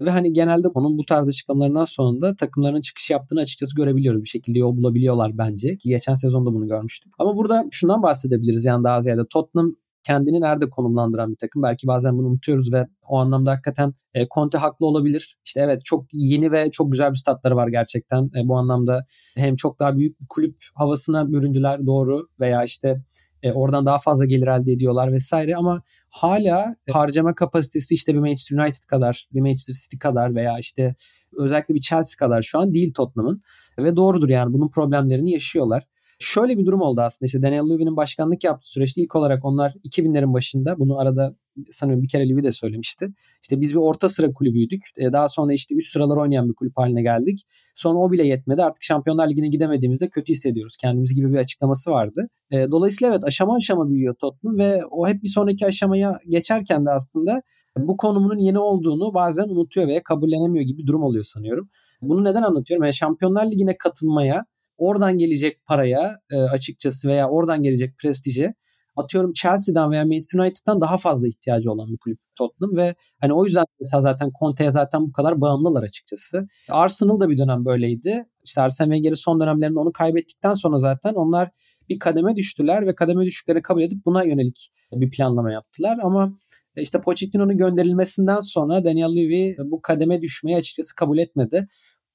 Ve 0.02 0.10
hani 0.10 0.34
genelde 0.34 0.68
onun 0.68 0.98
bu 0.98 1.06
tarz 1.06 1.30
açıklamalarından 1.30 1.86
sonra 1.86 2.22
da 2.22 2.36
takımların 2.36 2.82
çıkış 2.82 3.10
yaptığını 3.10 3.40
açıkçası 3.40 3.76
görebiliyoruz. 3.76 4.24
Bir 4.24 4.30
şekilde 4.30 4.60
yol 4.60 4.78
bulabiliyorlar 4.78 5.38
bence 5.38 5.78
ki 5.78 5.90
geçen 5.90 6.16
sezonda 6.16 6.54
bunu 6.54 6.68
görmüştük. 6.68 7.14
Ama 7.20 7.36
burada 7.36 7.66
şundan 7.72 8.04
bahsedebiliriz 8.04 8.66
yani 8.66 8.84
daha 8.84 9.02
ziyade 9.02 9.22
Tottenham 9.30 9.72
kendini 10.06 10.42
nerede 10.42 10.70
konumlandıran 10.70 11.32
bir 11.32 11.36
takım. 11.36 11.64
Belki 11.64 11.88
bazen 11.88 12.18
bunu 12.18 12.28
unutuyoruz 12.28 12.74
ve 12.74 12.86
o 13.08 13.18
anlamda 13.18 13.52
hakikaten 13.52 13.94
e, 14.14 14.28
Conte 14.28 14.58
haklı 14.58 14.86
olabilir. 14.86 15.38
İşte 15.46 15.62
evet 15.62 15.82
çok 15.86 16.06
yeni 16.14 16.52
ve 16.52 16.72
çok 16.72 16.92
güzel 16.92 17.12
bir 17.12 17.18
statları 17.18 17.56
var 17.56 17.68
gerçekten. 17.68 18.24
E, 18.24 18.48
bu 18.48 18.58
anlamda 18.58 19.06
hem 19.36 19.56
çok 19.56 19.80
daha 19.80 19.98
büyük 19.98 20.22
bir 20.22 20.26
kulüp 20.30 20.56
havasına 20.74 21.32
büründüler 21.32 21.86
doğru 21.86 22.28
veya 22.40 22.64
işte 22.64 23.02
e, 23.46 23.52
oradan 23.52 23.86
daha 23.86 23.98
fazla 23.98 24.26
gelir 24.26 24.48
elde 24.48 24.72
ediyorlar 24.74 25.12
vesaire 25.12 25.56
ama 25.56 25.82
hala 26.10 26.76
harcama 26.92 27.36
kapasitesi 27.36 27.94
işte 27.94 28.14
bir 28.14 28.20
Manchester 28.20 28.58
United 28.58 28.84
kadar, 28.88 29.28
bir 29.34 29.42
Manchester 29.42 29.74
City 29.74 29.98
kadar 29.98 30.36
veya 30.36 30.60
işte 30.60 30.96
özellikle 31.38 31.76
bir 31.76 31.80
Chelsea 31.80 32.28
kadar 32.28 32.42
şu 32.42 32.60
an 32.60 32.74
değil 32.74 32.94
Tottenham'ın 32.94 33.42
ve 33.80 33.96
doğrudur 33.96 34.30
yani 34.30 34.54
bunun 34.54 34.70
problemlerini 34.70 35.32
yaşıyorlar. 35.32 35.88
Şöyle 36.20 36.58
bir 36.58 36.66
durum 36.66 36.82
oldu 36.82 37.02
aslında 37.02 37.28
işte 37.28 37.42
Daniel 37.42 37.70
Levy'nin 37.70 37.98
başkanlık 37.98 38.44
yaptığı 38.44 38.68
süreçte 38.68 39.02
ilk 39.02 39.16
olarak 39.16 39.46
onlar 39.46 39.74
2000'lerin 39.84 40.34
başında 40.34 40.80
bunu 40.80 41.00
arada 41.00 41.36
sanıyorum 41.72 42.04
bir 42.04 42.10
kere 42.10 42.30
Levy 42.30 42.44
de 42.44 42.52
söylemişti. 42.52 43.08
İşte 43.42 43.62
biz 43.62 43.72
bir 43.72 43.80
orta 43.80 44.10
sıra 44.10 44.34
kulübüydük. 44.34 44.82
E, 44.98 45.14
daha 45.14 45.30
sonra 45.30 45.54
işte 45.54 45.76
üst 45.76 45.94
sıralar 45.94 46.18
oynayan 46.18 46.50
bir 46.50 46.54
kulüp 46.54 46.78
haline 46.78 47.02
geldik. 47.02 47.46
Sonra 47.76 48.00
o 48.00 48.12
bile 48.12 48.28
yetmedi. 48.28 48.64
Artık 48.64 48.84
Şampiyonlar 48.84 49.30
Ligi'ne 49.30 49.48
gidemediğimizde 49.48 50.10
kötü 50.10 50.34
hissediyoruz 50.34 50.78
kendimiz 50.78 51.16
gibi 51.16 51.34
bir 51.34 51.38
açıklaması 51.38 51.92
vardı. 51.92 52.28
E, 52.52 52.72
dolayısıyla 52.72 53.14
evet 53.14 53.24
aşama 53.24 53.56
aşama 53.56 53.90
büyüyor 53.90 54.16
Tottenham 54.16 54.58
ve 54.58 54.86
o 54.92 55.08
hep 55.08 55.24
bir 55.24 55.30
sonraki 55.30 55.66
aşamaya 55.66 56.20
geçerken 56.30 56.86
de 56.86 56.92
aslında 56.92 57.42
bu 57.78 57.98
konumunun 57.98 58.38
yeni 58.38 58.60
olduğunu 58.60 59.14
bazen 59.14 59.44
unutuyor 59.44 59.88
veya 59.88 60.04
kabullenemiyor 60.04 60.66
gibi 60.66 60.78
bir 60.78 60.88
durum 60.88 61.04
oluyor 61.04 61.24
sanıyorum. 61.24 61.70
Bunu 62.02 62.24
neden 62.24 62.42
anlatıyorum? 62.42 62.84
Yani 62.84 62.94
Şampiyonlar 62.94 63.52
Ligi'ne 63.52 63.78
katılmaya 63.78 64.46
oradan 64.78 65.18
gelecek 65.18 65.66
paraya 65.66 66.18
e, 66.32 66.38
açıkçası 66.38 67.08
veya 67.08 67.30
oradan 67.30 67.64
gelecek 67.64 67.98
prestije 67.98 68.54
atıyorum 68.96 69.34
Chelsea'den 69.34 69.92
veya 69.92 70.06
Manchester 70.06 70.40
United'dan 70.40 70.82
daha 70.82 70.98
fazla 70.98 71.28
ihtiyacı 71.28 71.72
olan 71.72 71.92
bir 71.92 71.98
kulüp 71.98 72.20
Tottenham 72.36 72.76
ve 72.78 72.96
hani 73.22 73.34
o 73.34 73.46
yüzden 73.46 73.66
mesela 73.80 74.02
zaten 74.02 74.32
Conte'ye 74.40 74.72
zaten 74.72 75.02
bu 75.08 75.12
kadar 75.12 75.42
bağımlılar 75.42 75.84
açıkçası. 75.84 76.48
Arsenal 76.70 77.20
da 77.20 77.30
bir 77.30 77.38
dönem 77.38 77.66
böyleydi. 77.66 78.26
İşte 78.44 78.62
Arsene 78.62 78.88
Wenger'i 78.88 79.16
son 79.16 79.40
dönemlerinde 79.40 79.80
onu 79.80 79.92
kaybettikten 79.92 80.54
sonra 80.54 80.80
zaten 80.80 81.14
onlar 81.14 81.50
bir 81.90 82.00
kademe 82.00 82.36
düştüler 82.36 82.88
ve 82.88 82.96
kademe 82.96 83.26
düşüklerini 83.26 83.62
kabul 83.62 83.82
edip 83.82 84.06
buna 84.06 84.24
yönelik 84.24 84.72
bir 84.92 85.10
planlama 85.10 85.52
yaptılar 85.52 85.98
ama 86.04 86.38
işte 86.78 87.02
Pochettino'nun 87.02 87.58
gönderilmesinden 87.58 88.40
sonra 88.40 88.86
Daniel 88.86 89.16
Levy 89.16 89.56
bu 89.58 89.82
kademe 89.82 90.22
düşmeyi 90.22 90.58
açıkçası 90.58 90.96
kabul 90.96 91.18
etmedi. 91.18 91.68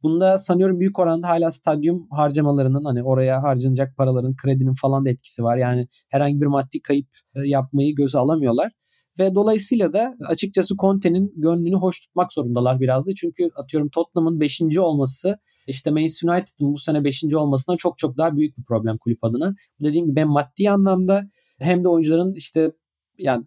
Bunda 0.03 0.39
sanıyorum 0.39 0.81
büyük 0.81 0.99
oranda 0.99 1.29
hala 1.29 1.51
stadyum 1.51 2.07
harcamalarının 2.11 2.85
hani 2.85 3.03
oraya 3.03 3.43
harcanacak 3.43 3.97
paraların, 3.97 4.37
kredinin 4.37 4.75
falan 4.75 5.05
da 5.05 5.11
etkisi 5.11 5.43
var. 5.43 5.57
Yani 5.57 5.87
herhangi 6.09 6.41
bir 6.41 6.47
maddi 6.47 6.83
kayıp 6.83 7.07
e, 7.35 7.41
yapmayı 7.41 7.95
göze 7.95 8.19
alamıyorlar. 8.19 8.73
Ve 9.19 9.35
dolayısıyla 9.35 9.93
da 9.93 10.15
açıkçası 10.27 10.77
Conte'nin 10.77 11.33
gönlünü 11.37 11.77
hoş 11.77 12.01
tutmak 12.01 12.33
zorundalar 12.33 12.81
biraz 12.81 13.07
da. 13.07 13.11
Çünkü 13.17 13.49
atıyorum 13.57 13.89
Tottenham'ın 13.89 14.41
5. 14.41 14.79
olması 14.79 15.39
işte 15.67 15.91
Manchester 15.91 16.29
United'ın 16.29 16.73
bu 16.73 16.79
sene 16.79 17.05
5. 17.05 17.25
olmasına 17.35 17.77
çok 17.77 17.99
çok 17.99 18.17
daha 18.17 18.37
büyük 18.37 18.59
bir 18.59 18.65
problem 18.65 18.99
kulüp 18.99 19.25
adına. 19.25 19.55
Dediğim 19.81 20.07
gibi 20.07 20.21
hem 20.21 20.29
maddi 20.29 20.71
anlamda 20.71 21.31
hem 21.59 21.85
de 21.85 21.89
oyuncuların 21.89 22.35
işte 22.35 22.73
yani 23.19 23.45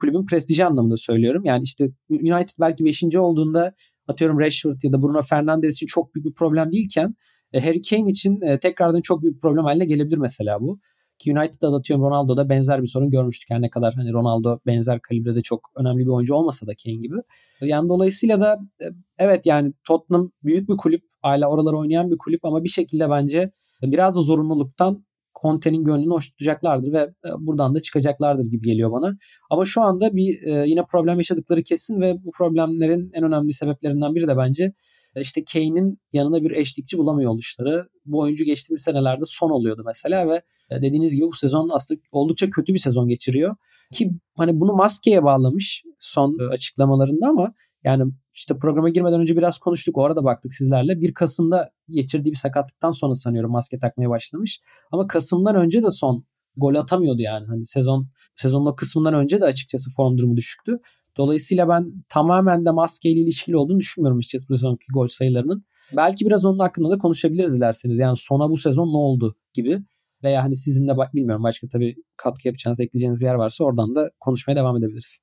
kulübün 0.00 0.26
prestiji 0.26 0.64
anlamında 0.64 0.96
söylüyorum. 0.96 1.42
Yani 1.44 1.62
işte 1.62 1.90
United 2.10 2.54
belki 2.60 2.84
5. 2.84 3.16
olduğunda 3.16 3.72
atıyorum 4.08 4.40
Rashford 4.40 4.76
ya 4.82 4.92
da 4.92 5.02
Bruno 5.02 5.22
Fernandes 5.22 5.74
için 5.74 5.86
çok 5.86 6.14
büyük 6.14 6.26
bir 6.26 6.34
problem 6.34 6.72
değilken 6.72 7.14
e, 7.52 7.60
Harry 7.60 7.82
Kane 7.82 8.10
için 8.10 8.40
e, 8.40 8.60
tekrardan 8.60 9.00
çok 9.00 9.22
büyük 9.22 9.34
bir 9.34 9.40
problem 9.40 9.64
haline 9.64 9.84
gelebilir 9.84 10.18
mesela 10.18 10.60
bu. 10.60 10.80
Ki 11.18 11.32
United'da 11.32 11.72
da 11.72 11.76
atıyorum 11.76 12.04
Ronaldo'da 12.04 12.48
benzer 12.48 12.82
bir 12.82 12.86
sorun 12.86 13.10
görmüştük. 13.10 13.50
Yani 13.50 13.62
ne 13.62 13.70
kadar 13.70 13.94
hani 13.94 14.12
Ronaldo 14.12 14.58
benzer 14.66 15.00
kalibrede 15.00 15.42
çok 15.42 15.60
önemli 15.76 16.00
bir 16.00 16.10
oyuncu 16.10 16.34
olmasa 16.34 16.66
da 16.66 16.72
Kane 16.84 16.96
gibi. 16.96 17.16
Yani 17.60 17.88
dolayısıyla 17.88 18.40
da 18.40 18.58
e, 18.82 18.86
evet 19.18 19.46
yani 19.46 19.72
Tottenham 19.86 20.30
büyük 20.44 20.68
bir 20.68 20.76
kulüp. 20.76 21.02
Hala 21.22 21.48
oralar 21.48 21.72
oynayan 21.72 22.10
bir 22.10 22.18
kulüp 22.18 22.44
ama 22.44 22.64
bir 22.64 22.68
şekilde 22.68 23.10
bence 23.10 23.50
biraz 23.82 24.16
da 24.16 24.22
zorunluluktan 24.22 25.04
Conte'nin 25.42 25.84
gönlünü 25.84 26.10
hoş 26.10 26.30
tutacaklardır 26.30 26.92
ve 26.92 26.98
e, 26.98 27.28
buradan 27.38 27.74
da 27.74 27.80
çıkacaklardır 27.80 28.44
gibi 28.44 28.68
geliyor 28.68 28.92
bana. 28.92 29.16
Ama 29.50 29.64
şu 29.64 29.82
anda 29.82 30.16
bir 30.16 30.42
e, 30.42 30.68
yine 30.68 30.84
problem 30.92 31.18
yaşadıkları 31.18 31.62
kesin 31.62 32.00
ve 32.00 32.24
bu 32.24 32.30
problemlerin 32.30 33.10
en 33.14 33.24
önemli 33.24 33.52
sebeplerinden 33.52 34.14
biri 34.14 34.28
de 34.28 34.36
bence 34.36 34.72
e, 35.16 35.20
işte 35.20 35.44
Kane'in 35.52 35.98
yanına 36.12 36.42
bir 36.42 36.50
eşlikçi 36.50 36.98
bulamıyor 36.98 37.30
oluşları. 37.30 37.88
Bu 38.06 38.20
oyuncu 38.20 38.44
geçtiğimiz 38.44 38.82
senelerde 38.82 39.24
son 39.26 39.50
oluyordu 39.50 39.82
mesela 39.86 40.28
ve 40.28 40.42
dediğiniz 40.70 41.14
gibi 41.14 41.26
bu 41.26 41.36
sezon 41.36 41.70
aslında 41.74 42.00
oldukça 42.12 42.50
kötü 42.50 42.74
bir 42.74 42.78
sezon 42.78 43.08
geçiriyor. 43.08 43.56
Ki 43.92 44.10
hani 44.36 44.60
bunu 44.60 44.72
maskeye 44.72 45.24
bağlamış 45.24 45.82
son 46.00 46.38
açıklamalarında 46.50 47.26
ama 47.26 47.52
yani 47.84 48.12
işte 48.34 48.58
programa 48.58 48.88
girmeden 48.88 49.20
önce 49.20 49.36
biraz 49.36 49.58
konuştuk. 49.58 49.98
O 49.98 50.04
arada 50.04 50.24
baktık 50.24 50.54
sizlerle. 50.54 51.00
1 51.00 51.14
Kasım'da 51.14 51.70
geçirdiği 51.88 52.30
bir 52.30 52.36
sakatlıktan 52.36 52.90
sonra 52.90 53.14
sanıyorum 53.14 53.50
maske 53.50 53.78
takmaya 53.78 54.10
başlamış. 54.10 54.60
Ama 54.92 55.06
Kasım'dan 55.06 55.56
önce 55.56 55.82
de 55.82 55.90
son 55.90 56.24
gol 56.56 56.74
atamıyordu 56.74 57.20
yani. 57.20 57.46
Hani 57.46 57.64
sezon 57.64 58.08
sezonun 58.34 58.66
o 58.66 58.74
kısmından 58.74 59.14
önce 59.14 59.40
de 59.40 59.44
açıkçası 59.44 59.90
form 59.96 60.18
durumu 60.18 60.36
düşüktü. 60.36 60.78
Dolayısıyla 61.16 61.68
ben 61.68 61.92
tamamen 62.08 62.64
de 62.66 62.70
maskeyle 62.70 63.20
ilişkili 63.20 63.56
olduğunu 63.56 63.78
düşünmüyorum 63.78 64.18
açıkçası 64.18 64.48
bu 64.48 64.56
sezonki 64.56 64.86
gol 64.94 65.06
sayılarının. 65.06 65.64
Belki 65.96 66.26
biraz 66.26 66.44
onun 66.44 66.58
hakkında 66.58 66.90
da 66.90 66.98
konuşabiliriz 66.98 67.54
dilerseniz. 67.54 67.98
Yani 67.98 68.16
sona 68.16 68.50
bu 68.50 68.56
sezon 68.56 68.86
ne 68.86 68.96
oldu 68.96 69.36
gibi. 69.54 69.78
Veya 70.22 70.44
hani 70.44 70.56
sizin 70.56 70.88
de 70.88 70.92
bilmiyorum 71.14 71.42
başka 71.42 71.68
tabii 71.68 71.96
katkı 72.16 72.48
yapacağınız, 72.48 72.80
ekleyeceğiniz 72.80 73.20
bir 73.20 73.24
yer 73.24 73.34
varsa 73.34 73.64
oradan 73.64 73.94
da 73.94 74.10
konuşmaya 74.20 74.56
devam 74.56 74.76
edebiliriz. 74.76 75.20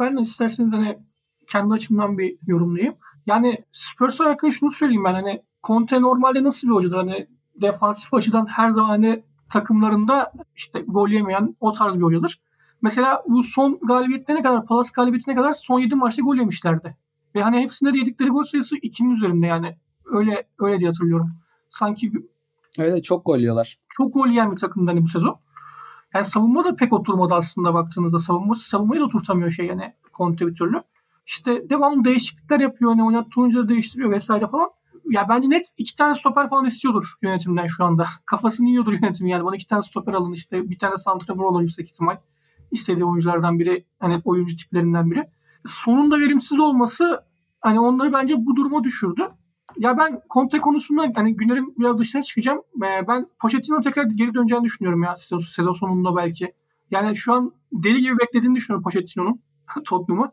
Ben 0.00 0.16
de 0.16 0.20
isterseniz 0.20 0.72
hani 0.72 0.98
kendi 1.48 1.74
açımdan 1.74 2.18
bir 2.18 2.38
yorumlayayım. 2.46 2.94
Yani 3.26 3.64
Spurs 3.72 4.20
hakkında 4.20 4.50
şunu 4.50 4.70
söyleyeyim 4.70 5.04
ben 5.04 5.14
hani 5.14 5.42
Conte 5.66 6.02
normalde 6.02 6.44
nasıl 6.44 6.68
bir 6.68 6.72
hocadır? 6.72 6.96
Hani 6.96 7.26
defansif 7.60 8.14
açıdan 8.14 8.46
her 8.46 8.70
zaman 8.70 8.88
hani 8.88 9.22
takımlarında 9.52 10.32
işte 10.56 10.80
gol 10.80 11.08
yemeyen 11.08 11.56
o 11.60 11.72
tarz 11.72 11.96
bir 11.96 12.02
hocadır. 12.02 12.40
Mesela 12.82 13.22
bu 13.28 13.42
son 13.42 13.78
galibiyetlerine 13.82 14.42
kadar, 14.42 14.66
Palace 14.66 14.90
galibiyetine 14.94 15.34
kadar 15.34 15.52
son 15.52 15.80
7 15.80 15.94
maçta 15.94 16.22
gol 16.22 16.36
yemişlerdi. 16.36 16.96
Ve 17.34 17.42
hani 17.42 17.60
hepsinde 17.60 17.92
de 17.92 17.98
yedikleri 17.98 18.28
gol 18.28 18.42
sayısı 18.42 18.76
2'nin 18.76 19.10
üzerinde 19.10 19.46
yani. 19.46 19.76
Öyle 20.04 20.48
öyle 20.58 20.80
diye 20.80 20.88
hatırlıyorum. 20.90 21.30
Sanki 21.70 22.12
Evet 22.78 23.04
çok 23.04 23.26
gol 23.26 23.38
yiyorlar. 23.38 23.78
Çok 23.88 24.14
gol 24.14 24.28
yiyen 24.28 24.50
bir 24.50 24.56
takımdı 24.56 24.90
hani 24.90 25.02
bu 25.02 25.08
sezon. 25.08 25.36
Yani 26.14 26.24
savunma 26.24 26.64
da 26.64 26.76
pek 26.76 26.92
oturmadı 26.92 27.34
aslında 27.34 27.74
baktığınızda. 27.74 28.18
Savunma, 28.18 28.54
savunmayı 28.54 29.00
da 29.00 29.04
oturtamıyor 29.04 29.50
şey 29.50 29.66
yani 29.66 29.94
Conte 30.16 30.46
bir 30.46 30.54
türlü. 30.54 30.82
İşte 31.26 31.70
devamlı 31.70 32.04
değişiklikler 32.04 32.60
yapıyor. 32.60 32.90
Hani 32.90 33.04
oynattığı 33.04 33.40
oyuncuları 33.40 33.68
değiştiriyor 33.68 34.10
vesaire 34.10 34.46
falan. 34.48 34.70
Ya 35.10 35.26
bence 35.28 35.50
net 35.50 35.66
iki 35.76 35.96
tane 35.96 36.14
stoper 36.14 36.48
falan 36.50 36.64
istiyordur 36.64 37.14
yönetimden 37.22 37.66
şu 37.66 37.84
anda. 37.84 38.06
Kafasını 38.26 38.68
yiyordur 38.68 38.92
yönetim 38.92 39.26
yani. 39.26 39.44
Bana 39.44 39.56
iki 39.56 39.66
tane 39.66 39.82
stoper 39.82 40.12
alın 40.12 40.32
işte. 40.32 40.70
Bir 40.70 40.78
tane 40.78 40.96
santrafor 40.96 41.44
olan 41.44 41.62
yüksek 41.62 41.86
ihtimal. 41.86 42.16
istediği 42.70 43.04
oyunculardan 43.04 43.58
biri. 43.58 43.84
Hani 44.00 44.20
oyuncu 44.24 44.56
tiplerinden 44.56 45.10
biri. 45.10 45.28
Sonunda 45.66 46.18
verimsiz 46.18 46.60
olması 46.60 47.24
hani 47.60 47.80
onları 47.80 48.12
bence 48.12 48.34
bu 48.38 48.56
duruma 48.56 48.84
düşürdü. 48.84 49.28
Ya 49.78 49.98
ben 49.98 50.20
Conte 50.30 50.60
konusunda 50.60 51.12
hani 51.16 51.36
günlerim 51.36 51.74
biraz 51.78 51.98
dışına 51.98 52.22
çıkacağım. 52.22 52.62
Ee, 52.76 53.08
ben 53.08 53.26
Pochettino 53.40 53.80
tekrar 53.80 54.04
geri 54.04 54.34
döneceğini 54.34 54.64
düşünüyorum 54.64 55.02
ya 55.02 55.16
sezon 55.16 55.72
sonunda 55.72 56.16
belki. 56.16 56.52
Yani 56.90 57.16
şu 57.16 57.32
an 57.32 57.52
deli 57.72 58.00
gibi 58.00 58.18
beklediğini 58.18 58.54
düşünüyorum 58.54 58.82
Pochettino'nun 58.82 59.40
Tottenham'ı. 59.84 60.32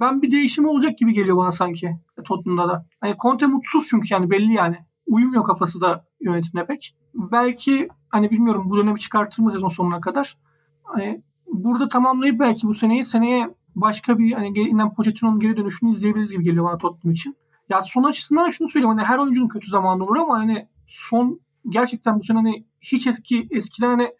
Ben 0.00 0.22
bir 0.22 0.30
değişim 0.30 0.68
olacak 0.68 0.98
gibi 0.98 1.12
geliyor 1.12 1.36
bana 1.36 1.52
sanki 1.52 1.96
Tottenham'da 2.24 2.68
da. 2.68 2.86
Hani 3.00 3.16
Conte 3.22 3.46
mutsuz 3.46 3.86
çünkü 3.90 4.14
yani 4.14 4.30
belli 4.30 4.52
yani. 4.52 4.76
Uyumuyor 5.06 5.44
kafası 5.44 5.80
da 5.80 6.04
yönetimle 6.20 6.66
pek. 6.66 6.96
Belki 7.14 7.88
hani 8.08 8.30
bilmiyorum 8.30 8.70
bu 8.70 8.76
dönemi 8.76 8.98
çıkartır 8.98 9.42
mı 9.42 9.52
sezon 9.52 9.68
sonuna 9.68 10.00
kadar. 10.00 10.38
Hani 10.82 11.22
burada 11.52 11.88
tamamlayıp 11.88 12.40
belki 12.40 12.66
bu 12.66 12.74
seneyi 12.74 13.04
seneye 13.04 13.54
başka 13.74 14.18
bir 14.18 14.32
hani 14.32 14.58
yeniden 14.58 14.94
Pochettino'nun 14.94 15.40
geri 15.40 15.56
dönüşünü 15.56 15.90
izleyebiliriz 15.90 16.32
gibi 16.32 16.44
geliyor 16.44 16.64
bana 16.64 16.78
Tottenham 16.78 17.12
için. 17.12 17.36
Ya 17.68 17.80
son 17.82 18.02
açısından 18.02 18.48
şunu 18.48 18.68
söyleyeyim 18.68 18.96
hani 18.96 19.06
her 19.06 19.18
oyuncunun 19.18 19.48
kötü 19.48 19.70
zamanı 19.70 20.04
olur 20.04 20.16
ama 20.16 20.38
hani 20.38 20.68
son 20.86 21.40
gerçekten 21.68 22.18
bu 22.18 22.22
sene 22.22 22.38
hani 22.38 22.64
hiç 22.80 23.06
eski 23.06 23.48
eskiden 23.50 23.88
hani 23.88 24.12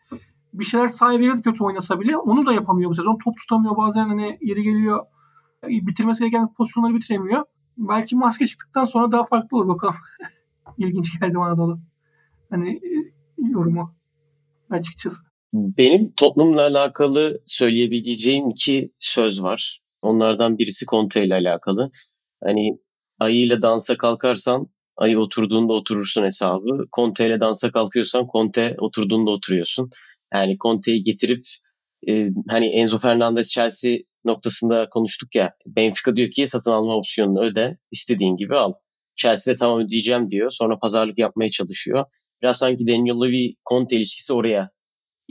bir 0.52 0.64
şeyler 0.64 0.88
sahibi 0.88 1.40
kötü 1.40 1.64
oynasa 1.64 2.00
bile 2.00 2.16
onu 2.16 2.46
da 2.46 2.52
yapamıyor 2.52 2.90
bu 2.90 2.94
sezon. 2.94 3.18
Top 3.24 3.36
tutamıyor 3.36 3.76
bazen 3.76 4.08
hani 4.08 4.38
yeri 4.40 4.62
geliyor 4.62 5.06
bitirmesi 5.68 6.20
gereken 6.20 6.54
pozisyonları 6.54 6.94
bitiremiyor. 6.94 7.44
Belki 7.78 8.16
maske 8.16 8.46
çıktıktan 8.46 8.84
sonra 8.84 9.12
daha 9.12 9.24
farklı 9.24 9.56
olur 9.56 9.68
bakalım. 9.68 9.94
İlginç 10.78 11.20
geldi 11.20 11.34
bana 11.34 11.58
da 11.58 11.62
onu. 11.62 11.80
Hani 12.50 12.70
e, 12.70 12.90
yorumu 13.50 13.94
açıkçası. 14.70 15.22
Benim 15.52 16.12
Tottenham'la 16.12 16.62
alakalı 16.62 17.40
söyleyebileceğim 17.46 18.48
iki 18.48 18.92
söz 18.98 19.42
var. 19.42 19.80
Onlardan 20.02 20.58
birisi 20.58 20.86
Conte 20.86 21.24
ile 21.24 21.34
alakalı. 21.34 21.90
Hani 22.44 22.78
ayıyla 23.18 23.62
dansa 23.62 23.96
kalkarsan 23.96 24.66
ayı 24.96 25.18
oturduğunda 25.18 25.72
oturursun 25.72 26.24
hesabı. 26.24 26.84
Conte 26.96 27.26
ile 27.26 27.40
dansa 27.40 27.70
kalkıyorsan 27.70 28.26
Conte 28.32 28.74
oturduğunda 28.78 29.30
oturuyorsun. 29.30 29.90
Yani 30.34 30.56
Conte'yi 30.58 31.02
getirip 31.02 31.44
e, 32.08 32.30
hani 32.48 32.66
Enzo 32.66 32.98
Fernandez 32.98 33.52
Chelsea 33.52 33.98
noktasında 34.27 34.89
konuştuk 34.91 35.35
ya. 35.35 35.55
Benfica 35.66 36.16
diyor 36.16 36.31
ki 36.31 36.49
satın 36.49 36.72
alma 36.72 36.97
opsiyonunu 36.97 37.41
öde, 37.41 37.79
istediğin 37.93 38.37
gibi 38.37 38.57
al. 38.57 38.72
Chelsea 39.16 39.55
de 39.55 39.57
tamam 39.57 39.79
ödeyeceğim 39.79 40.31
diyor. 40.31 40.51
Sonra 40.51 40.79
pazarlık 40.79 41.18
yapmaya 41.18 41.51
çalışıyor. 41.51 42.05
Biraz 42.43 42.59
sanki 42.59 42.87
Daniel 42.87 43.24
Levy 43.24 43.55
Conte 43.70 43.97
ilişkisi 43.97 44.33
oraya 44.33 44.70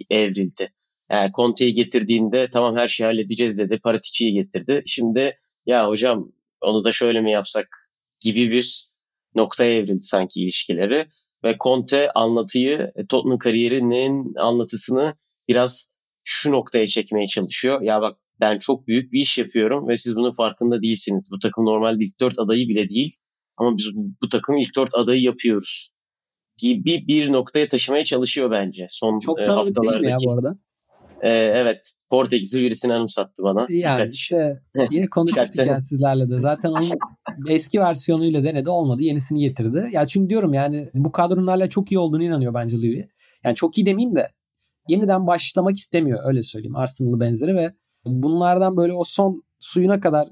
evrildi. 0.09 0.73
Yani 1.11 1.31
Conte'yi 1.35 1.73
getirdiğinde 1.73 2.47
tamam 2.47 2.75
her 2.77 2.87
şeyi 2.87 3.05
halledeceğiz 3.05 3.57
dedi. 3.57 3.79
Paratici'yi 3.83 4.33
getirdi. 4.33 4.83
Şimdi 4.85 5.39
ya 5.65 5.87
hocam 5.87 6.31
onu 6.61 6.83
da 6.83 6.91
şöyle 6.91 7.21
mi 7.21 7.31
yapsak 7.31 7.67
gibi 8.19 8.51
bir 8.51 8.85
noktaya 9.35 9.77
evrildi 9.77 10.03
sanki 10.03 10.41
ilişkileri. 10.41 11.07
Ve 11.43 11.55
Conte 11.59 12.11
anlatıyı, 12.11 12.93
Tottenham 13.09 13.39
kariyerinin 13.39 14.35
anlatısını 14.35 15.15
biraz 15.47 15.97
şu 16.23 16.51
noktaya 16.51 16.87
çekmeye 16.87 17.27
çalışıyor. 17.27 17.81
Ya 17.81 18.01
bak 18.01 18.17
ben 18.39 18.59
çok 18.59 18.87
büyük 18.87 19.11
bir 19.11 19.21
iş 19.21 19.37
yapıyorum 19.37 19.87
ve 19.87 19.97
siz 19.97 20.15
bunun 20.15 20.31
farkında 20.31 20.81
değilsiniz. 20.81 21.29
Bu 21.31 21.39
takım 21.39 21.65
normalde 21.65 22.03
ilk 22.03 22.19
dört 22.19 22.39
adayı 22.39 22.67
bile 22.67 22.89
değil 22.89 23.11
ama 23.57 23.77
biz 23.77 23.91
bu 23.95 24.29
takımı 24.29 24.61
ilk 24.61 24.75
dört 24.75 24.95
adayı 24.95 25.21
yapıyoruz 25.21 25.91
gibi 26.57 27.07
bir 27.07 27.31
noktaya 27.31 27.69
taşımaya 27.69 28.03
çalışıyor 28.03 28.51
bence 28.51 28.85
son 28.89 29.19
çok 29.19 29.39
e, 29.39 29.45
haftalardaki. 29.45 30.11
Ya 30.11 30.17
bu 30.25 30.33
arada? 30.33 30.57
Ee, 31.21 31.29
evet. 31.31 31.95
Portekizli 32.09 32.61
birisini 32.61 32.93
anımsattı 32.93 33.43
bana. 33.43 33.67
Yani 33.69 33.97
Birkaç 33.97 34.13
işte 34.13 34.61
yine 34.91 35.05
konuştuk 35.09 35.67
yani 35.67 35.83
sizlerle 35.83 36.29
de. 36.29 36.39
Zaten 36.39 36.69
onun 36.69 36.89
eski 37.49 37.79
versiyonuyla 37.79 38.43
denedi 38.43 38.69
olmadı. 38.69 39.01
Yenisini 39.01 39.39
getirdi. 39.39 39.89
Ya 39.91 40.07
çünkü 40.07 40.29
diyorum 40.29 40.53
yani 40.53 40.87
bu 40.93 41.11
kadronun 41.11 41.47
hala 41.47 41.69
çok 41.69 41.91
iyi 41.91 41.99
olduğunu 41.99 42.23
inanıyor 42.23 42.53
bence 42.53 42.77
Louis. 42.77 43.05
Yani 43.43 43.55
çok 43.55 43.77
iyi 43.77 43.85
demeyeyim 43.85 44.15
de 44.15 44.27
yeniden 44.87 45.27
başlamak 45.27 45.77
istemiyor 45.77 46.19
öyle 46.25 46.43
söyleyeyim. 46.43 46.75
Arsenal'ı 46.75 47.19
benzeri 47.19 47.55
ve 47.55 47.73
bunlardan 48.05 48.77
böyle 48.77 48.93
o 48.93 49.03
son 49.03 49.43
suyuna 49.59 49.99
kadar 49.99 50.27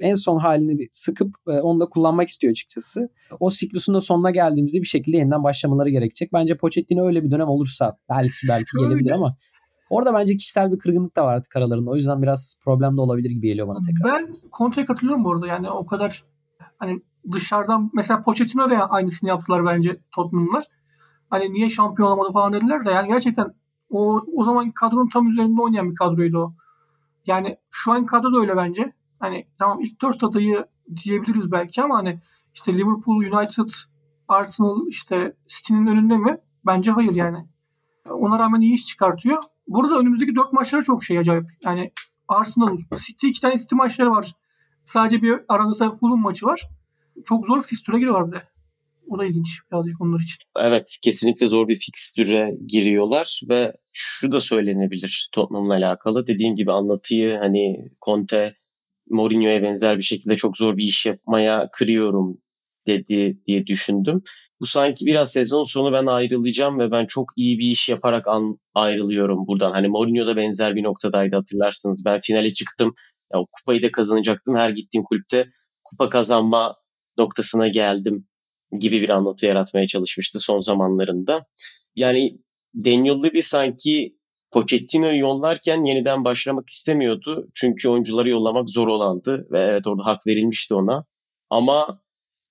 en 0.00 0.14
son 0.14 0.38
halini 0.38 0.78
bir 0.78 0.88
sıkıp 0.92 1.34
e, 1.48 1.50
onu 1.50 1.80
da 1.80 1.86
kullanmak 1.86 2.28
istiyor 2.28 2.50
açıkçası. 2.50 3.08
O 3.40 3.50
siklusun 3.50 3.94
da 3.94 4.00
sonuna 4.00 4.30
geldiğimizde 4.30 4.80
bir 4.80 4.86
şekilde 4.86 5.16
yeniden 5.16 5.44
başlamaları 5.44 5.90
gerekecek. 5.90 6.32
Bence 6.32 6.56
Pochettino 6.56 7.06
öyle 7.06 7.24
bir 7.24 7.30
dönem 7.30 7.48
olursa 7.48 7.96
belki 8.08 8.48
belki 8.48 8.70
gelebilir 8.78 9.10
ama 9.10 9.36
orada 9.90 10.14
bence 10.14 10.36
kişisel 10.36 10.72
bir 10.72 10.78
kırgınlık 10.78 11.16
da 11.16 11.24
var 11.24 11.34
artık 11.34 11.56
aralarında. 11.56 11.90
O 11.90 11.96
yüzden 11.96 12.22
biraz 12.22 12.58
problem 12.64 12.96
de 12.96 13.00
olabilir 13.00 13.30
gibi 13.30 13.46
geliyor 13.46 13.68
bana 13.68 13.78
tekrar. 13.82 14.12
Ben 14.12 14.32
Conte'ye 14.58 14.84
katılıyorum 14.84 15.24
bu 15.24 15.32
arada. 15.32 15.46
Yani 15.46 15.70
o 15.70 15.86
kadar 15.86 16.24
hani 16.78 17.02
dışarıdan 17.32 17.90
mesela 17.94 18.22
Pochettino 18.22 18.70
da 18.70 18.90
aynısını 18.90 19.28
yaptılar 19.28 19.66
bence 19.66 19.96
Tottenham'lar. 20.14 20.64
Hani 21.30 21.52
niye 21.52 21.68
şampiyon 21.68 22.08
olamadı 22.08 22.32
falan 22.32 22.52
dediler 22.52 22.84
de 22.84 22.90
yani 22.90 23.08
gerçekten 23.08 23.46
o, 23.90 24.22
o 24.36 24.42
zaman 24.44 24.70
kadronun 24.70 25.08
tam 25.08 25.28
üzerinde 25.28 25.62
oynayan 25.62 25.90
bir 25.90 25.94
kadroydu 25.94 26.38
o. 26.38 26.54
Yani 27.26 27.56
şu 27.70 27.92
an 27.92 28.06
kadro 28.06 28.32
da 28.32 28.38
öyle 28.40 28.56
bence. 28.56 28.92
Hani 29.18 29.46
tamam 29.58 29.80
ilk 29.80 30.02
dört 30.02 30.24
adayı 30.24 30.66
diyebiliriz 31.04 31.52
belki 31.52 31.82
ama 31.82 31.96
hani 31.96 32.20
işte 32.54 32.74
Liverpool, 32.74 33.16
United, 33.16 33.68
Arsenal 34.28 34.86
işte 34.88 35.36
City'nin 35.46 35.86
önünde 35.86 36.16
mi? 36.16 36.38
Bence 36.66 36.90
hayır 36.90 37.14
yani. 37.14 37.46
Ona 38.10 38.38
rağmen 38.38 38.60
iyi 38.60 38.74
iş 38.74 38.86
çıkartıyor. 38.86 39.42
Burada 39.68 39.98
önümüzdeki 39.98 40.34
dört 40.34 40.52
maçları 40.52 40.82
çok 40.82 41.04
şey 41.04 41.18
acayip. 41.18 41.46
Yani 41.64 41.92
Arsenal, 42.28 42.78
City 42.96 43.28
iki 43.28 43.40
tane 43.40 43.56
City 43.56 43.74
maçları 43.74 44.10
var. 44.10 44.32
Sadece 44.84 45.22
bir 45.22 45.40
arada 45.48 45.94
Fulham 45.94 46.20
maçı 46.20 46.46
var. 46.46 46.68
Çok 47.24 47.46
zor 47.46 47.62
fistüre 47.62 47.98
giriyorlar 47.98 48.26
bir 48.26 48.32
de. 48.32 48.51
O 49.08 49.18
da 49.18 49.24
ilginç 49.24 49.48
birazcık 49.72 50.00
onlar 50.00 50.20
için. 50.20 50.38
Evet 50.58 50.98
kesinlikle 51.02 51.46
zor 51.46 51.68
bir 51.68 51.74
fikstüre 51.74 52.50
giriyorlar 52.66 53.40
ve 53.48 53.72
şu 53.92 54.32
da 54.32 54.40
söylenebilir 54.40 55.28
Tottenham'la 55.32 55.74
alakalı. 55.74 56.26
Dediğim 56.26 56.56
gibi 56.56 56.72
anlatıyı 56.72 57.36
hani 57.36 57.90
Conte 58.04 58.54
Mourinho'ya 59.10 59.62
benzer 59.62 59.98
bir 59.98 60.02
şekilde 60.02 60.36
çok 60.36 60.58
zor 60.58 60.76
bir 60.76 60.84
iş 60.84 61.06
yapmaya 61.06 61.68
kırıyorum 61.72 62.38
dedi 62.86 63.44
diye 63.46 63.66
düşündüm. 63.66 64.22
Bu 64.60 64.66
sanki 64.66 65.06
biraz 65.06 65.32
sezon 65.32 65.64
sonu 65.64 65.92
ben 65.92 66.06
ayrılacağım 66.06 66.78
ve 66.78 66.90
ben 66.90 67.06
çok 67.06 67.32
iyi 67.36 67.58
bir 67.58 67.70
iş 67.70 67.88
yaparak 67.88 68.28
an, 68.28 68.58
ayrılıyorum 68.74 69.46
buradan. 69.46 69.72
Hani 69.72 69.88
Mourinho 69.88 70.26
da 70.26 70.36
benzer 70.36 70.76
bir 70.76 70.82
noktadaydı 70.82 71.36
hatırlarsınız. 71.36 72.02
Ben 72.04 72.20
finale 72.20 72.50
çıktım. 72.50 72.94
Ya, 73.34 73.40
o 73.40 73.46
kupayı 73.52 73.82
da 73.82 73.92
kazanacaktım. 73.92 74.56
Her 74.56 74.70
gittiğim 74.70 75.04
kulüpte 75.04 75.46
kupa 75.84 76.10
kazanma 76.10 76.76
noktasına 77.18 77.68
geldim 77.68 78.26
gibi 78.80 79.02
bir 79.02 79.08
anlatı 79.08 79.46
yaratmaya 79.46 79.86
çalışmıştı 79.86 80.38
son 80.40 80.60
zamanlarında. 80.60 81.46
Yani 81.96 82.38
Daniel 82.84 83.22
Levy 83.22 83.42
sanki 83.42 84.16
Pochettino'yu 84.50 85.18
yollarken 85.18 85.84
yeniden 85.84 86.24
başlamak 86.24 86.68
istemiyordu. 86.68 87.46
Çünkü 87.54 87.88
oyuncuları 87.88 88.30
yollamak 88.30 88.70
zor 88.70 88.88
olandı 88.88 89.46
ve 89.50 89.60
evet 89.60 89.86
orada 89.86 90.06
hak 90.06 90.26
verilmişti 90.26 90.74
ona. 90.74 91.04
Ama 91.50 92.02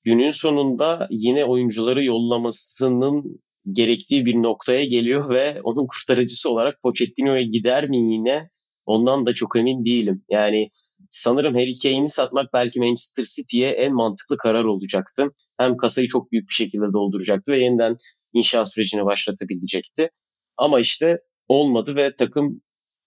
günün 0.03 0.31
sonunda 0.31 1.07
yine 1.11 1.45
oyuncuları 1.45 2.03
yollamasının 2.03 3.41
gerektiği 3.71 4.25
bir 4.25 4.35
noktaya 4.35 4.85
geliyor 4.85 5.29
ve 5.29 5.61
onun 5.63 5.87
kurtarıcısı 5.87 6.49
olarak 6.49 6.81
Pochettino'ya 6.81 7.41
gider 7.41 7.89
mi 7.89 7.97
yine? 7.97 8.49
Ondan 8.85 9.25
da 9.25 9.33
çok 9.33 9.55
emin 9.55 9.85
değilim. 9.85 10.25
Yani 10.29 10.69
sanırım 11.11 11.53
Harry 11.53 11.75
Kane'i 11.83 12.09
satmak 12.09 12.53
belki 12.53 12.79
Manchester 12.79 13.23
City'ye 13.23 13.69
en 13.69 13.93
mantıklı 13.93 14.37
karar 14.37 14.63
olacaktı. 14.63 15.27
Hem 15.57 15.77
kasayı 15.77 16.07
çok 16.07 16.31
büyük 16.31 16.49
bir 16.49 16.53
şekilde 16.53 16.93
dolduracaktı 16.93 17.51
ve 17.51 17.57
yeniden 17.57 17.97
inşaat 18.33 18.73
sürecini 18.73 19.05
başlatabilecekti. 19.05 20.09
Ama 20.57 20.79
işte 20.79 21.19
olmadı 21.47 21.95
ve 21.95 22.15
takım 22.15 22.61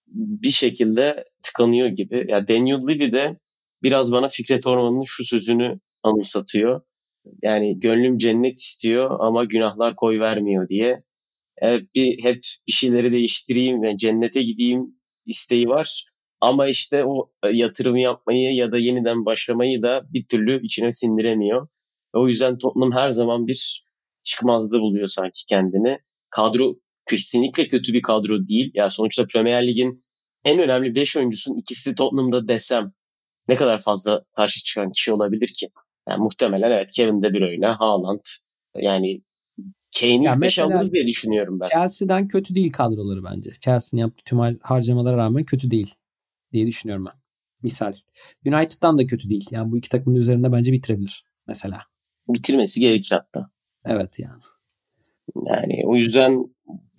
bir 0.07 0.51
şekilde 0.51 1.25
tıkanıyor 1.43 1.87
gibi. 1.87 2.15
Ya 2.15 2.25
yani 2.27 2.47
Daniel 2.47 2.87
Levy 2.87 3.11
de 3.11 3.39
biraz 3.83 4.11
bana 4.11 4.27
Fikret 4.27 4.67
Orman'ın 4.67 5.03
şu 5.07 5.25
sözünü 5.25 5.79
anımsatıyor. 6.03 6.81
Yani 7.41 7.79
gönlüm 7.79 8.17
cennet 8.17 8.59
istiyor 8.59 9.17
ama 9.19 9.43
günahlar 9.43 9.95
koy 9.95 10.19
vermiyor 10.19 10.69
diye. 10.69 11.03
Evet 11.57 11.95
bir 11.95 12.23
hep 12.23 12.39
bir 12.67 12.71
şeyleri 12.71 13.11
değiştireyim 13.11 13.81
ve 13.81 13.97
cennete 13.97 14.43
gideyim 14.43 14.95
isteği 15.25 15.67
var. 15.69 16.14
Ama 16.45 16.67
işte 16.67 17.05
o 17.05 17.31
e, 17.43 17.49
yatırımı 17.49 17.99
yapmayı 17.99 18.55
ya 18.55 18.71
da 18.71 18.77
yeniden 18.77 19.25
başlamayı 19.25 19.81
da 19.81 20.01
bir 20.13 20.27
türlü 20.27 20.61
içine 20.61 20.91
sindiremiyor. 20.91 21.67
O 22.13 22.27
yüzden 22.27 22.57
Tottenham 22.57 22.91
her 22.91 23.11
zaman 23.11 23.47
bir 23.47 23.85
çıkmazda 24.23 24.79
buluyor 24.79 25.07
sanki 25.07 25.45
kendini. 25.49 25.97
Kadro 26.29 26.75
kesinlikle 27.09 27.67
kötü 27.67 27.93
bir 27.93 28.01
kadro 28.01 28.47
değil. 28.47 28.71
Ya 28.73 28.81
yani 28.83 28.91
sonuçta 28.91 29.27
Premier 29.27 29.67
Lig'in 29.67 30.03
en 30.43 30.59
önemli 30.59 30.95
5 30.95 31.17
oyuncusunun 31.17 31.57
ikisi 31.57 31.95
Tottenham'da 31.95 32.47
desem 32.47 32.93
ne 33.47 33.55
kadar 33.55 33.81
fazla 33.81 34.23
karşı 34.35 34.63
çıkan 34.63 34.91
kişi 34.91 35.13
olabilir 35.13 35.47
ki? 35.47 35.69
Yani 36.09 36.19
muhtemelen 36.19 36.71
evet 36.71 36.91
Kevin 36.91 37.21
De 37.21 37.33
Bruyne, 37.33 37.67
Haaland 37.67 38.25
yani 38.75 39.21
Kane'i 39.99 40.23
yani 40.23 40.41
5 40.41 40.59
alırız 40.59 40.93
diye 40.93 41.07
düşünüyorum 41.07 41.59
ben. 41.59 41.67
Chelsea'den 41.69 42.27
kötü 42.27 42.55
değil 42.55 42.71
kadroları 42.71 43.23
bence. 43.23 43.51
Chelsea'nin 43.51 44.01
yaptığı 44.01 44.23
tüm 44.23 44.39
harcamalara 44.61 45.17
rağmen 45.17 45.43
kötü 45.43 45.71
değil 45.71 45.95
diye 46.55 46.67
düşünüyorum 46.67 47.05
ben. 47.05 47.13
Misal. 47.63 47.93
United'dan 48.45 48.97
da 48.97 49.05
kötü 49.05 49.29
değil. 49.29 49.47
Yani 49.51 49.71
bu 49.71 49.77
iki 49.77 49.89
takımın 49.89 50.19
üzerinde 50.19 50.51
bence 50.51 50.71
bitirebilir 50.71 51.25
mesela. 51.47 51.81
Bitirmesi 52.27 52.79
gerekir 52.79 53.11
hatta. 53.11 53.49
Evet 53.85 54.19
yani. 54.19 54.41
Yani 55.45 55.81
o 55.85 55.95
yüzden 55.95 56.45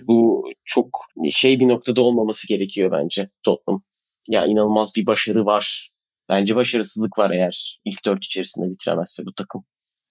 bu 0.02 0.44
çok 0.64 0.98
şey 1.30 1.60
bir 1.60 1.68
noktada 1.68 2.00
olmaması 2.00 2.48
gerekiyor 2.48 2.92
bence 2.92 3.30
Tottenham. 3.42 3.82
Ya 4.28 4.46
inanılmaz 4.46 4.92
bir 4.96 5.06
başarı 5.06 5.46
var. 5.46 5.90
Bence 6.28 6.56
başarısızlık 6.56 7.18
var 7.18 7.30
eğer 7.30 7.78
ilk 7.84 8.04
dört 8.04 8.24
içerisinde 8.24 8.70
bitiremezse 8.70 9.26
bu 9.26 9.32
takım. 9.32 9.64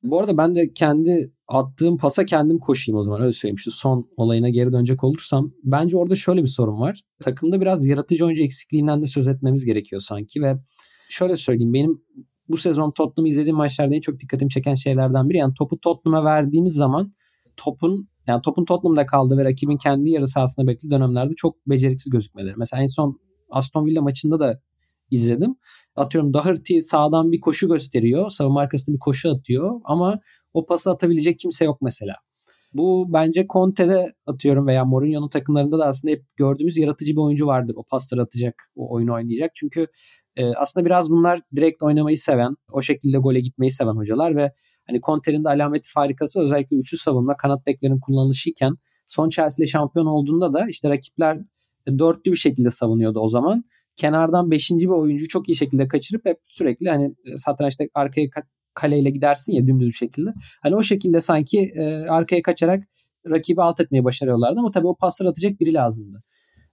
Bu 0.06 0.20
arada 0.20 0.38
ben 0.38 0.56
de 0.56 0.74
kendi 0.74 1.32
attığım 1.48 1.98
pasa 1.98 2.26
kendim 2.26 2.60
koşayım 2.60 3.00
o 3.00 3.04
zaman 3.04 3.22
öyle 3.22 3.34
söyleyeyim. 3.34 3.60
Şu 3.60 3.72
son 3.72 4.10
olayına 4.18 4.50
geri 4.50 4.72
dönecek 4.72 5.04
olursam 5.04 5.52
bence 5.64 5.98
orada 5.98 6.16
şöyle 6.16 6.44
bir 6.44 6.48
sorun 6.48 6.80
var. 6.80 7.02
Takımda 7.24 7.62
biraz 7.62 7.88
yaratıcı 7.88 8.26
oyuncu 8.26 8.44
eksikliğinden 8.44 9.02
de 9.02 9.08
söz 9.08 9.28
etmemiz 9.28 9.66
gerekiyor 9.66 10.02
sanki 10.02 10.42
ve 10.42 10.56
şöyle 11.10 11.38
söyleyeyim 11.38 11.74
benim 11.74 12.02
bu 12.50 12.58
sezon 12.58 12.92
Tottenham'ı 12.92 13.30
izlediğim 13.30 13.58
maçlarda 13.58 13.96
en 13.96 14.02
çok 14.02 14.20
dikkatimi 14.20 14.52
çeken 14.52 14.76
şeylerden 14.76 15.30
biri 15.30 15.38
yani 15.38 15.54
topu 15.54 15.80
Tottenham'a 15.80 16.26
verdiğiniz 16.26 16.74
zaman 16.74 17.14
topun 17.58 18.08
yani 18.28 18.42
topun 18.42 18.66
Tottenham'da 18.66 19.06
kaldı 19.06 19.38
ve 19.38 19.44
rakibin 19.44 19.78
kendi 19.78 20.10
yarı 20.10 20.28
sahasında 20.28 20.68
beklediği 20.68 20.92
dönemlerde 20.92 21.34
çok 21.36 21.68
beceriksiz 21.68 22.12
gözükmeleri. 22.12 22.54
Mesela 22.58 22.82
en 22.82 22.88
son 22.88 23.20
Aston 23.50 23.86
Villa 23.86 24.02
maçında 24.02 24.40
da 24.40 24.62
izledim. 25.12 25.56
Atıyorum 25.96 26.34
Doherty 26.34 26.80
sağdan 26.80 27.32
bir 27.32 27.42
koşu 27.42 27.68
gösteriyor. 27.68 28.30
Savunma 28.30 28.62
arkasında 28.62 28.96
bir 28.96 29.00
koşu 29.00 29.32
atıyor 29.32 29.82
ama 29.84 30.20
o 30.54 30.66
pası 30.66 30.92
atabilecek 30.92 31.40
kimse 31.40 31.66
yok 31.66 31.82
mesela. 31.82 32.16
Bu 32.74 33.06
bence 33.14 33.46
Conte'de 33.50 34.12
atıyorum 34.26 34.68
veya 34.68 34.86
Mourinho'nun 34.86 35.30
takımlarında 35.30 35.80
da 35.80 35.86
aslında 35.86 36.12
hep 36.12 36.24
gördüğümüz 36.38 36.78
yaratıcı 36.78 37.12
bir 37.12 37.22
oyuncu 37.22 37.48
vardır. 37.48 37.76
O 37.78 37.84
pasları 37.84 38.22
atacak, 38.22 38.56
o 38.76 38.94
oyunu 38.94 39.14
oynayacak. 39.14 39.52
Çünkü 39.56 39.88
e, 40.36 40.46
aslında 40.46 40.86
biraz 40.86 41.10
bunlar 41.10 41.42
direkt 41.56 41.84
oynamayı 41.84 42.18
seven, 42.18 42.56
o 42.72 42.82
şekilde 42.82 43.18
gole 43.18 43.40
gitmeyi 43.40 43.72
seven 43.72 43.96
hocalar 43.96 44.36
ve 44.36 44.52
hani 44.88 45.02
Conte'nin 45.02 45.44
de 45.44 45.50
alameti 45.50 45.92
farikası 45.92 46.40
özellikle 46.40 46.78
üçlü 46.78 46.98
savunma, 46.98 47.38
kanat 47.38 47.66
beklerin 47.66 48.00
kullanılışıyken 48.00 48.76
son 49.08 49.30
Chelsea 49.30 49.68
şampiyon 49.68 50.06
olduğunda 50.06 50.54
da 50.54 50.68
işte 50.70 50.90
rakipler 50.90 51.40
dörtlü 52.00 52.32
bir 52.32 52.38
şekilde 52.38 52.70
savunuyordu 52.70 53.20
o 53.20 53.28
zaman 53.28 53.64
kenardan 53.96 54.52
5. 54.52 54.72
bir 54.72 54.86
oyuncu 54.86 55.28
çok 55.28 55.50
iyi 55.50 55.56
şekilde 55.56 55.88
kaçırıp 55.88 56.26
hep 56.26 56.38
sürekli 56.48 56.90
hani 56.90 57.06
e, 57.06 57.38
satrançta 57.38 57.86
arkaya 57.94 58.28
kaleyle 58.74 59.10
gidersin 59.10 59.54
ya 59.54 59.68
dümdüz 59.68 59.88
bir 59.88 59.94
şekilde. 59.94 60.30
Hani 60.62 60.76
o 60.76 60.84
şekilde 60.84 61.22
sanki 61.22 61.60
e, 61.76 62.08
arkaya 62.10 62.42
kaçarak 62.42 62.84
rakibi 63.30 63.62
alt 63.62 63.80
etmeyi 63.80 64.04
başarıyorlardı 64.04 64.60
ama 64.60 64.72
tabii 64.72 64.88
o 64.88 64.96
pasları 64.96 65.30
atacak 65.30 65.60
biri 65.60 65.74
lazımdı. 65.74 66.24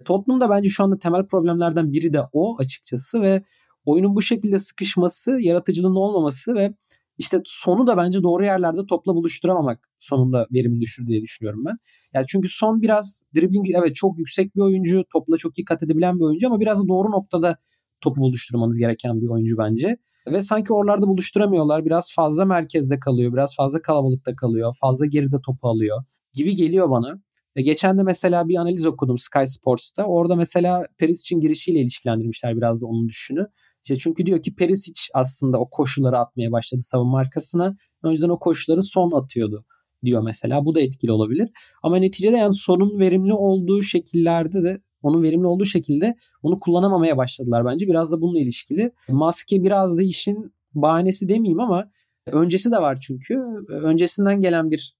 Tottenham'da 0.04 0.50
bence 0.50 0.68
şu 0.68 0.84
anda 0.84 0.98
temel 0.98 1.26
problemlerden 1.26 1.92
biri 1.92 2.12
de 2.12 2.20
o 2.32 2.58
açıkçası 2.58 3.20
ve 3.20 3.42
oyunun 3.84 4.14
bu 4.16 4.22
şekilde 4.22 4.58
sıkışması, 4.58 5.38
yaratıcılığın 5.40 5.94
olmaması 5.94 6.54
ve 6.54 6.74
işte 7.22 7.40
sonu 7.44 7.86
da 7.86 7.96
bence 7.96 8.22
doğru 8.22 8.44
yerlerde 8.44 8.86
topla 8.88 9.14
buluşturamamak 9.14 9.88
sonunda 9.98 10.46
verimi 10.52 10.80
düşür 10.80 11.06
diye 11.06 11.22
düşünüyorum 11.22 11.64
ben. 11.66 11.76
Yani 12.14 12.26
çünkü 12.28 12.48
son 12.48 12.82
biraz 12.82 13.22
dribbling 13.34 13.66
evet 13.74 13.94
çok 13.94 14.18
yüksek 14.18 14.56
bir 14.56 14.60
oyuncu, 14.60 15.04
topla 15.12 15.36
çok 15.36 15.58
iyi 15.58 15.64
kat 15.64 15.82
edebilen 15.82 16.14
bir 16.16 16.24
oyuncu 16.24 16.46
ama 16.46 16.60
biraz 16.60 16.82
da 16.84 16.88
doğru 16.88 17.10
noktada 17.10 17.56
topu 18.00 18.20
buluşturmanız 18.20 18.78
gereken 18.78 19.20
bir 19.20 19.28
oyuncu 19.28 19.58
bence. 19.58 19.96
Ve 20.26 20.42
sanki 20.42 20.72
oralarda 20.72 21.06
buluşturamıyorlar. 21.06 21.84
Biraz 21.84 22.14
fazla 22.14 22.44
merkezde 22.44 22.98
kalıyor, 22.98 23.32
biraz 23.32 23.56
fazla 23.56 23.82
kalabalıkta 23.82 24.36
kalıyor, 24.36 24.76
fazla 24.80 25.06
geride 25.06 25.36
topu 25.46 25.68
alıyor 25.68 26.02
gibi 26.32 26.54
geliyor 26.54 26.90
bana. 26.90 27.20
E 27.56 27.62
geçen 27.62 27.98
de 27.98 28.02
mesela 28.02 28.48
bir 28.48 28.56
analiz 28.56 28.86
okudum 28.86 29.18
Sky 29.18 29.44
Sports'ta. 29.46 30.04
Orada 30.04 30.36
mesela 30.36 30.84
Perisic'in 30.98 31.40
girişiyle 31.40 31.80
ilişkilendirmişler 31.80 32.56
biraz 32.56 32.80
da 32.80 32.86
onun 32.86 33.08
düşünü. 33.08 33.46
İşte 33.84 33.96
çünkü 33.96 34.26
diyor 34.26 34.42
ki 34.42 34.54
Perisic 34.54 35.00
aslında 35.14 35.58
o 35.58 35.70
koşuları 35.70 36.18
atmaya 36.18 36.52
başladı 36.52 36.82
savunma 36.82 37.18
arkasına. 37.18 37.76
Önceden 38.02 38.28
o 38.28 38.38
koşuları 38.38 38.82
son 38.82 39.10
atıyordu 39.22 39.64
diyor 40.04 40.22
mesela. 40.22 40.64
Bu 40.64 40.74
da 40.74 40.80
etkili 40.80 41.12
olabilir. 41.12 41.48
Ama 41.82 41.96
neticede 41.96 42.36
yani 42.36 42.54
sonun 42.54 42.98
verimli 42.98 43.32
olduğu 43.32 43.82
şekillerde 43.82 44.62
de 44.62 44.78
onun 45.02 45.22
verimli 45.22 45.46
olduğu 45.46 45.64
şekilde 45.64 46.14
onu 46.42 46.60
kullanamamaya 46.60 47.16
başladılar 47.16 47.64
bence. 47.64 47.86
Biraz 47.86 48.12
da 48.12 48.20
bununla 48.20 48.40
ilişkili. 48.40 48.92
Maske 49.08 49.62
biraz 49.62 49.98
da 49.98 50.02
işin 50.02 50.52
bahanesi 50.74 51.28
demeyeyim 51.28 51.60
ama 51.60 51.90
öncesi 52.26 52.70
de 52.70 52.76
var 52.76 52.98
çünkü. 53.00 53.34
Öncesinden 53.68 54.40
gelen 54.40 54.70
bir 54.70 54.94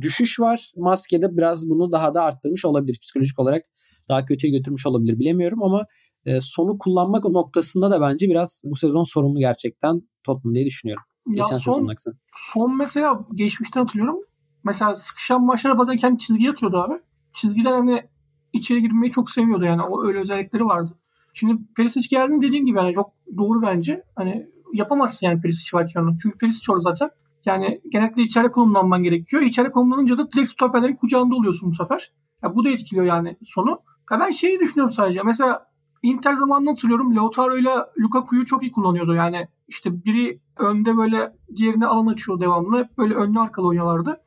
düşüş 0.00 0.40
var. 0.40 0.72
Maskede 0.76 1.36
biraz 1.36 1.68
bunu 1.68 1.92
daha 1.92 2.14
da 2.14 2.22
arttırmış 2.22 2.64
olabilir. 2.64 2.98
Psikolojik 3.02 3.38
olarak 3.38 3.64
daha 4.08 4.24
kötüye 4.24 4.58
götürmüş 4.58 4.86
olabilir 4.86 5.18
bilemiyorum 5.18 5.62
ama 5.62 5.86
e, 6.26 6.40
sonu 6.40 6.78
kullanmak 6.78 7.24
noktasında 7.24 7.90
da 7.90 8.00
bence 8.00 8.28
biraz 8.28 8.62
bu 8.64 8.76
sezon 8.76 9.02
sorumlu 9.02 9.38
gerçekten 9.38 10.02
Tottenham 10.24 10.54
diye 10.54 10.66
düşünüyorum. 10.66 11.04
Ya 11.28 11.44
Geçen 11.44 11.58
son, 11.58 11.94
son 12.32 12.76
mesela 12.76 13.24
geçmişten 13.34 13.80
hatırlıyorum. 13.80 14.18
Mesela 14.64 14.96
sıkışan 14.96 15.44
maçlara 15.44 15.78
bazen 15.78 15.96
kendi 15.96 16.18
çizgiye 16.18 16.50
atıyordu 16.50 16.76
abi. 16.76 16.94
Çizgiden 17.34 17.72
hani 17.72 18.02
içeri 18.52 18.82
girmeyi 18.82 19.10
çok 19.12 19.30
seviyordu 19.30 19.64
yani. 19.64 19.82
O 19.82 20.06
öyle 20.06 20.18
özellikleri 20.18 20.64
vardı. 20.64 20.90
Şimdi 21.34 21.62
Perisic 21.76 22.08
geldiğinde 22.10 22.46
dediğin 22.46 22.64
gibi 22.64 22.78
yani 22.78 22.94
çok 22.94 23.12
doğru 23.38 23.62
bence. 23.62 24.04
Hani 24.16 24.46
yapamazsın 24.72 25.26
yani 25.26 25.40
Perisic 25.40 25.78
varken 25.78 26.00
onu. 26.00 26.16
Çünkü 26.22 26.38
Perisic 26.38 26.72
orada 26.72 26.82
zaten. 26.82 27.10
Yani 27.44 27.80
genellikle 27.92 28.22
içeri 28.22 28.50
konumlanman 28.50 29.02
gerekiyor. 29.02 29.42
İçeri 29.42 29.70
konumlanınca 29.70 30.18
da 30.18 30.30
direkt 30.30 30.48
stoperlerin 30.48 30.96
kucağında 30.96 31.34
oluyorsun 31.34 31.70
bu 31.70 31.74
sefer. 31.74 32.12
Ya 32.42 32.54
bu 32.54 32.64
da 32.64 32.68
etkiliyor 32.68 33.06
yani 33.06 33.36
sonu. 33.42 33.80
Ya 34.10 34.20
ben 34.20 34.30
şeyi 34.30 34.60
düşünüyorum 34.60 34.94
sadece. 34.94 35.22
Mesela 35.22 35.66
Inter 36.02 36.34
zamanını 36.34 36.70
hatırlıyorum. 36.70 37.16
Lautaro 37.16 37.58
ile 37.58 37.70
Lukaku'yu 37.98 38.46
çok 38.46 38.62
iyi 38.62 38.72
kullanıyordu. 38.72 39.14
Yani 39.14 39.48
işte 39.68 40.04
biri 40.04 40.40
önde 40.58 40.96
böyle 40.96 41.28
diğerine 41.56 41.86
alan 41.86 42.06
açıyor 42.06 42.40
devamlı. 42.40 42.88
Böyle 42.98 43.14
önlü 43.14 43.40
arkalı 43.40 43.66
oynuyorlardı. 43.66 44.20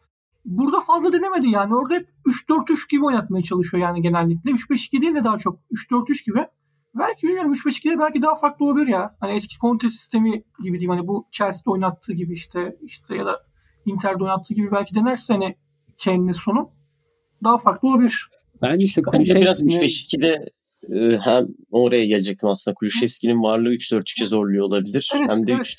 Burada 0.45 0.81
fazla 0.81 1.13
denemedi 1.13 1.49
yani. 1.49 1.75
Orada 1.75 1.93
hep 1.93 2.09
3-4-3 2.49 2.89
gibi 2.89 3.05
oynatmaya 3.05 3.43
çalışıyor 3.43 3.83
yani 3.83 4.01
genellikle. 4.01 4.51
3-5-2 4.51 5.01
değil 5.01 5.15
de 5.15 5.23
daha 5.23 5.37
çok 5.37 5.59
3-4-3 5.71 6.25
gibi. 6.25 6.45
Belki 6.95 7.27
bilmiyorum 7.27 7.53
3-5-2'de 7.53 7.99
belki 7.99 8.21
daha 8.21 8.35
farklı 8.35 8.65
olabilir 8.65 8.87
ya. 8.87 9.15
Hani 9.19 9.33
eski 9.35 9.57
Conte 9.59 9.89
sistemi 9.89 10.43
gibi 10.63 10.79
diyeyim. 10.79 10.89
Hani 10.89 11.07
bu 11.07 11.27
Chelsea'de 11.31 11.69
oynattığı 11.69 12.13
gibi 12.13 12.33
işte 12.33 12.77
işte 12.81 13.15
ya 13.15 13.25
da 13.25 13.39
Inter'de 13.85 14.23
oynattığı 14.23 14.53
gibi 14.53 14.71
belki 14.71 14.95
denerse 14.95 15.33
hani 15.33 15.55
kendini 15.97 16.33
sonu 16.33 16.71
daha 17.43 17.57
farklı 17.57 17.87
olabilir. 17.87 18.29
Bence 18.61 18.85
işte 18.85 19.01
Bence 19.13 19.41
biraz 19.41 19.63
3-5-2'de 19.63 20.27
e, 20.27 20.45
hem 21.23 21.47
oraya 21.71 22.05
gelecektim 22.05 22.49
aslında. 22.49 22.75
Kulüşevski'nin 22.75 23.43
varlığı 23.43 23.73
3-4-3'e 23.73 24.27
zorluyor 24.27 24.65
olabilir. 24.65 25.11
Evet, 25.17 25.31
hem 25.31 25.47
de 25.47 25.53
evet. 25.53 25.75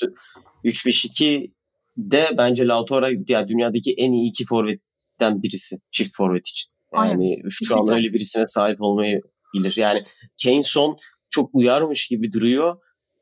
3-5-2'de 0.65 2.29
bence 2.39 2.67
Lautaro 2.67 3.07
ya 3.29 3.49
dünyadaki 3.49 3.95
en 3.99 4.13
iyi 4.13 4.31
iki 4.31 4.45
forvetten 4.45 5.43
birisi. 5.43 5.77
Çift 5.91 6.17
forvet 6.17 6.47
için. 6.49 6.73
Yani 6.95 7.11
Aynen. 7.11 7.49
şu 7.49 7.81
an 7.83 7.89
öyle 7.89 8.13
birisine 8.13 8.47
sahip 8.47 8.81
olmayı 8.81 9.21
bilir. 9.55 9.75
Yani 9.79 10.03
Kane 10.45 10.63
son 10.63 10.97
çok 11.31 11.51
uyarmış 11.55 12.09
gibi 12.09 12.33
duruyor 12.33 12.77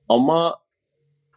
ama 0.08 0.56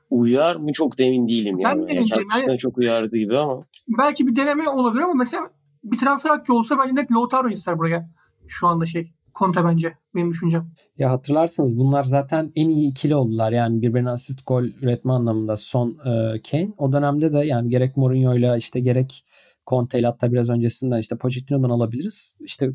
uyar 0.10 0.56
mı 0.56 0.72
çok 0.74 0.98
da 0.98 1.04
emin 1.04 1.28
değilim 1.28 1.58
Ben 1.58 1.70
yani. 1.70 1.88
de 1.88 1.91
emin 1.91 2.06
Yani 2.10 2.48
Yani- 2.48 2.58
çok 2.58 2.78
uyardı 2.78 3.18
gibi 3.18 3.38
ama. 3.38 3.60
Belki 3.98 4.28
bir 4.28 4.36
deneme 4.36 4.70
olabilir 4.70 5.04
ama 5.04 5.14
mesela 5.14 5.50
bir 5.84 5.98
transfer 5.98 6.30
hakkı 6.30 6.54
olsa 6.54 6.78
bence 6.80 6.96
net 6.96 7.12
Lautaro 7.12 7.50
ister 7.50 7.78
buraya. 7.80 8.10
Şu 8.48 8.68
anda 8.68 8.86
şey. 8.86 9.12
Conte 9.40 9.66
bence 9.66 9.94
benim 10.16 10.32
düşüncem. 10.32 10.72
Ya 10.98 11.12
hatırlarsınız 11.12 11.78
bunlar 11.78 12.04
zaten 12.04 12.52
en 12.56 12.70
iyi 12.70 12.92
ikili 12.92 13.16
oldular. 13.16 13.52
Yani 13.52 13.82
birbirine 13.82 14.10
asist 14.10 14.40
gol 14.48 14.64
üretme 14.64 15.14
anlamında 15.14 15.58
son 15.58 15.90
e, 15.90 16.42
Kane. 16.52 16.74
O 16.78 16.94
dönemde 16.94 17.34
de 17.34 17.46
yani 17.46 17.70
gerek 17.70 17.98
Mourinho'yla 17.98 18.58
işte 18.58 18.80
gerek 18.80 19.26
Conte'yle 19.68 20.08
hatta 20.08 20.32
biraz 20.32 20.50
öncesinden 20.50 21.00
işte 21.00 21.18
Pochettino'dan 21.18 21.70
alabiliriz. 21.70 22.36
İşte 22.40 22.70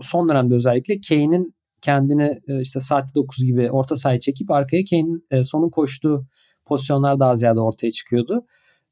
son 0.00 0.28
dönemde 0.28 0.54
özellikle 0.54 1.00
Kane'in 1.08 1.52
kendini 1.80 2.40
e, 2.48 2.60
işte 2.60 2.80
saatte 2.80 3.14
9 3.14 3.44
gibi 3.44 3.70
orta 3.70 3.96
sahaya 3.96 4.20
çekip 4.20 4.50
arkaya 4.50 4.82
Kane'in 4.90 5.26
e, 5.30 5.44
sonun 5.44 5.70
koştuğu 5.70 6.26
pozisyonlar 6.64 7.20
daha 7.20 7.36
ziyade 7.36 7.60
ortaya 7.60 7.90
çıkıyordu. 7.90 8.46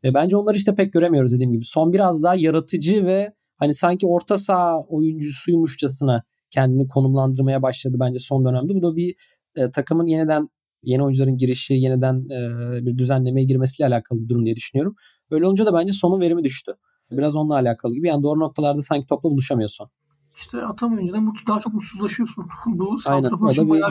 E, 0.05 0.14
bence 0.14 0.37
onları 0.37 0.57
işte 0.57 0.75
pek 0.75 0.93
göremiyoruz 0.93 1.33
dediğim 1.33 1.53
gibi. 1.53 1.64
Son 1.64 1.93
biraz 1.93 2.23
daha 2.23 2.35
yaratıcı 2.35 3.07
ve 3.07 3.33
hani 3.57 3.75
sanki 3.75 4.07
orta 4.07 4.39
saha 4.39 4.81
oyuncusuymuşçasına 4.81 6.23
kendini 6.51 6.88
konumlandırmaya 6.88 7.62
başladı 7.62 7.96
bence 8.01 8.18
son 8.18 8.44
dönemde. 8.44 8.74
Bu 8.74 8.82
da 8.82 8.96
bir 8.96 9.14
e, 9.57 9.70
takımın 9.70 10.07
yeniden 10.07 10.48
yeni 10.82 11.03
oyuncuların 11.03 11.36
girişi, 11.36 11.74
yeniden 11.74 12.14
e, 12.16 12.86
bir 12.86 12.98
düzenlemeye 12.98 13.46
girmesiyle 13.46 13.88
alakalı 13.88 14.20
bir 14.20 14.28
durum 14.28 14.44
diye 14.44 14.57
düşünüyorum. 14.57 14.94
Öyle 15.30 15.46
olunca 15.46 15.66
da 15.66 15.74
bence 15.74 15.92
sonun 15.92 16.20
verimi 16.20 16.44
düştü. 16.44 16.72
Biraz 17.11 17.36
onunla 17.36 17.55
alakalı 17.55 17.94
gibi. 17.94 18.09
Yani 18.09 18.22
doğru 18.22 18.40
noktalarda 18.40 18.82
sanki 18.82 19.07
topla 19.07 19.30
buluşamıyor 19.30 19.68
son. 19.68 19.90
İşte 20.36 20.62
atamayınca 20.62 21.12
da 21.12 21.20
mutlu, 21.20 21.46
daha 21.46 21.59
çok 21.61 21.74
mutsuzlaşıyorsun. 21.74 22.46
Bu 22.66 22.96
Aynen. 23.07 23.30
O 23.30 23.46
da 23.46 23.53
için 23.53 23.64
bir- 23.64 23.70
bayağı 23.70 23.90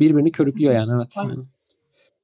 birbirini- 0.00 0.32
körüklüyor 0.32 0.74
yani 0.74 0.92
evet. 0.96 1.14
Aynen. 1.16 1.30
Yani. 1.34 1.44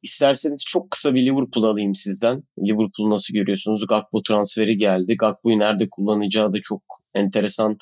İsterseniz 0.02 0.64
çok 0.66 0.90
kısa 0.90 1.14
bir 1.14 1.26
Liverpool 1.26 1.64
alayım 1.64 1.94
sizden. 1.94 2.42
Liverpool'u 2.58 3.10
nasıl 3.10 3.34
görüyorsunuz? 3.34 3.86
Gakpo 3.86 4.22
transferi 4.22 4.76
geldi. 4.76 5.16
Gakpo'yu 5.16 5.58
nerede 5.58 5.88
kullanacağı 5.90 6.52
da 6.52 6.60
çok 6.60 6.82
enteresan 7.14 7.76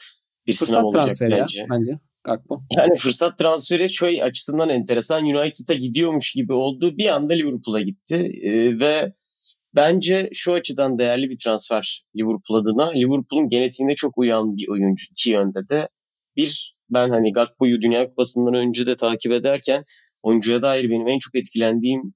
bir 0.46 0.52
sınav 0.52 0.66
Fırsat 0.66 0.84
olacak 0.84 1.04
transferi 1.04 1.32
ya 1.32 1.40
bence. 1.40 1.66
bence. 1.70 1.98
Gakpo. 2.24 2.60
Yani 2.76 2.94
fırsat 2.94 3.38
transferi 3.38 3.90
şöyle 3.90 4.24
açısından 4.24 4.68
enteresan. 4.68 5.24
United'a 5.24 5.74
gidiyormuş 5.74 6.32
gibi 6.32 6.52
oldu. 6.52 6.96
Bir 6.98 7.14
anda 7.14 7.34
Liverpool'a 7.34 7.80
gitti. 7.80 8.32
Ee, 8.42 8.78
ve 8.78 9.12
bence 9.74 10.30
şu 10.32 10.52
açıdan 10.52 10.98
değerli 10.98 11.30
bir 11.30 11.38
transfer 11.38 12.04
Liverpool 12.16 12.60
adına. 12.60 12.90
Liverpool'un 12.90 13.48
genetiğine 13.48 13.94
çok 13.94 14.18
uyan 14.18 14.56
bir 14.56 14.68
oyuncu 14.68 15.04
iki 15.10 15.30
yönde 15.30 15.68
de. 15.68 15.88
Bir, 16.36 16.76
ben 16.90 17.08
hani 17.10 17.32
Gakpo'yu 17.32 17.82
Dünya 17.82 18.08
Kupası'ndan 18.08 18.54
önce 18.54 18.86
de 18.86 18.96
takip 18.96 19.32
ederken 19.32 19.84
oyuncuya 20.22 20.62
dair 20.62 20.90
benim 20.90 21.08
en 21.08 21.18
çok 21.18 21.34
etkilendiğim 21.34 22.14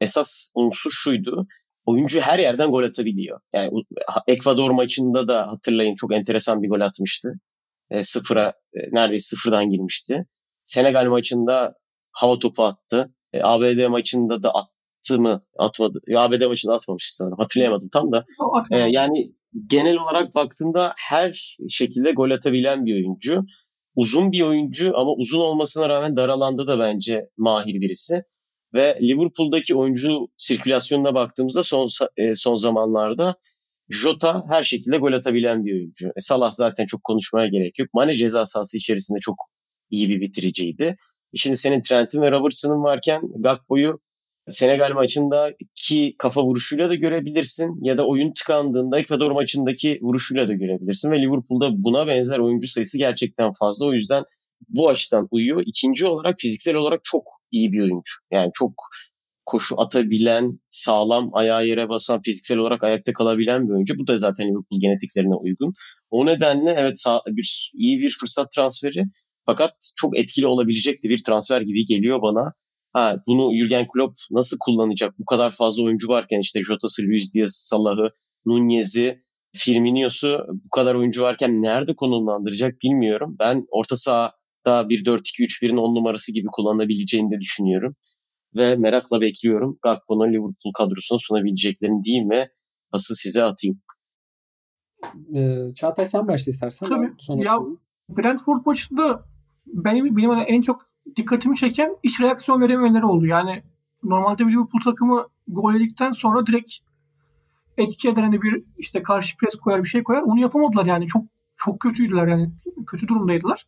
esas 0.00 0.52
unsur 0.54 0.90
şuydu. 0.90 1.46
Oyuncu 1.88 2.20
her 2.20 2.38
yerden 2.38 2.70
gol 2.70 2.82
atabiliyor. 2.82 3.40
Yani 3.52 3.70
Ekvador 4.26 4.70
maçında 4.70 5.28
da 5.28 5.46
hatırlayın 5.46 5.94
çok 5.94 6.14
enteresan 6.14 6.62
bir 6.62 6.68
gol 6.68 6.80
atmıştı. 6.80 7.32
E, 7.90 8.02
sıfıra 8.04 8.52
e, 8.74 8.78
neredeyse 8.92 9.36
sıfırdan 9.36 9.70
girmişti. 9.70 10.26
Senegal 10.64 11.06
maçında 11.06 11.74
hava 12.12 12.38
topu 12.38 12.64
attı. 12.64 13.14
E, 13.32 13.40
ABD 13.42 13.86
maçında 13.86 14.42
da 14.42 14.52
attı 14.54 15.20
mı? 15.20 15.42
Atmadı. 15.58 16.00
E, 16.08 16.16
ABD 16.16 16.46
maçında 16.46 16.74
atmamıştı 16.74 17.16
sanırım. 17.16 17.38
Hatırlayamadım 17.38 17.88
tam 17.92 18.12
da. 18.12 18.24
E, 18.70 18.78
yani 18.78 19.32
genel 19.66 19.96
olarak 19.96 20.34
baktığında 20.34 20.92
her 20.96 21.56
şekilde 21.68 22.12
gol 22.12 22.30
atabilen 22.30 22.86
bir 22.86 22.94
oyuncu. 22.94 23.44
Uzun 23.94 24.32
bir 24.32 24.42
oyuncu 24.42 24.92
ama 24.98 25.12
uzun 25.12 25.40
olmasına 25.40 25.88
rağmen 25.88 26.16
dar 26.16 26.28
alanda 26.28 26.66
da 26.66 26.78
bence 26.78 27.28
mahir 27.36 27.80
birisi. 27.80 28.24
Ve 28.74 28.98
Liverpool'daki 29.02 29.74
oyuncu 29.74 30.28
sirkülasyonuna 30.36 31.14
baktığımızda 31.14 31.62
son 31.62 31.88
e, 32.16 32.34
son 32.34 32.56
zamanlarda 32.56 33.34
Jota 33.90 34.44
her 34.48 34.62
şekilde 34.62 34.96
gol 34.98 35.12
atabilen 35.12 35.64
bir 35.64 35.72
oyuncu. 35.72 36.08
E, 36.08 36.20
Salah 36.20 36.52
zaten 36.52 36.86
çok 36.86 37.04
konuşmaya 37.04 37.48
gerek 37.48 37.78
yok. 37.78 37.88
Mane 37.94 38.16
ceza 38.16 38.46
sahası 38.46 38.76
içerisinde 38.76 39.18
çok 39.20 39.36
iyi 39.90 40.08
bir 40.08 40.20
bitiriciydi. 40.20 40.84
E, 41.34 41.36
Şimdi 41.36 41.56
senin 41.56 41.82
Trent'in 41.82 42.22
ve 42.22 42.30
Robertson'ın 42.30 42.82
varken 42.82 43.22
Gakpo'yu 43.38 44.00
Senegal 44.48 44.92
maçındaki 44.92 46.14
kafa 46.18 46.42
vuruşuyla 46.42 46.88
da 46.88 46.94
görebilirsin 46.94 47.84
ya 47.84 47.98
da 47.98 48.06
oyun 48.06 48.32
tıkandığında 48.32 48.98
Ekvador 48.98 49.30
maçındaki 49.30 49.98
vuruşuyla 50.02 50.48
da 50.48 50.52
görebilirsin 50.52 51.10
ve 51.10 51.22
Liverpool'da 51.22 51.82
buna 51.82 52.06
benzer 52.06 52.38
oyuncu 52.38 52.68
sayısı 52.68 52.98
gerçekten 52.98 53.52
fazla. 53.52 53.86
O 53.86 53.92
yüzden 53.92 54.24
bu 54.68 54.88
açıdan 54.88 55.28
uyuyor. 55.30 55.62
İkinci 55.66 56.06
olarak 56.06 56.34
fiziksel 56.38 56.74
olarak 56.74 57.00
çok 57.04 57.37
iyi 57.50 57.72
bir 57.72 57.80
oyuncu. 57.80 58.12
Yani 58.30 58.50
çok 58.54 58.72
koşu 59.46 59.80
atabilen, 59.80 60.60
sağlam 60.68 61.30
ayağa 61.32 61.60
yere 61.62 61.88
basan, 61.88 62.22
fiziksel 62.22 62.58
olarak 62.58 62.84
ayakta 62.84 63.12
kalabilen 63.12 63.68
bir 63.68 63.72
oyuncu. 63.72 63.98
Bu 63.98 64.06
da 64.06 64.18
zaten 64.18 64.44
Liverpool 64.44 64.80
genetiklerine 64.80 65.34
uygun. 65.34 65.74
O 66.10 66.26
nedenle 66.26 66.70
evet 66.78 67.04
bir 67.26 67.72
iyi 67.74 68.00
bir 68.00 68.10
fırsat 68.20 68.52
transferi 68.52 69.04
fakat 69.46 69.72
çok 69.96 70.18
etkili 70.18 70.46
olabilecek 70.46 71.02
de 71.04 71.08
bir 71.08 71.24
transfer 71.24 71.60
gibi 71.60 71.86
geliyor 71.86 72.22
bana. 72.22 72.52
Ha, 72.92 73.16
bunu 73.28 73.56
Jurgen 73.58 73.86
Klopp 73.92 74.16
nasıl 74.30 74.56
kullanacak? 74.60 75.18
Bu 75.18 75.24
kadar 75.24 75.50
fazla 75.50 75.82
oyuncu 75.82 76.08
varken 76.08 76.40
işte 76.40 76.62
Jota'sı, 76.62 77.02
Luis 77.02 77.34
Diaz'ı, 77.34 77.66
Salah'ı, 77.66 78.10
Nunez'i, 78.46 79.22
Firmino'su 79.56 80.46
bu 80.64 80.70
kadar 80.70 80.94
oyuncu 80.94 81.22
varken 81.22 81.62
nerede 81.62 81.96
konumlandıracak 81.96 82.74
bilmiyorum. 82.82 83.36
Ben 83.40 83.66
orta 83.70 83.96
sahada 83.96 84.37
bir 84.88 85.04
4-2-3-1'in 85.04 85.76
10 85.76 85.94
numarası 85.94 86.32
gibi 86.32 86.46
kullanabileceğini 86.52 87.30
de 87.30 87.40
düşünüyorum. 87.40 87.96
Ve 88.56 88.76
merakla 88.76 89.20
bekliyorum. 89.20 89.78
Gakpo'nun 89.82 90.28
Liverpool 90.28 90.72
kadrosuna 90.78 91.18
sunabileceklerini 91.18 92.04
diyeyim 92.04 92.30
ve 92.30 92.48
pası 92.92 93.16
size 93.16 93.44
atayım. 93.44 93.80
Ee, 95.34 95.74
Çağatay 95.74 96.06
sen 96.06 96.28
başla 96.28 96.50
istersen. 96.50 96.88
Tabii. 96.88 97.12
Sonra 97.18 97.44
Ya 97.44 97.58
Brentford 98.08 98.66
maçında 98.66 99.24
benim 99.66 100.16
benim 100.16 100.30
hani 100.30 100.42
en 100.42 100.60
çok 100.62 100.90
dikkatimi 101.16 101.56
çeken 101.56 101.96
iç 102.02 102.20
reaksiyon 102.20 102.60
verememeleri 102.60 103.06
oldu. 103.06 103.26
Yani 103.26 103.62
normalde 104.02 104.46
bir 104.46 104.52
Liverpool 104.52 104.82
takımı 104.84 105.26
gol 105.48 105.74
yedikten 105.74 106.12
sonra 106.12 106.46
direkt 106.46 106.70
etki 107.76 108.08
eden 108.08 108.22
hani 108.22 108.42
bir 108.42 108.64
işte 108.78 109.02
karşı 109.02 109.36
pres 109.36 109.54
koyar 109.54 109.84
bir 109.84 109.88
şey 109.88 110.02
koyar. 110.02 110.22
Onu 110.22 110.40
yapamadılar 110.40 110.86
yani. 110.86 111.06
Çok 111.06 111.24
çok 111.56 111.80
kötüydüler 111.80 112.26
yani. 112.26 112.50
Kötü 112.86 113.08
durumdaydılar. 113.08 113.66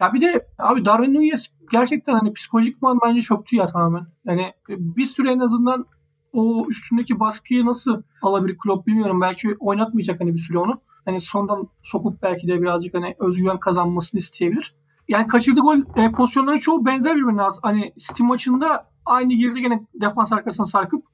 Ya 0.00 0.12
bir 0.14 0.20
de 0.20 0.46
abi 0.58 0.84
Darwin 0.84 1.14
Nunez 1.14 1.50
gerçekten 1.72 2.12
hani 2.12 2.32
psikolojikman 2.32 2.98
bence 3.04 3.20
çöktü 3.20 3.56
ya 3.56 3.66
tamamen. 3.66 4.06
Yani 4.24 4.52
bir 4.68 5.06
süre 5.06 5.32
en 5.32 5.38
azından 5.38 5.86
o 6.32 6.66
üstündeki 6.68 7.20
baskıyı 7.20 7.66
nasıl 7.66 8.02
alabilir 8.22 8.56
Klopp 8.62 8.86
bilmiyorum. 8.86 9.20
Belki 9.20 9.56
oynatmayacak 9.60 10.20
hani 10.20 10.34
bir 10.34 10.38
süre 10.38 10.58
onu. 10.58 10.80
Hani 11.04 11.20
sondan 11.20 11.68
sokup 11.82 12.22
belki 12.22 12.48
de 12.48 12.62
birazcık 12.62 12.94
hani 12.94 13.14
özgüven 13.18 13.60
kazanmasını 13.60 14.18
isteyebilir. 14.18 14.74
Yani 15.08 15.26
kaçırdığı 15.26 15.60
gol 15.60 15.78
e, 15.96 16.12
pozisyonları 16.12 16.58
çoğu 16.58 16.86
benzer 16.86 17.16
birbirine. 17.16 17.42
Hani 17.62 17.92
City 17.98 18.22
maçında 18.22 18.90
aynı 19.06 19.32
girdi 19.32 19.60
gene 19.60 19.86
defans 20.00 20.32
arkasına 20.32 20.66
sarkıp 20.66 21.04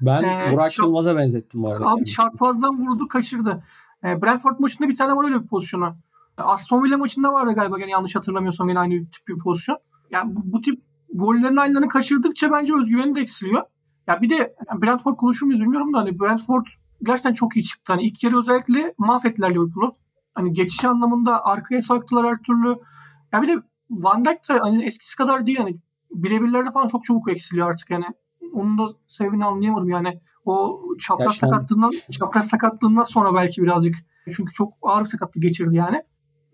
Ben 0.00 0.22
Ee, 0.22 0.52
Burak 0.52 0.78
Yılmaz'a 0.78 1.16
benzettim 1.16 1.62
bu 1.62 1.68
arada. 1.68 1.86
Abi 1.86 1.94
kendisini. 1.94 2.16
çarpazdan 2.16 2.86
vurdu 2.86 3.08
kaçırdı. 3.08 3.62
E, 4.04 4.22
Brentford 4.22 4.58
maçında 4.58 4.88
bir 4.88 4.94
tane 4.94 5.16
var 5.16 5.24
öyle 5.24 5.42
bir 5.42 5.48
pozisyonu. 5.48 5.96
Aston 6.42 6.84
Villa 6.84 6.98
maçında 6.98 7.32
vardı 7.32 7.52
galiba 7.54 7.78
gene 7.78 7.90
yanlış 7.90 8.16
hatırlamıyorsam 8.16 8.68
yine 8.68 8.78
aynı 8.78 9.10
tip 9.10 9.28
bir 9.28 9.38
pozisyon. 9.38 9.78
Yani 10.10 10.36
bu, 10.36 10.40
bu 10.44 10.60
tip 10.60 10.82
gollerin 11.14 11.56
aynılarını 11.56 11.88
kaçırdıkça 11.88 12.52
bence 12.52 12.74
özgüveni 12.74 13.14
de 13.14 13.20
eksiliyor. 13.20 13.62
Ya 14.06 14.22
bir 14.22 14.30
de 14.30 14.54
Brentford 14.82 15.16
konuşur 15.16 15.46
muyuz 15.46 15.60
bilmiyorum 15.60 15.94
da 15.94 15.98
hani 15.98 16.20
Brentford 16.20 16.66
gerçekten 17.02 17.32
çok 17.32 17.56
iyi 17.56 17.64
çıktı. 17.64 17.92
Hani 17.92 18.02
ilk 18.02 18.24
yarı 18.24 18.38
özellikle 18.38 18.94
mahvettiler 18.98 19.50
Liverpool'u. 19.50 19.96
Hani 20.34 20.52
geçiş 20.52 20.84
anlamında 20.84 21.44
arkaya 21.44 21.82
sarktılar 21.82 22.26
her 22.26 22.38
türlü. 22.42 22.76
Ya 23.32 23.42
bir 23.42 23.48
de 23.48 23.62
Van 23.90 24.24
Dijk 24.24 24.48
de 24.48 24.58
hani 24.58 24.84
eskisi 24.84 25.16
kadar 25.16 25.46
değil 25.46 25.58
yani 25.58 25.74
birebirlerde 26.10 26.70
falan 26.70 26.86
çok 26.86 27.04
çabuk 27.04 27.30
eksiliyor 27.30 27.70
artık 27.70 27.90
yani. 27.90 28.04
Onun 28.52 28.78
da 28.78 28.82
sebebini 29.06 29.44
anlayamadım 29.44 29.88
yani. 29.88 30.20
O 30.44 30.82
çapraz 31.00 31.26
Gerçekten. 31.26 31.48
sakatlığından 31.48 31.90
çapraz 32.10 32.48
sakatlığından 32.48 33.02
sonra 33.02 33.34
belki 33.34 33.62
birazcık 33.62 33.94
çünkü 34.32 34.52
çok 34.52 34.72
ağır 34.82 35.04
sakatlık 35.04 35.42
geçirdi 35.42 35.76
yani. 35.76 36.02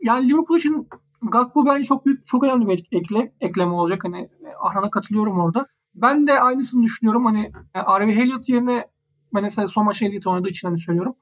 Yani 0.02 0.28
Liverpool 0.28 0.58
için 0.58 0.88
Gakpo 1.22 1.66
bence 1.66 1.84
çok 1.84 2.06
büyük 2.06 2.26
çok 2.26 2.44
önemli 2.44 2.68
bir 2.68 2.86
ekle, 2.92 3.32
ekleme 3.40 3.72
olacak. 3.72 4.04
Hani 4.04 4.28
Arhan'a 4.60 4.90
katılıyorum 4.90 5.40
orada. 5.40 5.66
Ben 5.94 6.26
de 6.26 6.40
aynısını 6.40 6.82
düşünüyorum. 6.82 7.24
Hani 7.24 7.52
Harvey 7.72 8.22
Elliott 8.22 8.48
yerine 8.48 8.86
ben 9.34 9.42
mesela 9.42 9.68
son 9.68 9.84
maç 9.84 10.02
Elliott 10.02 10.26
oynadığı 10.26 10.48
için 10.48 10.68
hani 10.68 10.78
söylüyorum. 10.78 11.14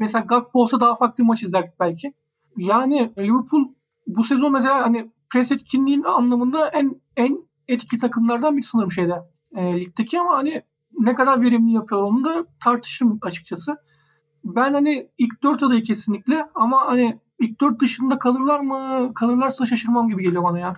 Mesela 0.00 0.24
Gakpo 0.24 0.60
olsa 0.60 0.80
daha 0.80 0.96
farklı 0.96 1.24
bir 1.24 1.28
maç 1.28 1.42
izlerdik 1.42 1.72
belki. 1.80 2.12
Yani 2.56 3.12
Liverpool 3.18 3.64
bu 4.06 4.24
sezon 4.24 4.52
mesela 4.52 4.82
hani 4.82 5.10
pres 5.30 5.52
etkinliğin 5.52 6.02
anlamında 6.02 6.68
en 6.68 7.00
en 7.16 7.38
etkili 7.68 8.00
takımlardan 8.00 8.56
biri 8.56 8.66
sanırım 8.66 8.92
şeyde 8.92 9.14
e, 9.56 9.80
ligdeki 9.80 10.20
ama 10.20 10.36
hani 10.36 10.62
ne 10.98 11.14
kadar 11.14 11.42
verimli 11.42 11.72
yapıyor 11.72 12.02
onu 12.02 12.24
da 12.24 12.46
tartışırım 12.64 13.18
açıkçası. 13.22 13.76
Ben 14.44 14.72
hani 14.72 15.08
ilk 15.18 15.42
4 15.42 15.62
adayı 15.62 15.82
kesinlikle 15.82 16.48
ama 16.54 16.86
hani 16.86 17.18
ilk 17.38 17.60
4 17.60 17.80
dışında 17.80 18.18
kalırlar 18.18 18.60
mı? 18.60 19.12
Kalırlarsa 19.14 19.66
şaşırmam 19.66 20.08
gibi 20.08 20.22
geliyor 20.22 20.42
bana 20.42 20.58
ya. 20.58 20.76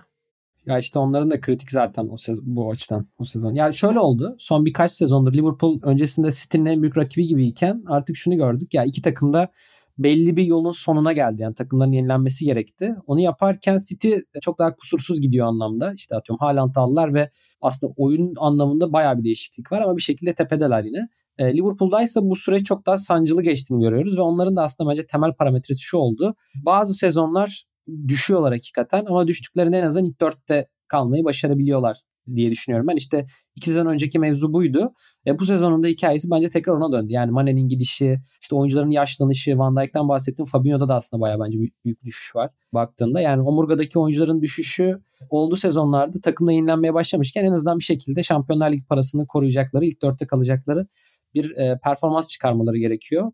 Ya 0.65 0.77
işte 0.77 0.99
onların 0.99 1.31
da 1.31 1.41
kritik 1.41 1.71
zaten 1.71 2.07
o 2.11 2.17
sezon, 2.17 2.43
bu 2.45 2.71
açıdan 2.71 3.07
o 3.17 3.25
sezon. 3.25 3.53
Yani 3.53 3.73
şöyle 3.73 3.99
oldu. 3.99 4.35
Son 4.39 4.65
birkaç 4.65 4.91
sezondur 4.91 5.33
Liverpool 5.33 5.79
öncesinde 5.83 6.31
City'nin 6.31 6.65
en 6.65 6.81
büyük 6.81 6.97
rakibi 6.97 7.27
gibiyken 7.27 7.83
artık 7.87 8.17
şunu 8.17 8.35
gördük. 8.35 8.73
Ya 8.73 8.83
iki 8.83 9.01
takım 9.01 9.33
da 9.33 9.51
belli 9.97 10.35
bir 10.35 10.45
yolun 10.45 10.71
sonuna 10.71 11.13
geldi. 11.13 11.41
Yani 11.41 11.53
takımların 11.55 11.91
yenilenmesi 11.91 12.45
gerekti. 12.45 12.95
Onu 13.07 13.19
yaparken 13.19 13.77
City 13.89 14.13
çok 14.41 14.59
daha 14.59 14.75
kusursuz 14.75 15.21
gidiyor 15.21 15.47
anlamda. 15.47 15.93
İşte 15.93 16.15
atıyorum 16.15 16.39
Haaland'ı 16.39 16.79
aldılar 16.79 17.13
ve 17.13 17.29
aslında 17.61 17.93
oyun 17.97 18.33
anlamında 18.37 18.93
bayağı 18.93 19.17
bir 19.17 19.23
değişiklik 19.23 19.71
var 19.71 19.81
ama 19.81 19.97
bir 19.97 20.01
şekilde 20.01 20.33
tepedeler 20.33 20.83
yine. 20.83 21.09
E, 21.41 21.57
Liverpool'da 21.57 22.03
ise 22.03 22.19
bu 22.23 22.35
süreç 22.35 22.65
çok 22.65 22.85
daha 22.85 22.97
sancılı 22.97 23.43
geçtiğini 23.43 23.81
görüyoruz 23.83 24.17
ve 24.17 24.21
onların 24.21 24.55
da 24.55 24.63
aslında 24.63 24.89
bence 24.89 25.05
temel 25.05 25.33
parametresi 25.33 25.81
şu 25.81 25.97
oldu. 25.97 26.35
Bazı 26.55 26.93
sezonlar 26.93 27.65
düşüyorlar 28.07 28.53
hakikaten 28.53 29.05
ama 29.05 29.27
düştüklerinde 29.27 29.79
en 29.79 29.85
azından 29.85 30.05
ilk 30.05 30.21
dörtte 30.21 30.67
kalmayı 30.87 31.23
başarabiliyorlar 31.23 31.97
diye 32.35 32.51
düşünüyorum. 32.51 32.87
Ben 32.87 32.95
işte 32.95 33.25
iki 33.55 33.69
sezon 33.69 33.85
önceki 33.85 34.19
mevzu 34.19 34.53
buydu. 34.53 34.93
E, 35.27 35.39
bu 35.39 35.45
sezonun 35.45 35.83
da 35.83 35.87
hikayesi 35.87 36.31
bence 36.31 36.49
tekrar 36.49 36.73
ona 36.73 36.91
döndü. 36.91 37.13
Yani 37.13 37.31
Mane'nin 37.31 37.67
gidişi, 37.67 38.19
işte 38.41 38.55
oyuncuların 38.55 38.91
yaşlanışı, 38.91 39.57
Van 39.57 39.75
Dijk'ten 39.75 40.09
bahsettim. 40.09 40.45
Fabinho'da 40.45 40.89
da 40.89 40.95
aslında 40.95 41.21
bayağı 41.21 41.39
bence 41.39 41.59
büyük, 41.59 41.85
büyük 41.85 42.03
düşüş 42.03 42.35
var 42.35 42.49
baktığında. 42.73 43.21
Yani 43.21 43.41
omurgadaki 43.41 43.99
oyuncuların 43.99 44.41
düşüşü 44.41 45.01
olduğu 45.29 45.55
sezonlarda 45.55 46.21
takımda 46.21 46.51
yenilenmeye 46.51 46.93
başlamışken 46.93 47.45
en 47.45 47.51
azından 47.51 47.79
bir 47.79 47.83
şekilde 47.83 48.23
Şampiyonlar 48.23 48.71
Ligi 48.71 48.85
parasını 48.85 49.27
koruyacakları, 49.27 49.85
ilk 49.85 50.01
dörtte 50.01 50.27
kalacakları 50.27 50.87
bir 51.33 51.57
e, 51.57 51.79
performans 51.83 52.29
çıkarmaları 52.29 52.77
gerekiyor. 52.77 53.31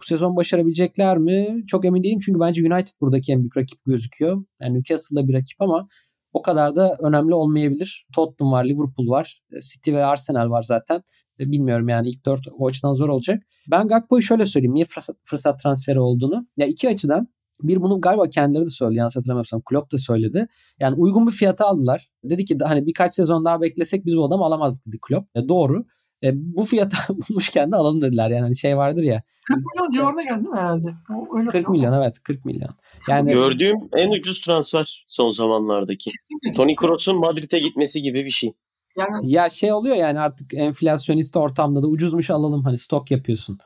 Bu 0.00 0.04
sezon 0.04 0.36
başarabilecekler 0.36 1.18
mi? 1.18 1.64
Çok 1.66 1.84
emin 1.84 2.02
değilim 2.04 2.20
çünkü 2.24 2.40
bence 2.40 2.72
United 2.72 3.00
buradaki 3.00 3.32
en 3.32 3.40
büyük 3.40 3.56
rakip 3.56 3.84
gözüküyor. 3.86 4.44
Yani 4.60 4.74
Newcastle'da 4.74 5.28
bir 5.28 5.34
rakip 5.34 5.62
ama 5.62 5.88
o 6.32 6.42
kadar 6.42 6.76
da 6.76 6.96
önemli 7.00 7.34
olmayabilir. 7.34 8.06
Tottenham 8.14 8.52
var, 8.52 8.64
Liverpool 8.64 9.08
var, 9.08 9.40
City 9.72 9.92
ve 9.92 10.04
Arsenal 10.04 10.50
var 10.50 10.62
zaten. 10.62 11.02
Bilmiyorum 11.38 11.88
yani 11.88 12.08
ilk 12.08 12.26
dört 12.26 12.40
o 12.58 12.66
açıdan 12.66 12.94
zor 12.94 13.08
olacak. 13.08 13.42
Ben 13.70 13.88
Gakpo'yu 13.88 14.22
şöyle 14.22 14.46
söyleyeyim. 14.46 14.74
Niye 14.74 14.84
fırsat, 14.84 15.16
fırsat 15.24 15.62
transferi 15.62 16.00
olduğunu. 16.00 16.46
Ya 16.56 16.66
iki 16.66 16.88
açıdan. 16.88 17.28
Bir 17.62 17.82
bunu 17.82 18.00
galiba 18.00 18.28
kendileri 18.28 18.66
de 18.66 18.70
söyledi. 18.70 18.98
Yanlış 18.98 19.16
hatırlamıyorsam 19.16 19.62
Klopp 19.70 19.92
da 19.92 19.98
söyledi. 19.98 20.46
Yani 20.80 20.94
uygun 20.94 21.26
bir 21.26 21.32
fiyata 21.32 21.66
aldılar. 21.66 22.08
Dedi 22.24 22.44
ki 22.44 22.58
hani 22.64 22.86
birkaç 22.86 23.14
sezon 23.14 23.44
daha 23.44 23.60
beklesek 23.60 24.06
biz 24.06 24.16
bu 24.16 24.24
adamı 24.24 24.44
alamazdık 24.44 24.86
dedi 24.86 24.98
Klopp. 25.08 25.36
E, 25.36 25.48
doğru. 25.48 25.84
E, 26.22 26.30
bu 26.34 26.64
fiyata 26.64 26.96
bulmuşken 27.28 27.72
de 27.72 27.76
alalım 27.76 28.02
dediler. 28.02 28.30
Yani 28.30 28.40
hani 28.40 28.56
şey 28.56 28.76
vardır 28.76 29.02
ya. 29.02 29.22
40 29.46 29.58
milyon 29.58 29.90
civarına 29.90 30.22
geldi 30.22 30.48
mi 30.48 30.56
herhalde? 30.56 30.88
O 31.16 31.38
öyle 31.38 31.50
40 31.50 31.68
milyon 31.68 31.92
evet 31.92 32.18
40 32.24 32.44
milyon. 32.44 32.70
Yani 33.08 33.30
Gördüğüm 33.30 33.76
en 33.96 34.10
ucuz 34.10 34.40
transfer 34.40 35.04
son 35.06 35.30
zamanlardaki. 35.30 36.10
Toni 36.56 36.76
Kroos'un 36.76 37.18
Madrid'e 37.18 37.58
gitmesi 37.58 38.02
gibi 38.02 38.24
bir 38.24 38.30
şey. 38.30 38.52
Yani 38.96 39.30
ya 39.30 39.48
şey 39.48 39.72
oluyor 39.72 39.96
yani 39.96 40.20
artık 40.20 40.54
enflasyonist 40.54 41.36
ortamda 41.36 41.82
da 41.82 41.86
ucuzmuş 41.86 42.30
alalım 42.30 42.64
hani 42.64 42.78
stok 42.78 43.10
yapıyorsun. 43.10 43.58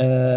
Ee, 0.00 0.36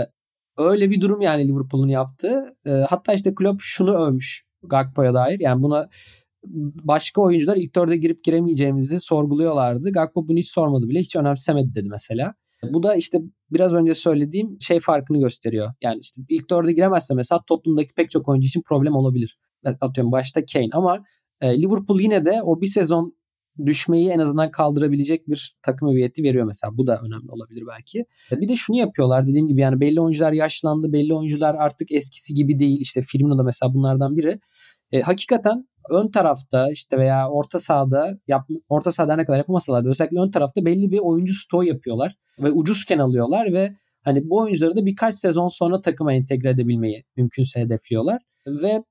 öyle 0.57 0.91
bir 0.91 1.01
durum 1.01 1.21
yani 1.21 1.47
Liverpool'un 1.47 1.87
yaptığı. 1.87 2.45
Ee, 2.65 2.71
hatta 2.71 3.13
işte 3.13 3.35
Klopp 3.35 3.61
şunu 3.61 4.05
övmüş 4.05 4.45
Gakpo'ya 4.63 5.13
dair. 5.13 5.39
Yani 5.39 5.63
buna 5.63 5.89
başka 6.83 7.21
oyuncular 7.21 7.57
ilk 7.57 7.75
dörde 7.75 7.97
girip 7.97 8.23
giremeyeceğimizi 8.23 8.99
sorguluyorlardı. 8.99 9.91
Gakpo 9.91 10.27
bunu 10.27 10.37
hiç 10.37 10.51
sormadı 10.51 10.89
bile. 10.89 10.99
Hiç 10.99 11.15
önemsemedi 11.15 11.75
dedi 11.75 11.87
mesela. 11.91 12.33
Bu 12.73 12.83
da 12.83 12.95
işte 12.95 13.17
biraz 13.51 13.73
önce 13.73 13.93
söylediğim 13.93 14.57
şey 14.61 14.79
farkını 14.79 15.19
gösteriyor. 15.19 15.73
Yani 15.81 15.99
işte 15.99 16.21
ilk 16.29 16.49
dörde 16.49 16.73
giremezse 16.73 17.13
mesela 17.13 17.41
Tottenham'daki 17.47 17.93
pek 17.93 18.09
çok 18.09 18.29
oyuncu 18.29 18.47
için 18.47 18.61
problem 18.61 18.95
olabilir. 18.95 19.37
Atıyorum 19.81 20.11
başta 20.11 20.45
Kane 20.53 20.69
ama 20.71 21.03
e, 21.41 21.61
Liverpool 21.61 21.99
yine 21.99 22.25
de 22.25 22.41
o 22.43 22.61
bir 22.61 22.67
sezon 22.67 23.15
düşmeyi 23.65 24.09
en 24.09 24.19
azından 24.19 24.51
kaldırabilecek 24.51 25.27
bir 25.27 25.55
takım 25.61 25.89
hüviyeti 25.89 26.23
veriyor 26.23 26.45
mesela. 26.45 26.77
Bu 26.77 26.87
da 26.87 27.01
önemli 27.05 27.31
olabilir 27.31 27.63
belki. 27.67 28.05
Bir 28.31 28.47
de 28.47 28.55
şunu 28.55 28.77
yapıyorlar 28.77 29.27
dediğim 29.27 29.47
gibi 29.47 29.61
yani 29.61 29.79
belli 29.79 30.01
oyuncular 30.01 30.31
yaşlandı. 30.31 30.93
Belli 30.93 31.13
oyuncular 31.13 31.55
artık 31.55 31.91
eskisi 31.91 32.33
gibi 32.33 32.59
değil. 32.59 32.77
İşte 32.81 33.01
Firmino 33.01 33.37
da 33.37 33.43
mesela 33.43 33.73
bunlardan 33.73 34.17
biri. 34.17 34.39
E, 34.91 35.01
hakikaten 35.01 35.67
ön 35.89 36.07
tarafta 36.07 36.71
işte 36.71 36.97
veya 36.97 37.29
orta 37.29 37.59
sahada 37.59 38.17
yap, 38.27 38.47
orta 38.69 38.91
sahada 38.91 39.15
ne 39.15 39.25
kadar 39.25 39.37
yapamasalar 39.37 39.85
da 39.85 39.89
özellikle 39.89 40.19
ön 40.19 40.31
tarafta 40.31 40.65
belli 40.65 40.91
bir 40.91 40.99
oyuncu 40.99 41.33
stoğu 41.33 41.63
yapıyorlar 41.63 42.15
ve 42.39 42.51
ucuzken 42.51 42.99
alıyorlar 42.99 43.53
ve 43.53 43.73
hani 44.03 44.29
bu 44.29 44.37
oyuncuları 44.37 44.77
da 44.77 44.85
birkaç 44.85 45.15
sezon 45.15 45.47
sonra 45.47 45.81
takıma 45.81 46.13
entegre 46.13 46.49
edebilmeyi 46.49 47.03
mümkünse 47.17 47.59
hedefliyorlar 47.59 48.21
ve 48.47 48.83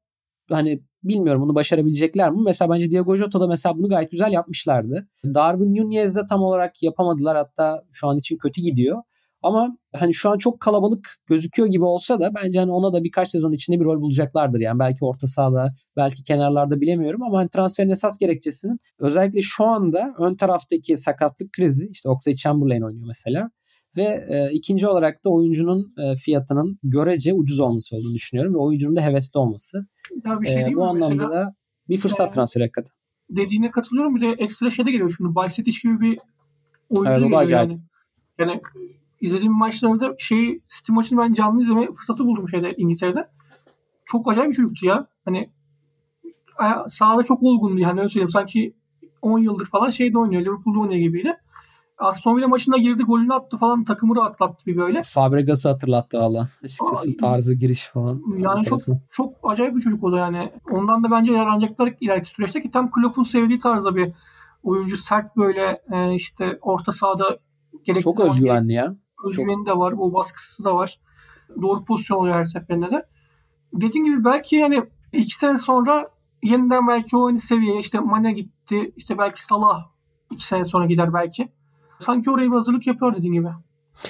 hani 0.50 0.82
bilmiyorum 1.02 1.42
bunu 1.42 1.54
başarabilecekler 1.54 2.30
mi? 2.30 2.42
Mesela 2.44 2.70
bence 2.70 2.90
Diego 2.90 3.16
Jota'da 3.16 3.46
mesela 3.46 3.78
bunu 3.78 3.88
gayet 3.88 4.10
güzel 4.10 4.32
yapmışlardı. 4.32 5.08
Darwin 5.24 5.76
Nunez'de 5.76 6.20
tam 6.28 6.42
olarak 6.42 6.82
yapamadılar 6.82 7.36
hatta 7.36 7.82
şu 7.92 8.08
an 8.08 8.16
için 8.16 8.36
kötü 8.36 8.60
gidiyor. 8.60 9.02
Ama 9.42 9.76
hani 9.94 10.14
şu 10.14 10.30
an 10.30 10.38
çok 10.38 10.60
kalabalık 10.60 11.16
gözüküyor 11.26 11.68
gibi 11.68 11.84
olsa 11.84 12.20
da 12.20 12.30
bence 12.44 12.58
hani 12.58 12.72
ona 12.72 12.92
da 12.92 13.04
birkaç 13.04 13.28
sezon 13.30 13.52
içinde 13.52 13.80
bir 13.80 13.84
rol 13.84 14.00
bulacaklardır. 14.00 14.60
Yani 14.60 14.78
belki 14.78 15.04
orta 15.04 15.26
sahada, 15.26 15.68
belki 15.96 16.22
kenarlarda 16.22 16.80
bilemiyorum 16.80 17.22
ama 17.22 17.38
hani 17.38 17.48
transferin 17.48 17.90
esas 17.90 18.18
gerekçesinin 18.18 18.78
özellikle 18.98 19.42
şu 19.42 19.64
anda 19.64 20.14
ön 20.18 20.34
taraftaki 20.34 20.96
sakatlık 20.96 21.52
krizi 21.52 21.88
işte 21.92 22.08
Oxlade 22.08 22.36
Chamberlain 22.36 22.82
oynuyor 22.82 23.06
mesela 23.06 23.50
ve 23.96 24.02
e, 24.28 24.50
ikinci 24.52 24.86
olarak 24.88 25.24
da 25.24 25.30
oyuncunun 25.30 25.94
e, 25.98 26.16
fiyatının 26.16 26.78
görece 26.82 27.32
ucuz 27.34 27.60
olması 27.60 27.96
olduğunu 27.96 28.14
düşünüyorum 28.14 28.54
ve 28.54 28.58
oyuncunun 28.58 28.96
da 28.96 29.00
hevesli 29.02 29.38
olması. 29.38 29.86
ya 30.24 30.40
bir 30.40 30.46
şey 30.46 30.62
E, 30.62 30.66
bu 30.66 30.70
mi 30.76 30.84
anlamda 30.84 31.14
mesela? 31.14 31.30
da 31.30 31.54
bir 31.88 31.96
fırsat 31.96 32.28
e, 32.28 32.30
transferi 32.34 32.64
hakikaten. 32.64 32.92
dediğine 33.30 33.70
katılıyorum. 33.70 34.16
Bir 34.16 34.20
de 34.20 34.30
ekstra 34.44 34.70
şey 34.70 34.86
de 34.86 34.90
geliyor 34.90 35.14
şimdi. 35.16 35.34
Baysetiş 35.34 35.80
gibi 35.80 36.00
bir 36.00 36.18
oyuncu 36.90 37.10
Evet, 37.10 37.22
geliyor 37.22 37.40
acayip. 37.40 37.70
yani. 37.70 37.80
Yani 38.38 38.60
izlediğim 39.22 39.52
maçlarda 39.52 40.14
şey 40.18 40.60
City 40.68 40.92
maçını 40.92 41.20
ben 41.20 41.32
canlı 41.32 41.62
izleme 41.62 41.92
fırsatı 41.92 42.24
buldum 42.24 42.48
şeyde 42.48 42.74
İngiltere'de. 42.76 43.28
Çok 44.04 44.30
acayip 44.32 44.50
bir 44.50 44.56
çocuktu 44.56 44.86
ya. 44.86 45.06
Hani 45.24 45.50
sahada 46.86 47.22
çok 47.22 47.42
olgundu 47.42 47.78
yani 47.78 48.00
öyle 48.00 48.08
söyleyeyim. 48.08 48.30
Sanki 48.30 48.74
10 49.22 49.38
yıldır 49.38 49.66
falan 49.66 49.90
şeyde 49.90 50.18
oynuyor. 50.18 50.42
Liverpool'da 50.42 50.80
oynuyor 50.80 51.00
gibiydi. 51.00 51.36
Aston 51.98 52.36
Villa 52.36 52.48
maçında 52.48 52.76
girdi 52.76 53.02
golünü 53.02 53.34
attı 53.34 53.56
falan 53.56 53.84
takımı 53.84 54.16
rahatlattı 54.16 54.66
bir 54.66 54.76
böyle. 54.76 55.02
Fabregas'ı 55.04 55.68
hatırlattı 55.68 56.18
valla. 56.18 56.48
Açıkçası 56.64 57.08
Ay. 57.10 57.16
tarzı 57.16 57.54
giriş 57.54 57.88
falan. 57.88 58.22
Yani 58.38 58.64
çok 58.64 58.78
çok 59.10 59.34
acayip 59.42 59.76
bir 59.76 59.80
çocuk 59.80 60.04
o 60.04 60.12
da 60.12 60.18
yani. 60.18 60.52
Ondan 60.70 61.04
da 61.04 61.10
bence 61.10 61.32
yararlanacaklar 61.32 61.94
ileriki 62.00 62.30
süreçte 62.30 62.62
ki 62.62 62.70
tam 62.70 62.90
Klopp'un 62.90 63.22
sevdiği 63.22 63.58
tarzda 63.58 63.96
bir 63.96 64.12
oyuncu. 64.62 64.96
Sert 64.96 65.36
böyle 65.36 65.82
e, 65.92 66.14
işte 66.14 66.58
orta 66.62 66.92
sahada 66.92 67.38
gerektiği 67.84 68.04
Çok 68.04 68.20
özgüvenli 68.20 68.72
ya. 68.72 68.96
Özgüveni 69.24 69.66
de 69.66 69.72
var. 69.78 69.94
O 69.98 70.12
baskısı 70.14 70.64
da 70.64 70.74
var. 70.74 70.98
Doğru 71.62 71.84
pozisyon 71.84 72.18
oluyor 72.18 72.34
her 72.34 72.44
seferinde 72.44 72.90
de. 72.90 73.06
Dediğim 73.72 74.06
gibi 74.06 74.24
belki 74.24 74.56
yani 74.56 74.82
iki 75.12 75.38
sene 75.38 75.58
sonra 75.58 76.08
yeniden 76.42 76.88
belki 76.88 77.16
o 77.16 77.26
aynı 77.26 77.38
seviyeye 77.38 77.78
işte 77.78 78.00
Mane 78.00 78.32
gitti. 78.32 78.92
işte 78.96 79.18
belki 79.18 79.44
Salah 79.44 79.84
iki 80.30 80.46
sene 80.46 80.64
sonra 80.64 80.86
gider 80.86 81.14
belki. 81.14 81.48
Sanki 81.98 82.30
oraya 82.30 82.46
bir 82.46 82.54
hazırlık 82.54 82.86
yapıyor 82.86 83.14
dediğim 83.14 83.34
gibi. 83.34 83.48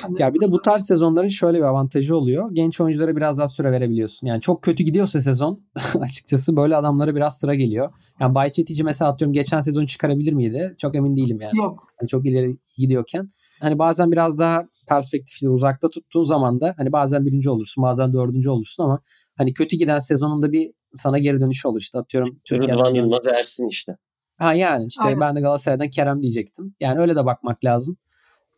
Hani 0.03 0.23
Ya 0.23 0.35
bir 0.35 0.41
de 0.41 0.53
bu 0.53 0.63
tarz 0.63 0.87
sezonların 0.87 1.29
şöyle 1.29 1.59
bir 1.59 1.63
avantajı 1.63 2.17
oluyor. 2.17 2.51
Genç 2.53 2.81
oyunculara 2.81 3.17
biraz 3.17 3.39
daha 3.39 3.49
süre 3.49 3.73
verebiliyorsun. 3.73 4.27
Yani 4.27 4.41
çok 4.41 4.63
kötü 4.63 4.85
gidiyorsa 4.85 5.21
sezon 5.21 5.61
açıkçası 6.01 6.57
böyle 6.57 6.77
adamlara 6.77 7.15
biraz 7.15 7.39
sıra 7.39 7.55
geliyor. 7.55 7.93
Yani 8.21 8.35
Bayçetici 8.35 8.85
mesela 8.85 9.11
atıyorum 9.11 9.33
geçen 9.33 9.61
sezon 9.61 9.87
çıkarabilir 9.87 10.33
miydi? 10.33 10.75
Çok 10.79 10.95
emin 10.95 11.17
değilim 11.17 11.39
yani. 11.41 11.59
yok. 11.59 11.87
Hani 12.01 12.09
çok 12.09 12.27
ileri 12.27 12.57
gidiyorken. 12.77 13.29
Hani 13.61 13.79
bazen 13.79 14.13
biraz 14.13 14.39
daha 14.39 14.69
perspektifli 14.95 15.49
uzakta 15.49 15.90
tuttuğun 15.90 16.24
zaman 16.24 16.61
da 16.61 16.74
hani 16.76 16.93
bazen 16.93 17.26
birinci 17.26 17.51
olursun 17.51 17.84
bazen 17.84 18.12
dördüncü 18.12 18.51
olursun 18.51 18.82
ama 18.84 19.01
hani 19.36 19.53
kötü 19.55 19.76
giden 19.76 19.99
sezonunda 19.99 20.53
bir 20.53 20.70
sana 20.95 21.18
geri 21.18 21.40
dönüş 21.40 21.66
olur 21.66 21.80
işte 21.80 21.99
atıyorum. 21.99 22.40
Rıdvan 22.53 22.95
Yılmaz 22.95 23.26
Ersin 23.26 23.68
işte. 23.68 23.97
Ha 24.38 24.55
yani 24.55 24.86
işte 24.86 25.05
Aynen. 25.05 25.20
ben 25.20 25.36
de 25.36 25.40
Galatasaray'dan 25.40 25.90
Kerem 25.90 26.22
diyecektim. 26.22 26.74
Yani 26.80 27.01
öyle 27.01 27.16
de 27.16 27.26
bakmak 27.26 27.64
lazım. 27.64 27.97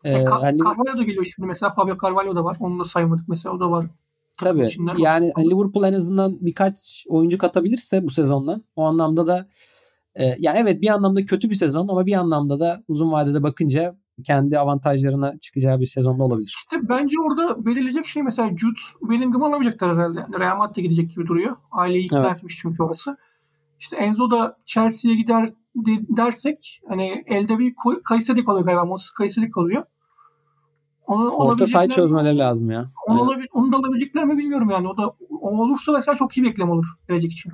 Ee, 0.05 0.13
Ka- 0.13 0.41
hani... 0.41 0.59
Carvalho 0.59 0.99
da 0.99 1.03
geliyor 1.03 1.25
şimdi 1.35 1.47
mesela 1.47 1.73
Fabio 1.73 1.97
Carvalho 2.03 2.37
da 2.37 2.45
var. 2.45 2.57
Onu 2.61 2.81
da 2.81 2.85
saymadık 2.85 3.29
mesela 3.29 3.55
o 3.55 3.61
da 3.61 3.71
var. 3.71 3.87
Tabii. 4.43 4.69
Yani 4.99 5.33
var. 5.37 5.45
Liverpool 5.45 5.85
en 5.85 5.93
azından 5.93 6.39
birkaç 6.41 7.05
oyuncu 7.09 7.39
katabilirse 7.39 8.05
bu 8.05 8.11
sezondan 8.11 8.65
o 8.77 8.83
anlamda 8.85 9.27
da 9.27 9.49
e, 10.15 10.25
yani 10.39 10.59
evet 10.59 10.83
bir 10.83 10.89
anlamda 10.89 11.25
kötü 11.25 11.51
bir 11.51 11.55
sezon 11.55 11.89
ama 11.89 12.07
bir 12.07 12.13
anlamda 12.13 12.61
da 12.61 12.83
uzun 12.89 13.13
vadede 13.13 13.43
bakınca 13.43 13.97
kendi 14.23 14.59
avantajlarına 14.59 15.39
çıkacağı 15.39 15.81
bir 15.81 15.87
sezonda 15.87 16.23
olabilir. 16.23 16.55
İşte 16.59 16.89
bence 16.89 17.17
orada 17.21 17.67
belirleyecek 17.67 18.07
şey 18.07 18.23
mesela 18.23 18.57
Jude 18.57 19.11
Bellingham'ı 19.11 19.47
alamayacaklar 19.47 19.97
herhalde. 19.97 20.21
Yani 20.21 20.39
Real 20.39 20.57
Madrid'e 20.57 20.83
gidecek 20.83 21.11
gibi 21.11 21.27
duruyor. 21.27 21.57
Aileyi 21.71 22.05
ikna 22.05 22.27
evet. 22.27 22.37
etmiş 22.37 22.59
çünkü 22.63 22.83
orası. 22.83 23.17
İşte 23.79 23.97
Enzo 23.97 24.31
da 24.31 24.57
Chelsea'ye 24.67 25.17
gider 25.17 25.49
dersek 26.17 26.81
hani 26.89 27.25
elde 27.27 27.59
bir 27.59 27.75
Kayseri 28.05 28.45
kalıyor 28.45 28.67
galiba. 28.67 28.85
Moses 28.85 29.11
Kayseri 29.11 29.51
kalıyor. 29.51 29.85
Onu, 31.07 31.29
Orta 31.31 31.67
saha 31.67 31.89
çözmeleri 31.89 32.39
lazım 32.39 32.71
ya. 32.71 32.89
Onu, 33.07 33.19
evet. 33.19 33.29
olabil, 33.29 33.47
onu 33.53 33.73
da 33.73 33.77
alabilecekler 33.77 34.25
mi 34.25 34.39
bilmiyorum 34.39 34.71
yani. 34.71 34.89
O 34.89 34.97
da 34.97 35.09
o 35.31 35.63
olursa 35.63 35.93
mesela 35.93 36.15
çok 36.15 36.37
iyi 36.37 36.45
beklem 36.45 36.71
olur 36.71 36.87
gelecek 37.09 37.33
için. 37.33 37.53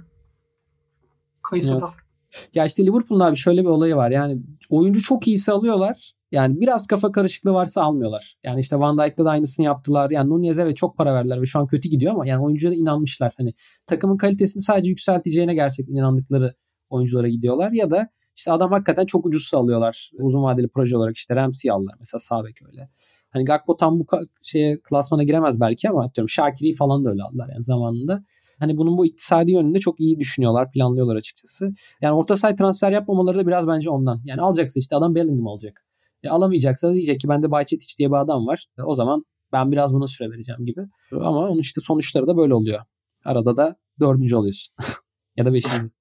Kayseri'de. 1.42 1.78
Evet. 1.78 2.09
Ya 2.54 2.64
işte 2.64 2.86
Liverpool'un 2.86 3.20
abi 3.20 3.36
şöyle 3.36 3.60
bir 3.60 3.68
olayı 3.68 3.96
var. 3.96 4.10
Yani 4.10 4.42
oyuncu 4.70 5.02
çok 5.02 5.28
iyisi 5.28 5.52
alıyorlar. 5.52 6.12
Yani 6.32 6.60
biraz 6.60 6.86
kafa 6.86 7.12
karışıklığı 7.12 7.52
varsa 7.52 7.82
almıyorlar. 7.82 8.34
Yani 8.44 8.60
işte 8.60 8.78
Van 8.78 8.98
Dijk'ta 8.98 9.24
da 9.24 9.30
aynısını 9.30 9.66
yaptılar. 9.66 10.10
Yani 10.10 10.30
Nunez'e 10.30 10.66
ve 10.66 10.74
çok 10.74 10.96
para 10.96 11.14
verdiler 11.14 11.42
ve 11.42 11.46
şu 11.46 11.58
an 11.58 11.66
kötü 11.66 11.88
gidiyor 11.88 12.12
ama 12.12 12.26
yani 12.26 12.44
oyuncuya 12.44 12.72
da 12.72 12.76
inanmışlar. 12.76 13.32
Hani 13.36 13.54
takımın 13.86 14.16
kalitesini 14.16 14.62
sadece 14.62 14.88
yükselteceğine 14.88 15.54
gerçekten 15.54 15.94
inandıkları 15.94 16.54
oyunculara 16.90 17.28
gidiyorlar 17.28 17.72
ya 17.72 17.90
da 17.90 18.08
işte 18.36 18.52
adam 18.52 18.70
hakikaten 18.70 19.06
çok 19.06 19.26
ucuz 19.26 19.50
alıyorlar. 19.54 20.10
Uzun 20.18 20.42
vadeli 20.42 20.68
proje 20.68 20.96
olarak 20.96 21.16
işte 21.16 21.36
Ramsey 21.36 21.70
aldılar 21.70 21.94
mesela 21.98 22.20
sağ 22.20 22.42
öyle. 22.68 22.88
Hani 23.30 23.44
Gakpo 23.44 23.76
tam 23.76 24.00
bu 24.00 24.06
şeye 24.42 24.80
klasmana 24.82 25.22
giremez 25.22 25.60
belki 25.60 25.88
ama 25.90 26.04
atıyorum 26.04 26.28
Şakir'i 26.28 26.74
falan 26.74 27.04
da 27.04 27.10
öyle 27.10 27.22
aldılar 27.22 27.48
yani 27.52 27.64
zamanında. 27.64 28.24
Hani 28.60 28.76
bunun 28.76 28.98
bu 28.98 29.06
iktisadi 29.06 29.52
yönünde 29.52 29.80
çok 29.80 30.00
iyi 30.00 30.18
düşünüyorlar, 30.18 30.70
planlıyorlar 30.72 31.16
açıkçası. 31.16 31.72
Yani 32.00 32.14
orta 32.14 32.36
saha 32.36 32.54
transfer 32.56 32.92
yapmamaları 32.92 33.38
da 33.38 33.46
biraz 33.46 33.68
bence 33.68 33.90
ondan. 33.90 34.20
Yani 34.24 34.40
alacaksa 34.40 34.80
işte 34.80 34.96
adam 34.96 35.14
Bellingham 35.14 35.46
alacak. 35.46 35.84
E, 36.22 36.28
alamayacaksa 36.28 36.92
diyecek 36.94 37.20
ki 37.20 37.28
bende 37.28 37.50
Bayçetiç 37.50 37.98
diye 37.98 38.08
bir 38.08 38.16
adam 38.16 38.46
var. 38.46 38.66
E, 38.78 38.82
o 38.82 38.94
zaman 38.94 39.24
ben 39.52 39.72
biraz 39.72 39.94
buna 39.94 40.06
süre 40.06 40.30
vereceğim 40.30 40.66
gibi. 40.66 40.80
Ama 41.12 41.48
onun 41.48 41.58
işte 41.60 41.80
sonuçları 41.80 42.26
da 42.26 42.36
böyle 42.36 42.54
oluyor. 42.54 42.80
Arada 43.24 43.56
da 43.56 43.76
dördüncü 44.00 44.36
oluyorsun. 44.36 44.74
ya 45.36 45.44
da 45.44 45.52
beşinci. 45.52 45.90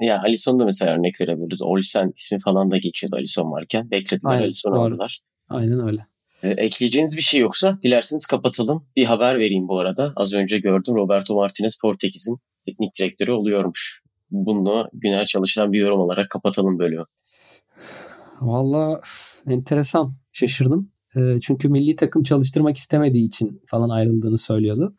Ya 0.00 0.22
Alisson 0.22 0.60
da 0.60 0.64
mesela 0.64 0.94
örnek 0.94 1.20
verebiliriz. 1.20 1.62
Olsen 1.62 2.12
ismi 2.16 2.38
falan 2.38 2.70
da 2.70 2.78
geçiyordu 2.78 3.16
Alisson 3.16 3.52
varken. 3.52 3.90
Beklediler 3.90 4.30
Alisson 4.44 4.72
aldılar. 4.72 5.20
Aynen 5.48 5.86
öyle. 5.86 6.06
E, 6.44 6.48
ekleyeceğiniz 6.48 7.16
bir 7.16 7.22
şey 7.22 7.40
yoksa 7.40 7.78
dilerseniz 7.82 8.26
kapatalım. 8.26 8.86
Bir 8.96 9.04
haber 9.04 9.38
vereyim 9.38 9.68
bu 9.68 9.78
arada. 9.78 10.12
Az 10.16 10.32
önce 10.32 10.58
gördüm 10.58 10.94
Roberto 10.94 11.34
Martinez 11.34 11.78
Portekiz'in 11.80 12.38
teknik 12.66 12.98
direktörü 12.98 13.32
oluyormuş. 13.32 14.02
Bunu 14.30 14.88
günel 14.92 15.26
çalışan 15.26 15.72
bir 15.72 15.78
yorum 15.78 16.00
olarak 16.00 16.30
kapatalım 16.30 16.78
bölümü. 16.78 17.04
Valla 18.40 19.00
enteresan. 19.46 20.14
Şaşırdım. 20.32 20.92
E, 21.16 21.40
çünkü 21.40 21.68
milli 21.68 21.96
takım 21.96 22.22
çalıştırmak 22.22 22.76
istemediği 22.76 23.26
için 23.26 23.62
falan 23.66 23.88
ayrıldığını 23.88 24.38
söylüyordu. 24.38 24.96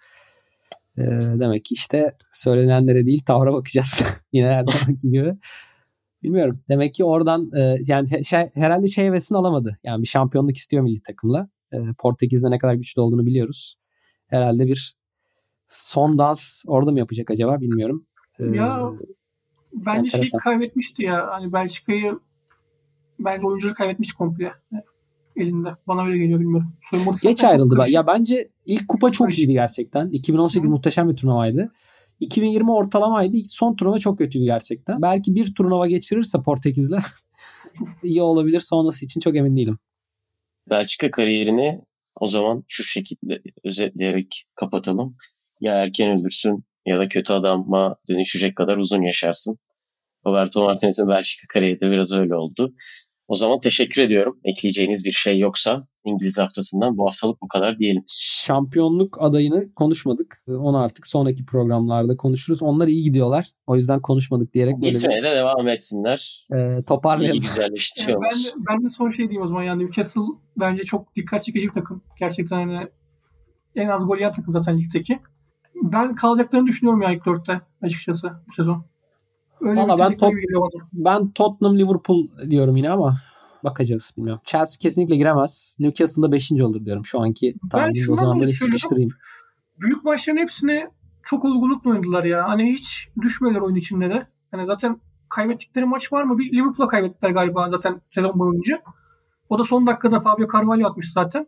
E, 0.98 1.02
demek 1.39 1.66
ki 1.66 1.74
işte 1.74 2.16
söylenenlere 2.32 3.06
değil 3.06 3.24
tavra 3.26 3.54
bakacağız. 3.54 4.04
Yine 4.34 4.48
her 4.48 4.64
zamanki 4.64 5.10
gibi. 5.10 5.36
Bilmiyorum. 6.26 6.60
Demek 6.70 6.94
ki 6.94 7.04
oradan 7.04 7.52
e, 7.58 7.78
yani 7.88 8.26
şey, 8.26 8.50
herhalde 8.54 8.88
şey 8.88 9.06
hevesini 9.06 9.38
alamadı. 9.38 9.78
Yani 9.84 10.02
bir 10.02 10.08
şampiyonluk 10.08 10.58
istiyor 10.58 10.84
milli 10.84 11.02
takımla. 11.02 11.50
E, 11.72 11.78
Portekiz'de 11.98 12.52
ne 12.52 12.58
kadar 12.60 12.74
güçlü 12.74 13.02
olduğunu 13.02 13.26
biliyoruz. 13.26 13.76
Herhalde 14.28 14.68
bir 14.68 14.96
son 15.68 16.18
dans 16.18 16.64
orada 16.68 16.92
mı 16.92 17.00
yapacak 17.00 17.32
acaba 17.32 17.62
bilmiyorum. 17.62 18.06
E, 18.40 18.46
ya 18.46 18.92
bence 19.74 20.10
şey 20.10 20.40
kaybetmişti 20.44 21.04
ya. 21.04 21.28
Hani 21.32 21.54
Belçika'yı 21.54 22.20
bence 23.20 23.48
oyuncuları 23.48 23.76
kaybetmiş 23.76 24.14
komple 24.14 24.52
elinde. 25.36 25.70
Bana 25.88 26.06
öyle 26.06 26.18
geliyor 26.18 26.40
bilmiyorum. 26.40 26.74
Soyunması 26.82 27.28
Geç 27.28 27.44
ayrıldı. 27.44 27.84
Ya 27.90 28.08
bence 28.08 28.50
ilk 28.66 28.88
kupa 28.88 29.12
çok 29.12 29.38
iyiydi 29.38 29.54
gerçekten. 29.54 30.10
2018 30.10 30.68
Hı. 30.68 30.72
muhteşem 30.72 31.10
bir 31.10 31.16
turnuvaydı. 31.16 31.72
2020 32.20 32.72
ortalamaydı. 32.72 33.38
Son 33.47 33.76
turnuva 33.76 33.97
çok 33.97 34.18
kötüydü 34.18 34.45
gerçekten. 34.45 35.01
Belki 35.01 35.36
bir 35.36 35.55
turnuva 35.55 35.88
geçirirse 35.88 36.38
Portekiz'le 36.41 36.97
iyi 38.03 38.22
olabilir. 38.22 38.59
Sonrası 38.59 39.05
için 39.05 39.20
çok 39.20 39.36
emin 39.36 39.57
değilim. 39.57 39.80
Belçika 40.70 41.11
kariyerini 41.11 41.82
o 42.16 42.28
zaman 42.28 42.63
şu 42.68 42.84
şekilde 42.84 43.41
özetleyerek 43.63 44.45
kapatalım. 44.55 45.18
Ya 45.61 45.74
erken 45.84 46.20
ölürsün 46.20 46.66
ya 46.86 46.99
da 46.99 47.09
kötü 47.09 47.34
adama 47.34 47.95
dönüşecek 48.09 48.55
kadar 48.55 48.78
uzun 48.78 49.01
yaşarsın. 49.01 49.57
Roberto 50.26 50.63
Martinez'in 50.63 51.07
Belçika 51.07 51.47
kariyeri 51.53 51.82
de 51.82 51.91
biraz 51.91 52.13
öyle 52.13 52.36
oldu. 52.36 52.74
O 53.28 53.36
zaman 53.36 53.60
teşekkür 53.60 54.02
ediyorum. 54.02 54.40
Ekleyeceğiniz 54.44 55.06
bir 55.06 55.12
şey 55.12 55.40
yoksa 55.40 55.88
İngiliz 56.06 56.40
haftasından 56.40 56.98
bu 56.98 57.06
haftalık 57.06 57.42
bu 57.42 57.48
kadar 57.48 57.80
diyelim. 57.80 58.04
Şampiyonluk 58.08 59.18
adayını 59.22 59.74
konuşmadık. 59.74 60.44
Onu 60.48 60.78
artık 60.78 61.08
sonraki 61.08 61.46
programlarda 61.46 62.18
konuşuruz. 62.18 62.62
Onlar 62.64 62.88
iyi 62.88 63.04
gidiyorlar. 63.04 63.52
O 63.68 63.76
yüzden 63.76 64.02
konuşmadık 64.02 64.54
diyerek. 64.54 64.82
Gitmeye 64.82 65.24
de 65.24 65.32
devam 65.36 65.68
etsinler. 65.68 66.48
E, 66.54 66.82
toparlayalım. 66.82 67.40
İyi 67.40 67.42
güzelleştiriyoruz. 67.42 68.24
Yani 68.24 68.56
ben, 68.56 68.62
de, 68.62 68.66
ben 68.70 68.86
de 68.86 68.90
son 68.90 69.10
şey 69.10 69.26
diyeyim 69.30 69.44
o 69.44 69.48
zaman. 69.48 69.64
Yani 69.64 69.84
Newcastle 69.84 70.22
bence 70.60 70.84
çok 70.84 71.16
dikkat 71.16 71.44
çekici 71.44 71.68
bir 71.68 71.74
takım. 71.74 72.04
Gerçekten 72.20 72.58
hani 72.58 72.88
en 73.76 73.88
az 73.88 74.06
gol 74.06 74.18
yiyen 74.18 74.32
takım 74.32 74.54
zaten 74.54 74.78
ligdeki. 74.78 75.20
Ben 75.84 76.16
kalacaklarını 76.16 76.68
düşünüyorum 76.68 77.02
ya 77.02 77.12
ilk 77.12 77.26
dörtte 77.26 77.62
açıkçası 77.82 78.32
bu 78.48 78.54
sezon. 78.54 78.86
Öyle 79.66 79.82
Valla 79.82 79.99
ben, 79.99 80.18
top, 80.18 80.34
ben 80.93 81.32
Tottenham 81.32 81.80
Liverpool 81.80 82.28
diyorum 82.49 82.78
yine 82.78 82.89
ama 82.89 83.16
bakacağız 83.63 84.13
bilmiyorum. 84.18 84.41
Chelsea 84.45 84.80
kesinlikle 84.80 85.16
giremez. 85.16 85.76
Newcastle'da 85.80 86.32
5. 86.32 86.51
olur 86.51 86.86
diyorum 86.86 87.05
şu 87.05 87.22
anki 87.22 87.55
tahminim. 87.72 88.13
O 88.13 88.16
zaman 88.16 88.39
böyle 88.39 88.53
sıkıştırayım. 88.53 89.11
Büyük 89.80 90.03
maçların 90.03 90.38
hepsini 90.38 90.88
çok 91.24 91.45
olgunlukla 91.45 91.89
oynadılar 91.89 92.24
ya. 92.24 92.49
Hani 92.49 92.74
hiç 92.74 93.09
düşmediler 93.22 93.61
oyun 93.61 93.76
içinde 93.76 94.09
de. 94.09 94.28
Hani 94.51 94.66
zaten 94.66 95.01
kaybettikleri 95.30 95.86
maç 95.86 96.13
var 96.13 96.24
mı? 96.24 96.38
Bir 96.38 96.53
Liverpool'a 96.53 96.88
kaybettiler 96.88 97.32
galiba 97.32 97.70
zaten 97.70 98.01
sezon 98.11 98.39
boyunca. 98.39 98.82
O 99.49 99.59
da 99.59 99.63
son 99.63 99.88
dakikada 99.88 100.20
Fabio 100.20 100.47
Carvalho 100.53 100.88
atmış 100.88 101.11
zaten. 101.11 101.47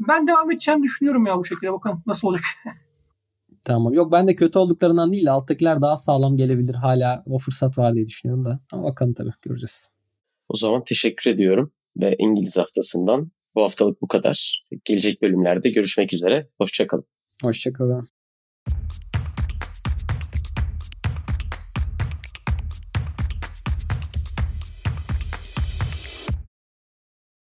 Ben 0.00 0.26
devam 0.26 0.50
edeceğini 0.50 0.82
düşünüyorum 0.82 1.26
ya 1.26 1.38
bu 1.38 1.44
şekilde. 1.44 1.72
Bakalım 1.72 2.02
nasıl 2.06 2.28
olacak. 2.28 2.44
Tamam. 3.64 3.94
Yok 3.94 4.12
ben 4.12 4.28
de 4.28 4.36
kötü 4.36 4.58
olduklarından 4.58 5.12
değil 5.12 5.26
de 5.26 5.30
alttakiler 5.30 5.80
daha 5.80 5.96
sağlam 5.96 6.36
gelebilir. 6.36 6.74
Hala 6.74 7.22
o 7.26 7.38
fırsat 7.38 7.78
var 7.78 7.94
diye 7.94 8.06
düşünüyorum 8.06 8.44
da. 8.44 8.60
Ama 8.72 8.84
bakalım 8.84 9.14
tabii 9.14 9.32
göreceğiz. 9.42 9.88
O 10.48 10.56
zaman 10.56 10.84
teşekkür 10.84 11.30
ediyorum 11.30 11.72
ve 11.96 12.16
İngiliz 12.18 12.58
haftasından 12.58 13.30
bu 13.54 13.62
haftalık 13.62 14.02
bu 14.02 14.08
kadar. 14.08 14.64
Gelecek 14.84 15.22
bölümlerde 15.22 15.70
görüşmek 15.70 16.12
üzere. 16.12 16.48
Hoşçakalın. 16.58 17.04
Hoşçakalın. 17.42 18.08